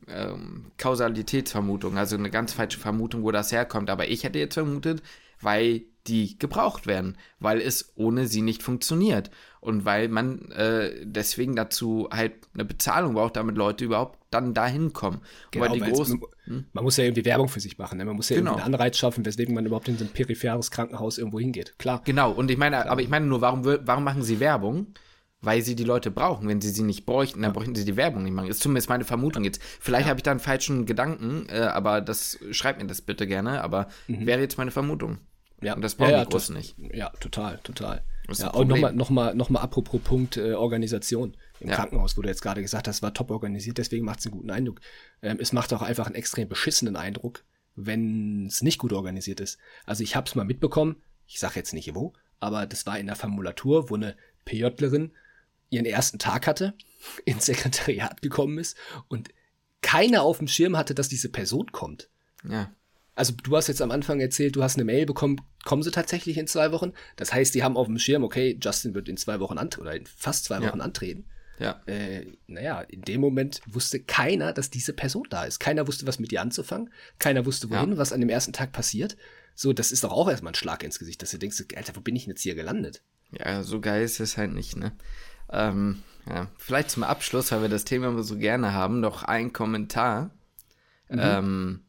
[0.08, 3.90] ähm, Kausalitätsvermutung, also eine ganz falsche Vermutung, wo das herkommt.
[3.90, 5.02] Aber ich hätte jetzt vermutet,
[5.40, 11.54] weil die gebraucht werden, weil es ohne sie nicht funktioniert und weil man äh, deswegen
[11.56, 15.20] dazu halt eine Bezahlung braucht, damit Leute überhaupt dann dahin kommen.
[15.50, 15.94] Genau, weil die weil
[16.72, 17.98] man muss ja irgendwie Werbung für sich machen.
[17.98, 18.04] Ne?
[18.04, 18.52] Man muss ja Genau.
[18.52, 21.74] irgendwie einen Anreiz schaffen, weswegen man überhaupt in so ein peripheres Krankenhaus irgendwo hingeht.
[21.78, 22.02] Klar.
[22.04, 24.94] Genau, und ich meine, aber ich meine nur, warum, warum machen sie Werbung?
[25.42, 26.46] Weil sie die Leute brauchen.
[26.48, 28.48] Wenn sie sie nicht bräuchten, dann bräuchten sie die Werbung nicht machen.
[28.48, 29.62] Ist zumindest meine Vermutung jetzt.
[29.80, 33.62] Vielleicht habe ich da einen falschen Gedanken, äh, aber das schreibt mir das bitte gerne.
[33.64, 35.18] Aber wäre jetzt meine Vermutung.
[35.62, 35.74] Ja.
[35.74, 36.76] Und das brauchen ja, ja, die Großen nicht.
[36.92, 38.02] Ja, total, total.
[38.36, 41.76] ja, und nochmal noch mal, noch mal apropos Punkt äh, Organisation im ja.
[41.76, 44.50] Krankenhaus, wo du jetzt gerade gesagt hast, war top organisiert, deswegen macht es einen guten
[44.50, 44.80] Eindruck.
[45.22, 47.44] Ähm, es macht auch einfach einen extrem beschissenen Eindruck,
[47.76, 49.58] wenn es nicht gut organisiert ist.
[49.84, 50.96] Also ich habe es mal mitbekommen,
[51.26, 55.12] ich sage jetzt nicht wo, aber das war in der Formulatur, wo eine PJlerin
[55.68, 56.74] ihren ersten Tag hatte,
[57.24, 58.76] ins Sekretariat gekommen ist
[59.08, 59.28] und
[59.82, 62.08] keiner auf dem Schirm hatte, dass diese Person kommt.
[62.48, 62.74] Ja.
[63.14, 66.38] Also du hast jetzt am Anfang erzählt, du hast eine Mail bekommen, kommen sie tatsächlich
[66.38, 66.92] in zwei Wochen?
[67.16, 69.96] Das heißt, die haben auf dem Schirm, okay, Justin wird in zwei Wochen antreten oder
[69.96, 70.84] in fast zwei Wochen ja.
[70.84, 71.26] antreten.
[71.60, 71.82] Ja.
[71.86, 75.60] Äh, naja, in dem Moment wusste keiner, dass diese Person da ist.
[75.60, 76.90] Keiner wusste, was mit ihr anzufangen.
[77.18, 77.98] Keiner wusste, wohin, ja.
[77.98, 79.16] was an dem ersten Tag passiert.
[79.54, 82.00] So, das ist doch auch erstmal ein Schlag ins Gesicht, dass du denkst, Alter, wo
[82.00, 83.02] bin ich denn jetzt hier gelandet?
[83.30, 84.92] Ja, so geil ist es halt nicht, ne?
[85.50, 89.52] Ähm, ja, vielleicht zum Abschluss, weil wir das Thema immer so gerne haben, noch ein
[89.52, 90.30] Kommentar,
[91.10, 91.18] mhm.
[91.20, 91.80] ähm,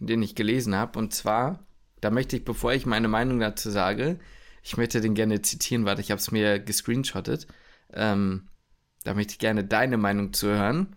[0.00, 0.98] den ich gelesen habe.
[0.98, 1.64] Und zwar,
[2.00, 4.18] da möchte ich, bevor ich meine Meinung dazu sage,
[4.64, 7.46] ich möchte den gerne zitieren, warte, ich habe es mir gescreenshottet.
[7.92, 8.48] Ähm,
[9.04, 10.96] da möchte ich gerne deine Meinung zu hören.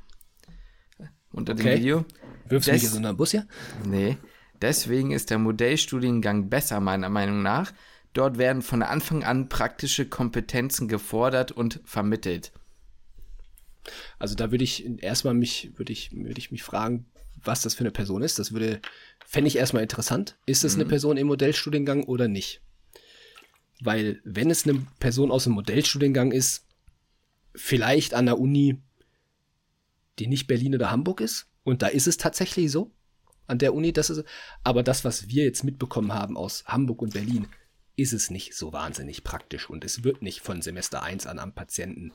[1.31, 1.63] Unter okay.
[1.63, 2.05] dem Video.
[2.47, 3.47] Wirfst du mich jetzt unter den Bus hier?
[3.85, 4.17] Nee.
[4.61, 7.73] Deswegen ist der Modellstudiengang besser, meiner Meinung nach.
[8.13, 12.53] Dort werden von Anfang an praktische Kompetenzen gefordert und vermittelt.
[14.17, 17.05] Also da würde ich erstmal mich, würde ich, würde ich mich fragen,
[17.43, 18.39] was das für eine Person ist.
[18.39, 18.79] Das würde,
[19.25, 20.37] fände ich erstmal interessant.
[20.45, 20.81] Ist es mhm.
[20.81, 22.61] eine Person im Modellstudiengang oder nicht?
[23.81, 26.64] Weil, wenn es eine Person aus dem Modellstudiengang ist,
[27.55, 28.81] vielleicht an der Uni,
[30.19, 32.91] die nicht Berlin oder Hamburg ist, und da ist es tatsächlich so,
[33.47, 34.23] an der Uni, das ist,
[34.63, 37.47] aber das, was wir jetzt mitbekommen haben aus Hamburg und Berlin,
[37.95, 41.53] ist es nicht so wahnsinnig praktisch und es wird nicht von Semester 1 an am
[41.53, 42.11] Patienten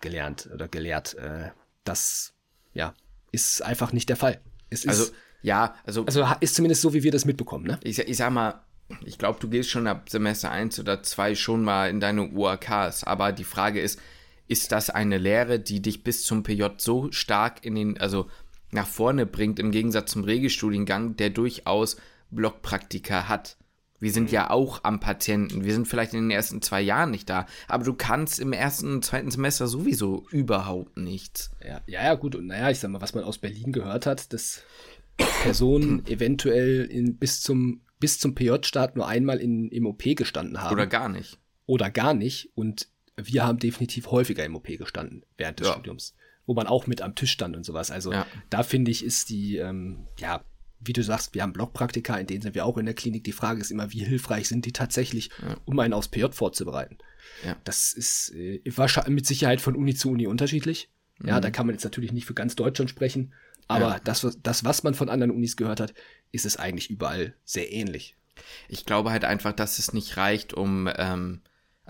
[0.00, 1.14] gelernt oder gelehrt.
[1.14, 1.50] Äh,
[1.84, 2.34] das,
[2.72, 2.94] ja,
[3.32, 4.40] ist einfach nicht der Fall.
[4.68, 6.04] Es also, ist, ja, also.
[6.04, 7.80] Also ist zumindest so, wie wir das mitbekommen, ne?
[7.82, 8.64] Ich, ich sag mal,
[9.04, 13.04] ich glaube, du gehst schon ab Semester 1 oder 2 schon mal in deine UAKs,
[13.04, 14.00] aber die Frage ist,
[14.50, 18.28] ist das eine Lehre, die dich bis zum PJ so stark in den, also
[18.72, 21.96] nach vorne bringt, im Gegensatz zum Regelstudiengang, der durchaus
[22.30, 23.56] Blockpraktika hat?
[24.00, 25.64] Wir sind ja auch am Patienten.
[25.64, 27.46] Wir sind vielleicht in den ersten zwei Jahren nicht da.
[27.68, 31.50] Aber du kannst im ersten und zweiten Semester sowieso überhaupt nichts.
[31.62, 32.34] Ja, ja, ja gut.
[32.34, 34.62] Und naja, ich sag mal, was man aus Berlin gehört hat, dass
[35.42, 40.72] Personen eventuell in, bis zum, bis zum PJ-Start nur einmal in, im OP gestanden haben.
[40.72, 41.38] Oder gar nicht.
[41.66, 42.50] Oder gar nicht.
[42.54, 45.74] Und wir haben definitiv häufiger im OP gestanden während des ja.
[45.74, 46.14] Studiums.
[46.46, 47.90] Wo man auch mit am Tisch stand und sowas.
[47.90, 48.26] Also ja.
[48.48, 50.42] da finde ich, ist die, ähm, ja,
[50.80, 53.22] wie du sagst, wir haben Blockpraktika, in denen sind wir auch in der Klinik.
[53.24, 55.56] Die Frage ist immer, wie hilfreich sind die tatsächlich, ja.
[55.64, 56.98] um einen aufs PJ vorzubereiten.
[57.64, 60.88] Das ist äh, wahrscheinlich mit Sicherheit von Uni zu Uni unterschiedlich.
[61.18, 61.28] Mhm.
[61.28, 63.32] Ja, da kann man jetzt natürlich nicht für ganz Deutschland sprechen,
[63.68, 65.94] aber das, das, was man von anderen Unis gehört hat,
[66.32, 68.16] ist es eigentlich überall sehr ähnlich.
[68.68, 71.40] Ich glaube halt einfach, dass es nicht reicht, um, ähm,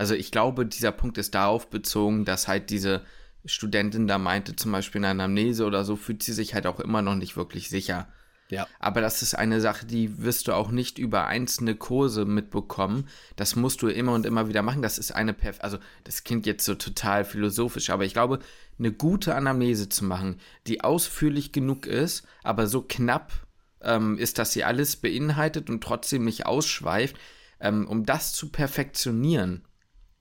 [0.00, 3.02] also ich glaube, dieser Punkt ist darauf bezogen, dass halt diese
[3.44, 6.80] Studentin da meinte, zum Beispiel in einer Amnese oder so, fühlt sie sich halt auch
[6.80, 8.08] immer noch nicht wirklich sicher.
[8.48, 8.66] Ja.
[8.78, 13.08] Aber das ist eine Sache, die wirst du auch nicht über einzelne Kurse mitbekommen.
[13.36, 14.80] Das musst du immer und immer wieder machen.
[14.80, 18.38] Das ist eine, Perf also das klingt jetzt so total philosophisch, aber ich glaube,
[18.78, 23.34] eine gute Anamnese zu machen, die ausführlich genug ist, aber so knapp
[23.82, 27.16] ähm, ist, dass sie alles beinhaltet und trotzdem nicht ausschweift,
[27.60, 29.66] ähm, um das zu perfektionieren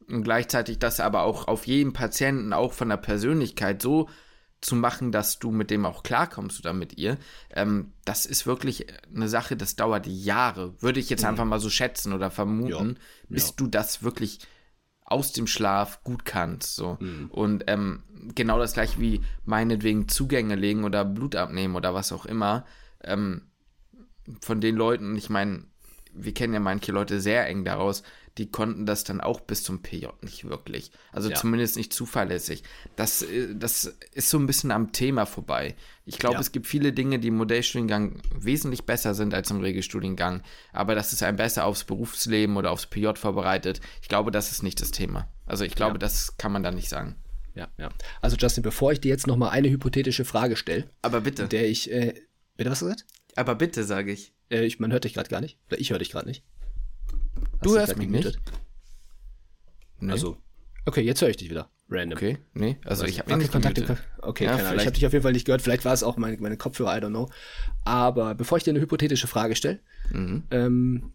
[0.09, 4.09] und gleichzeitig das aber auch auf jeden Patienten, auch von der Persönlichkeit so
[4.61, 7.17] zu machen, dass du mit dem auch klarkommst oder mit ihr,
[7.51, 11.29] ähm, das ist wirklich eine Sache, das dauert Jahre, würde ich jetzt mhm.
[11.29, 13.25] einfach mal so schätzen oder vermuten, ja.
[13.29, 13.53] bis ja.
[13.57, 14.39] du das wirklich
[15.09, 16.75] aus dem Schlaf gut kannst.
[16.75, 16.97] So.
[16.99, 17.29] Mhm.
[17.31, 18.03] Und ähm,
[18.35, 22.65] genau das gleiche wie meinetwegen Zugänge legen oder Blut abnehmen oder was auch immer.
[23.03, 23.43] Ähm,
[24.41, 25.63] von den Leuten, ich meine,
[26.13, 28.03] wir kennen ja manche Leute sehr eng daraus,
[28.37, 30.91] die konnten das dann auch bis zum PJ nicht wirklich.
[31.11, 31.35] Also ja.
[31.35, 32.63] zumindest nicht zuverlässig.
[32.95, 35.75] Das, äh, das ist so ein bisschen am Thema vorbei.
[36.05, 36.39] Ich glaube, ja.
[36.39, 40.41] es gibt viele Dinge, die im Modellstudiengang wesentlich besser sind als im Regelstudiengang.
[40.71, 44.63] Aber dass es einen besser aufs Berufsleben oder aufs PJ vorbereitet, ich glaube, das ist
[44.63, 45.27] nicht das Thema.
[45.45, 45.99] Also ich glaube, ja.
[45.99, 47.15] das kann man da nicht sagen.
[47.55, 47.89] Ja, ja.
[48.21, 50.89] Also Justin, bevor ich dir jetzt nochmal eine hypothetische Frage stelle.
[51.01, 51.43] Aber bitte.
[51.43, 52.13] In der ich, äh,
[52.55, 53.05] bitte was gesagt?
[53.35, 54.33] Aber bitte, sage ich.
[54.49, 54.79] Äh, ich.
[54.79, 55.57] Man hört dich gerade gar nicht.
[55.67, 56.43] Oder ich höre dich gerade nicht.
[57.61, 58.39] Du hörst mich nicht?
[59.99, 60.11] Nee.
[60.11, 60.37] Also,
[60.85, 61.69] okay, jetzt höre ich dich wieder.
[61.91, 62.17] Random.
[62.17, 63.97] Okay, nee, also ich habe keine Kontakte.
[64.21, 64.79] Okay, ja, keine Ahnung.
[64.79, 65.61] Ich habe dich auf jeden Fall nicht gehört.
[65.61, 67.29] Vielleicht war es auch meine, meine Kopfhörer, I don't know.
[67.83, 69.79] Aber bevor ich dir eine hypothetische Frage stelle,
[70.11, 70.43] mhm.
[70.51, 71.13] ähm,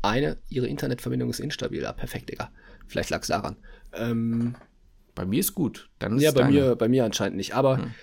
[0.00, 1.82] eine, ihre Internetverbindung ist instabil.
[1.82, 2.50] Ja, perfekt, Digga.
[2.86, 3.56] Vielleicht lag es daran.
[3.92, 4.54] Ähm,
[5.14, 5.90] bei mir ist gut.
[5.98, 7.54] Dann ist ja, bei mir, bei mir anscheinend nicht.
[7.54, 7.94] Aber mhm.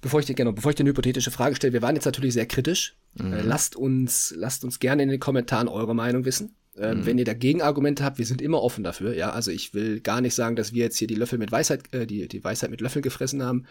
[0.00, 2.34] Bevor ich dir, genau, bevor ich dir eine hypothetische Frage stelle, wir waren jetzt natürlich
[2.34, 2.96] sehr kritisch.
[3.14, 3.32] Mhm.
[3.32, 6.54] Äh, lasst uns, lasst uns gerne in den Kommentaren eure Meinung wissen.
[6.76, 7.06] Ähm, mhm.
[7.06, 9.14] Wenn ihr dagegen Argumente habt, wir sind immer offen dafür.
[9.14, 11.92] Ja, also ich will gar nicht sagen, dass wir jetzt hier die Löffel mit Weisheit,
[11.92, 13.66] äh, die, die Weisheit mit Löffel gefressen haben,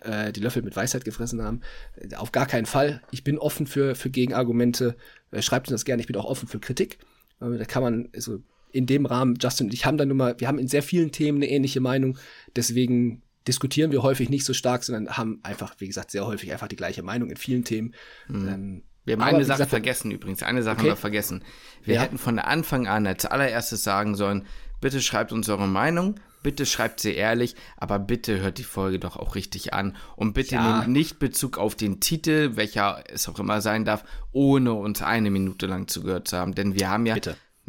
[0.00, 1.60] äh, die Löffel mit Weisheit gefressen haben.
[1.96, 3.02] Äh, auf gar keinen Fall.
[3.12, 4.96] Ich bin offen für, für Gegenargumente.
[5.30, 6.00] Äh, schreibt uns das gerne.
[6.00, 6.98] Ich bin auch offen für Kritik.
[7.40, 8.40] Äh, da kann man, also
[8.72, 11.12] in dem Rahmen, Justin und ich haben dann nur mal, wir haben in sehr vielen
[11.12, 12.18] Themen eine ähnliche Meinung.
[12.56, 16.68] Deswegen diskutieren wir häufig nicht so stark, sondern haben einfach, wie gesagt, sehr häufig einfach
[16.68, 17.94] die gleiche Meinung in vielen Themen.
[18.28, 18.48] Mhm.
[18.48, 20.42] Ähm, wir haben eine Sache gesagt, vergessen übrigens.
[20.42, 20.82] Eine Sache okay.
[20.82, 21.44] haben wir vergessen.
[21.82, 22.02] Wir ja.
[22.02, 24.46] hätten von Anfang an als allererstes sagen sollen,
[24.80, 29.16] bitte schreibt uns eure Meinung, bitte schreibt sie ehrlich, aber bitte hört die Folge doch
[29.16, 29.96] auch richtig an.
[30.16, 30.78] Und bitte ja.
[30.78, 35.30] nehmt nicht Bezug auf den Titel, welcher es auch immer sein darf, ohne uns eine
[35.30, 36.54] Minute lang zugehört zu haben.
[36.54, 37.16] Denn wir haben ja,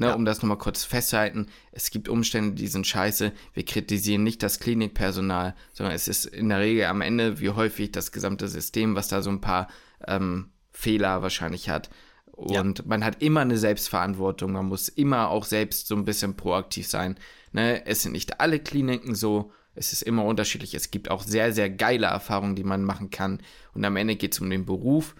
[0.02, 0.14] ne, ja.
[0.16, 3.32] um das nochmal kurz festzuhalten, es gibt Umstände, die sind scheiße.
[3.54, 7.91] Wir kritisieren nicht das Klinikpersonal, sondern es ist in der Regel am Ende, wie häufig,
[7.91, 9.68] das gesamte System, was da so ein paar
[10.08, 11.89] ähm, Fehler wahrscheinlich hat.
[12.32, 12.86] Und ja.
[12.88, 17.16] man hat immer eine Selbstverantwortung, man muss immer auch selbst so ein bisschen proaktiv sein.
[17.52, 17.86] Ne?
[17.86, 20.74] Es sind nicht alle Kliniken so, es ist immer unterschiedlich.
[20.74, 23.39] Es gibt auch sehr, sehr geile Erfahrungen, die man machen kann.
[23.74, 25.16] Und am Ende geht es um den Beruf.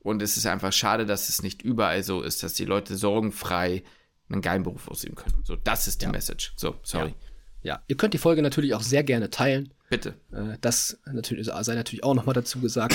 [0.00, 3.84] Und es ist einfach schade, dass es nicht überall so ist, dass die Leute sorgenfrei
[4.28, 5.34] einen geilen Beruf ausüben können.
[5.44, 6.12] So, das ist die ja.
[6.12, 6.52] Message.
[6.56, 7.14] So, sorry.
[7.62, 7.74] Ja.
[7.74, 7.82] ja.
[7.88, 9.72] ihr könnt die Folge natürlich auch sehr gerne teilen.
[9.90, 10.14] Bitte.
[10.32, 12.94] Äh, das natürlich, sei natürlich auch nochmal dazu gesagt.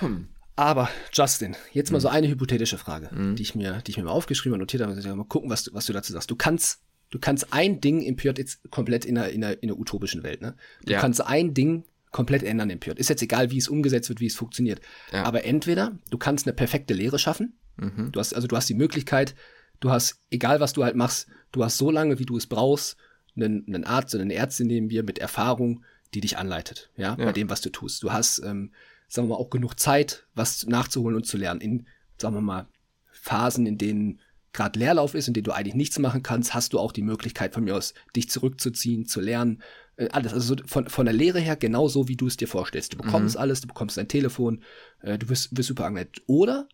[0.56, 2.02] Aber, Justin, jetzt mal mhm.
[2.02, 3.36] so eine hypothetische Frage, mhm.
[3.36, 4.94] die, ich mir, die ich mir mal aufgeschrieben und notiert habe.
[4.94, 6.30] Mal gucken, was du, was du dazu sagst.
[6.30, 9.70] Du kannst, du kannst ein Ding im PJ jetzt komplett in einer, in einer, in
[9.70, 10.56] einer utopischen Welt, ne?
[10.84, 11.00] Du ja.
[11.00, 12.90] kannst ein Ding komplett ändern im PJ.
[12.92, 14.80] Ist jetzt egal, wie es umgesetzt wird, wie es funktioniert.
[15.12, 15.24] Ja.
[15.24, 17.56] Aber entweder du kannst eine perfekte Lehre schaffen.
[17.76, 18.10] Mhm.
[18.10, 19.36] Du hast, also du hast die Möglichkeit,
[19.80, 22.96] du hast, egal was du halt machst, du hast so lange, wie du es brauchst,
[23.36, 27.24] einen, einen Arzt oder eine Ärztin neben dir mit Erfahrung, die dich anleitet, ja, ja.
[27.24, 28.02] bei dem, was du tust.
[28.02, 28.72] Du hast, ähm,
[29.08, 31.60] sagen wir mal, auch genug Zeit, was nachzuholen und zu lernen.
[31.60, 32.66] In, sagen wir mal,
[33.12, 34.20] Phasen, in denen
[34.52, 37.54] gerade Leerlauf ist, in denen du eigentlich nichts machen kannst, hast du auch die Möglichkeit
[37.54, 39.62] von mir aus, dich zurückzuziehen, zu lernen.
[39.96, 42.94] Äh, alles, also von, von der Lehre her genau so, wie du es dir vorstellst.
[42.94, 43.42] Du bekommst mhm.
[43.42, 44.62] alles, du bekommst dein Telefon,
[45.02, 46.22] äh, du wirst, wirst super angeleitet.
[46.26, 46.68] Oder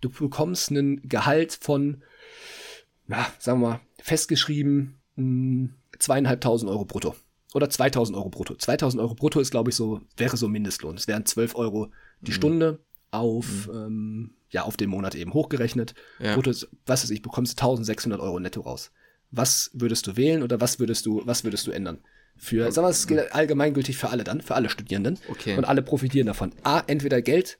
[0.00, 2.02] du bekommst ein Gehalt von,
[3.06, 7.14] na, sagen wir mal, festgeschrieben, mh, hm, zweieinhalbtausend Euro brutto
[7.56, 8.54] oder 2000 Euro brutto.
[8.54, 10.94] 2000 Euro brutto ist, glaube ich, so, wäre so Mindestlohn.
[10.96, 12.34] Es wären 12 Euro die mhm.
[12.34, 12.80] Stunde
[13.10, 13.74] auf, mhm.
[13.74, 15.94] ähm, ja, auf den Monat eben hochgerechnet.
[16.18, 16.34] Ja.
[16.34, 18.92] Brutto, was weiß ich, bekommst du 1600 Euro netto raus.
[19.30, 21.98] Was würdest du wählen oder was würdest du, was würdest du ändern?
[22.36, 25.18] Für, sagen wir, es gilt allgemeingültig für alle dann, für alle Studierenden.
[25.30, 25.56] Okay.
[25.56, 26.52] Und alle profitieren davon.
[26.62, 27.58] A, entweder Geld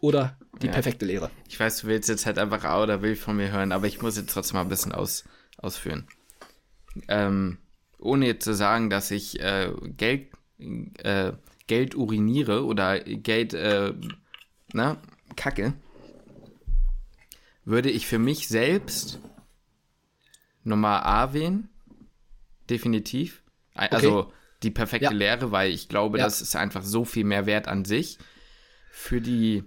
[0.00, 0.72] oder die ja.
[0.72, 1.30] perfekte Lehre.
[1.48, 4.02] Ich weiß, du willst jetzt halt einfach A oder will von mir hören, aber ich
[4.02, 5.24] muss jetzt trotzdem mal ein bisschen aus,
[5.56, 6.06] ausführen.
[7.08, 7.58] Ähm,
[7.98, 10.28] ohne jetzt zu sagen, dass ich äh, Geld,
[10.58, 11.32] äh,
[11.66, 13.94] Geld uriniere oder Geld, äh,
[14.72, 14.98] na,
[15.36, 15.74] kacke,
[17.64, 19.18] würde ich für mich selbst
[20.62, 21.68] Nummer A wählen.
[22.68, 23.42] Definitiv.
[23.74, 24.32] Also okay.
[24.62, 25.12] die perfekte ja.
[25.12, 26.24] Lehre, weil ich glaube, ja.
[26.24, 28.18] das ist einfach so viel mehr wert an sich.
[28.90, 29.64] Für die,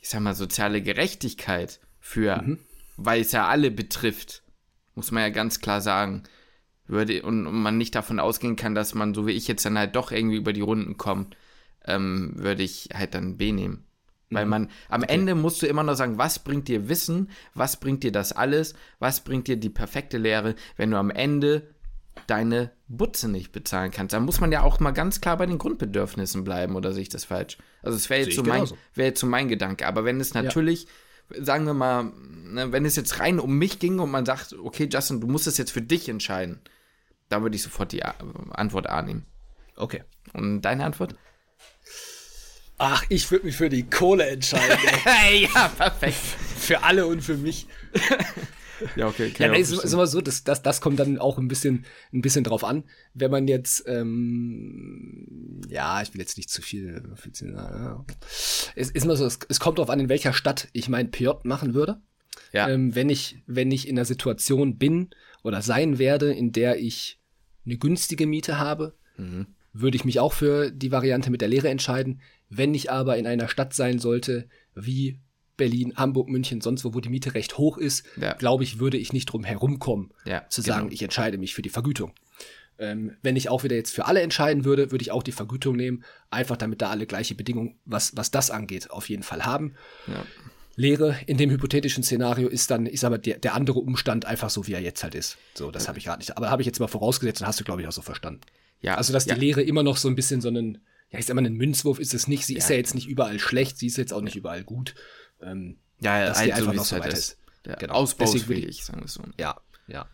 [0.00, 2.58] ich sag mal, soziale Gerechtigkeit, für, mhm.
[2.96, 4.42] weil es ja alle betrifft,
[4.94, 6.24] muss man ja ganz klar sagen
[6.86, 9.78] würde und, und, man nicht davon ausgehen kann, dass man, so wie ich jetzt dann
[9.78, 11.36] halt doch irgendwie über die Runden kommt,
[11.84, 13.84] ähm, würde ich halt dann B nehmen.
[14.30, 14.50] Weil mhm.
[14.50, 15.14] man, am okay.
[15.14, 18.74] Ende musst du immer noch sagen, was bringt dir Wissen, was bringt dir das alles,
[18.98, 21.68] was bringt dir die perfekte Lehre, wenn du am Ende
[22.26, 24.12] deine Butze nicht bezahlen kannst.
[24.12, 27.08] Da muss man ja auch mal ganz klar bei den Grundbedürfnissen bleiben, oder sehe ich
[27.08, 27.58] das falsch?
[27.82, 29.86] Also es wäre jetzt, so mein, wär jetzt so mein Gedanke.
[29.86, 30.86] Aber wenn es natürlich,
[31.34, 31.44] ja.
[31.44, 32.12] sagen wir mal,
[32.44, 35.46] ne, wenn es jetzt rein um mich ging und man sagt, okay, Justin, du musst
[35.46, 36.60] es jetzt für dich entscheiden,
[37.28, 39.26] da würde ich sofort die Antwort A nehmen.
[39.76, 40.04] Okay.
[40.32, 41.14] Und deine Antwort?
[42.78, 44.78] Ach, ich würde mich für die Kohle entscheiden.
[45.40, 46.16] ja, perfekt.
[46.16, 47.66] für alle und für mich.
[48.96, 49.32] ja, okay.
[49.38, 52.22] Ja, nee, ist, ist immer so, dass, das, das kommt dann auch ein bisschen, ein
[52.22, 52.84] bisschen drauf an.
[53.14, 57.02] Wenn man jetzt, ähm, ja, ich will jetzt nicht zu viel.
[57.40, 58.04] Ja.
[58.74, 61.28] Es ist immer so, es, es kommt drauf an, in welcher Stadt ich mein PJ
[61.44, 62.00] machen würde.
[62.52, 62.68] Ja.
[62.68, 65.10] Ähm, wenn ich, wenn ich in einer Situation bin
[65.42, 67.20] oder sein werde, in der ich
[67.64, 69.46] eine günstige Miete habe, mhm.
[69.72, 72.20] würde ich mich auch für die Variante mit der Lehre entscheiden.
[72.48, 75.20] Wenn ich aber in einer Stadt sein sollte, wie
[75.60, 78.32] Berlin, Hamburg, München, sonst wo, wo die Miete recht hoch ist, ja.
[78.32, 80.92] glaube ich, würde ich nicht drum herumkommen, ja, zu sagen, genau.
[80.92, 82.12] ich entscheide mich für die Vergütung.
[82.78, 85.76] Ähm, wenn ich auch wieder jetzt für alle entscheiden würde, würde ich auch die Vergütung
[85.76, 89.74] nehmen, einfach damit da alle gleiche Bedingungen, was, was das angeht, auf jeden Fall haben.
[90.06, 90.24] Ja.
[90.76, 94.66] Lehre in dem hypothetischen Szenario ist dann, sag mal, der, der andere Umstand einfach so,
[94.66, 95.36] wie er jetzt halt ist.
[95.54, 96.36] So, das habe ich gerade nicht.
[96.38, 98.40] Aber habe ich jetzt mal vorausgesetzt und hast du, glaube ich, auch so verstanden.
[98.80, 98.94] Ja.
[98.94, 99.34] Also, dass die.
[99.34, 100.78] Lehre immer noch so ein bisschen so einen,
[101.10, 102.46] ja, ich sag mal, ein Münzwurf ist es nicht.
[102.46, 102.58] Sie ja.
[102.58, 104.94] ist ja jetzt nicht überall schlecht, sie ist jetzt auch nicht überall gut.
[105.42, 107.38] Ähm, ja, ja, dass halt die einfach so, noch so halt ist.
[107.64, 107.94] der Genau.
[107.94, 109.22] Ausbau ist Deswegen will fähig, sagen wir so.
[109.38, 110.06] Ja, ja.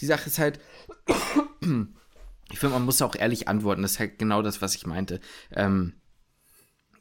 [0.00, 0.58] Die Sache ist halt,
[1.60, 3.82] ich finde, man muss auch ehrlich antworten.
[3.82, 5.20] Das ist halt genau das, was ich meinte.
[5.52, 5.94] Ähm,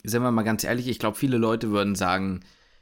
[0.04, 2.42] sind wir mal ganz ehrlich, ich glaube, viele Leute würden sagen,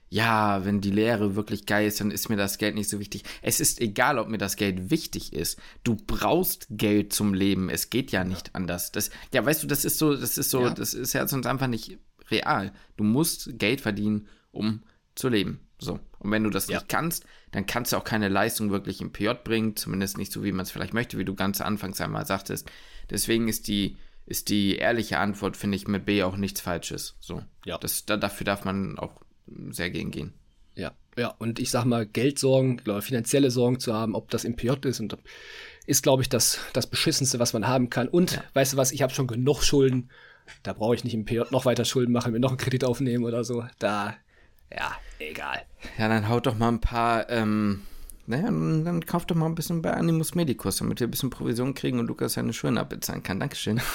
[0.09, 3.23] ja, wenn die Lehre wirklich geil ist, dann ist mir das Geld nicht so wichtig.
[3.41, 5.59] Es ist egal, ob mir das Geld wichtig ist.
[5.83, 7.69] Du brauchst Geld zum Leben.
[7.69, 8.91] Es geht ja nicht anders.
[8.93, 10.69] Das, ja, weißt du, das ist so, das ist so, Ja.
[10.69, 11.97] das ist ja sonst einfach nicht
[12.31, 12.71] real.
[12.95, 14.27] Du musst Geld verdienen,
[14.57, 14.83] um
[15.15, 15.59] zu leben.
[15.79, 15.99] So.
[16.19, 16.77] Und wenn du das Ja.
[16.77, 20.43] nicht kannst, dann kannst du auch keine Leistung wirklich im PJ bringen, zumindest nicht so,
[20.43, 22.69] wie man es vielleicht möchte, wie du ganz anfangs einmal sagtest.
[23.09, 27.15] Deswegen ist die, ist die ehrliche Antwort, finde ich, mit B auch nichts Falsches.
[27.19, 27.43] So.
[27.65, 27.77] Ja.
[27.77, 29.21] Das, da, dafür darf man auch
[29.69, 30.33] sehr gegen gehen.
[30.75, 34.55] Ja, ja, und ich sag mal, Geldsorgen oder finanzielle Sorgen zu haben, ob das im
[34.55, 35.17] PJ ist und
[35.87, 38.07] ist, glaube ich, das, das Beschissenste, was man haben kann.
[38.09, 40.09] Und weißt du was, ich habe schon genug Schulden.
[40.63, 43.23] Da brauche ich nicht im PJ noch weiter Schulden machen, mir noch einen Kredit aufnehmen
[43.23, 43.65] oder so.
[43.79, 44.15] Da,
[44.71, 45.61] ja, egal.
[45.97, 47.81] Ja, dann haut doch mal ein paar, ähm,
[48.25, 51.29] naja, dann, dann kauft doch mal ein bisschen bei Animus Medicus, damit wir ein bisschen
[51.29, 53.39] Provision kriegen und Lukas seine Schulden abbezahlen kann.
[53.39, 53.81] Dankeschön.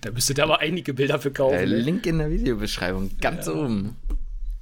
[0.00, 1.52] Da müsstet ihr aber einige Bilder für kaufen.
[1.52, 1.82] Der ey.
[1.82, 3.94] Link in der Videobeschreibung, ganz oben.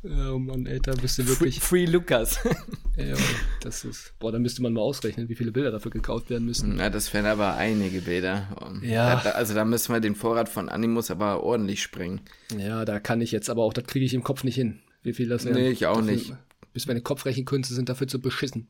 [0.05, 1.61] Oh Mann, ey, da bist du Free, wirklich.
[1.61, 2.39] Free Lukas.
[2.97, 3.16] Ja,
[3.61, 4.14] das ist.
[4.20, 6.76] Boah, da müsste man mal ausrechnen, wie viele Bilder dafür gekauft werden müssen.
[6.76, 8.57] Na, das wären aber einige Bilder.
[8.82, 9.20] Ja.
[9.20, 12.20] Da, also da müssen wir den Vorrat von Animus aber ordentlich sprengen.
[12.57, 14.78] Ja, da kann ich jetzt aber auch, das kriege ich im Kopf nicht hin.
[15.05, 15.44] Wie viel das.
[15.44, 16.32] Nee, ich auch dafür, nicht.
[16.72, 18.68] Bis meine Kopfrechenkünste sind dafür zu beschissen.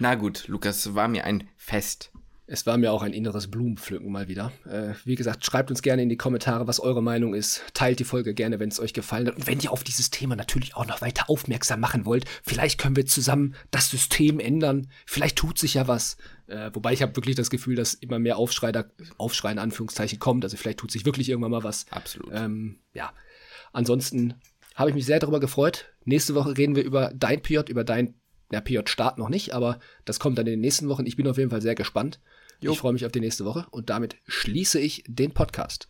[0.00, 2.10] Na gut, Lukas, war mir ein Fest.
[2.50, 4.52] Es war mir auch ein inneres Blumenpflücken mal wieder.
[4.64, 7.62] Äh, wie gesagt, schreibt uns gerne in die Kommentare, was eure Meinung ist.
[7.74, 9.36] Teilt die Folge gerne, wenn es euch gefallen hat.
[9.36, 12.96] Und wenn ihr auf dieses Thema natürlich auch noch weiter aufmerksam machen wollt, vielleicht können
[12.96, 14.88] wir zusammen das System ändern.
[15.04, 16.16] Vielleicht tut sich ja was.
[16.46, 18.72] Äh, wobei ich habe wirklich das Gefühl, dass immer mehr Aufschrei,
[19.18, 20.42] Aufschrei in Anführungszeichen kommt.
[20.42, 21.84] Also vielleicht tut sich wirklich irgendwann mal was.
[21.90, 22.30] Absolut.
[22.32, 23.12] Ähm, ja.
[23.74, 24.34] Ansonsten
[24.78, 25.92] habe ich mich sehr darüber gefreut.
[26.04, 28.14] Nächste Woche reden wir über dein PJ, über dein
[28.52, 31.04] ja, PJ-Start noch nicht, aber das kommt dann in den nächsten Wochen.
[31.04, 32.20] Ich bin auf jeden Fall sehr gespannt.
[32.60, 32.72] Jo.
[32.72, 35.88] Ich freue mich auf die nächste Woche und damit schließe ich den Podcast.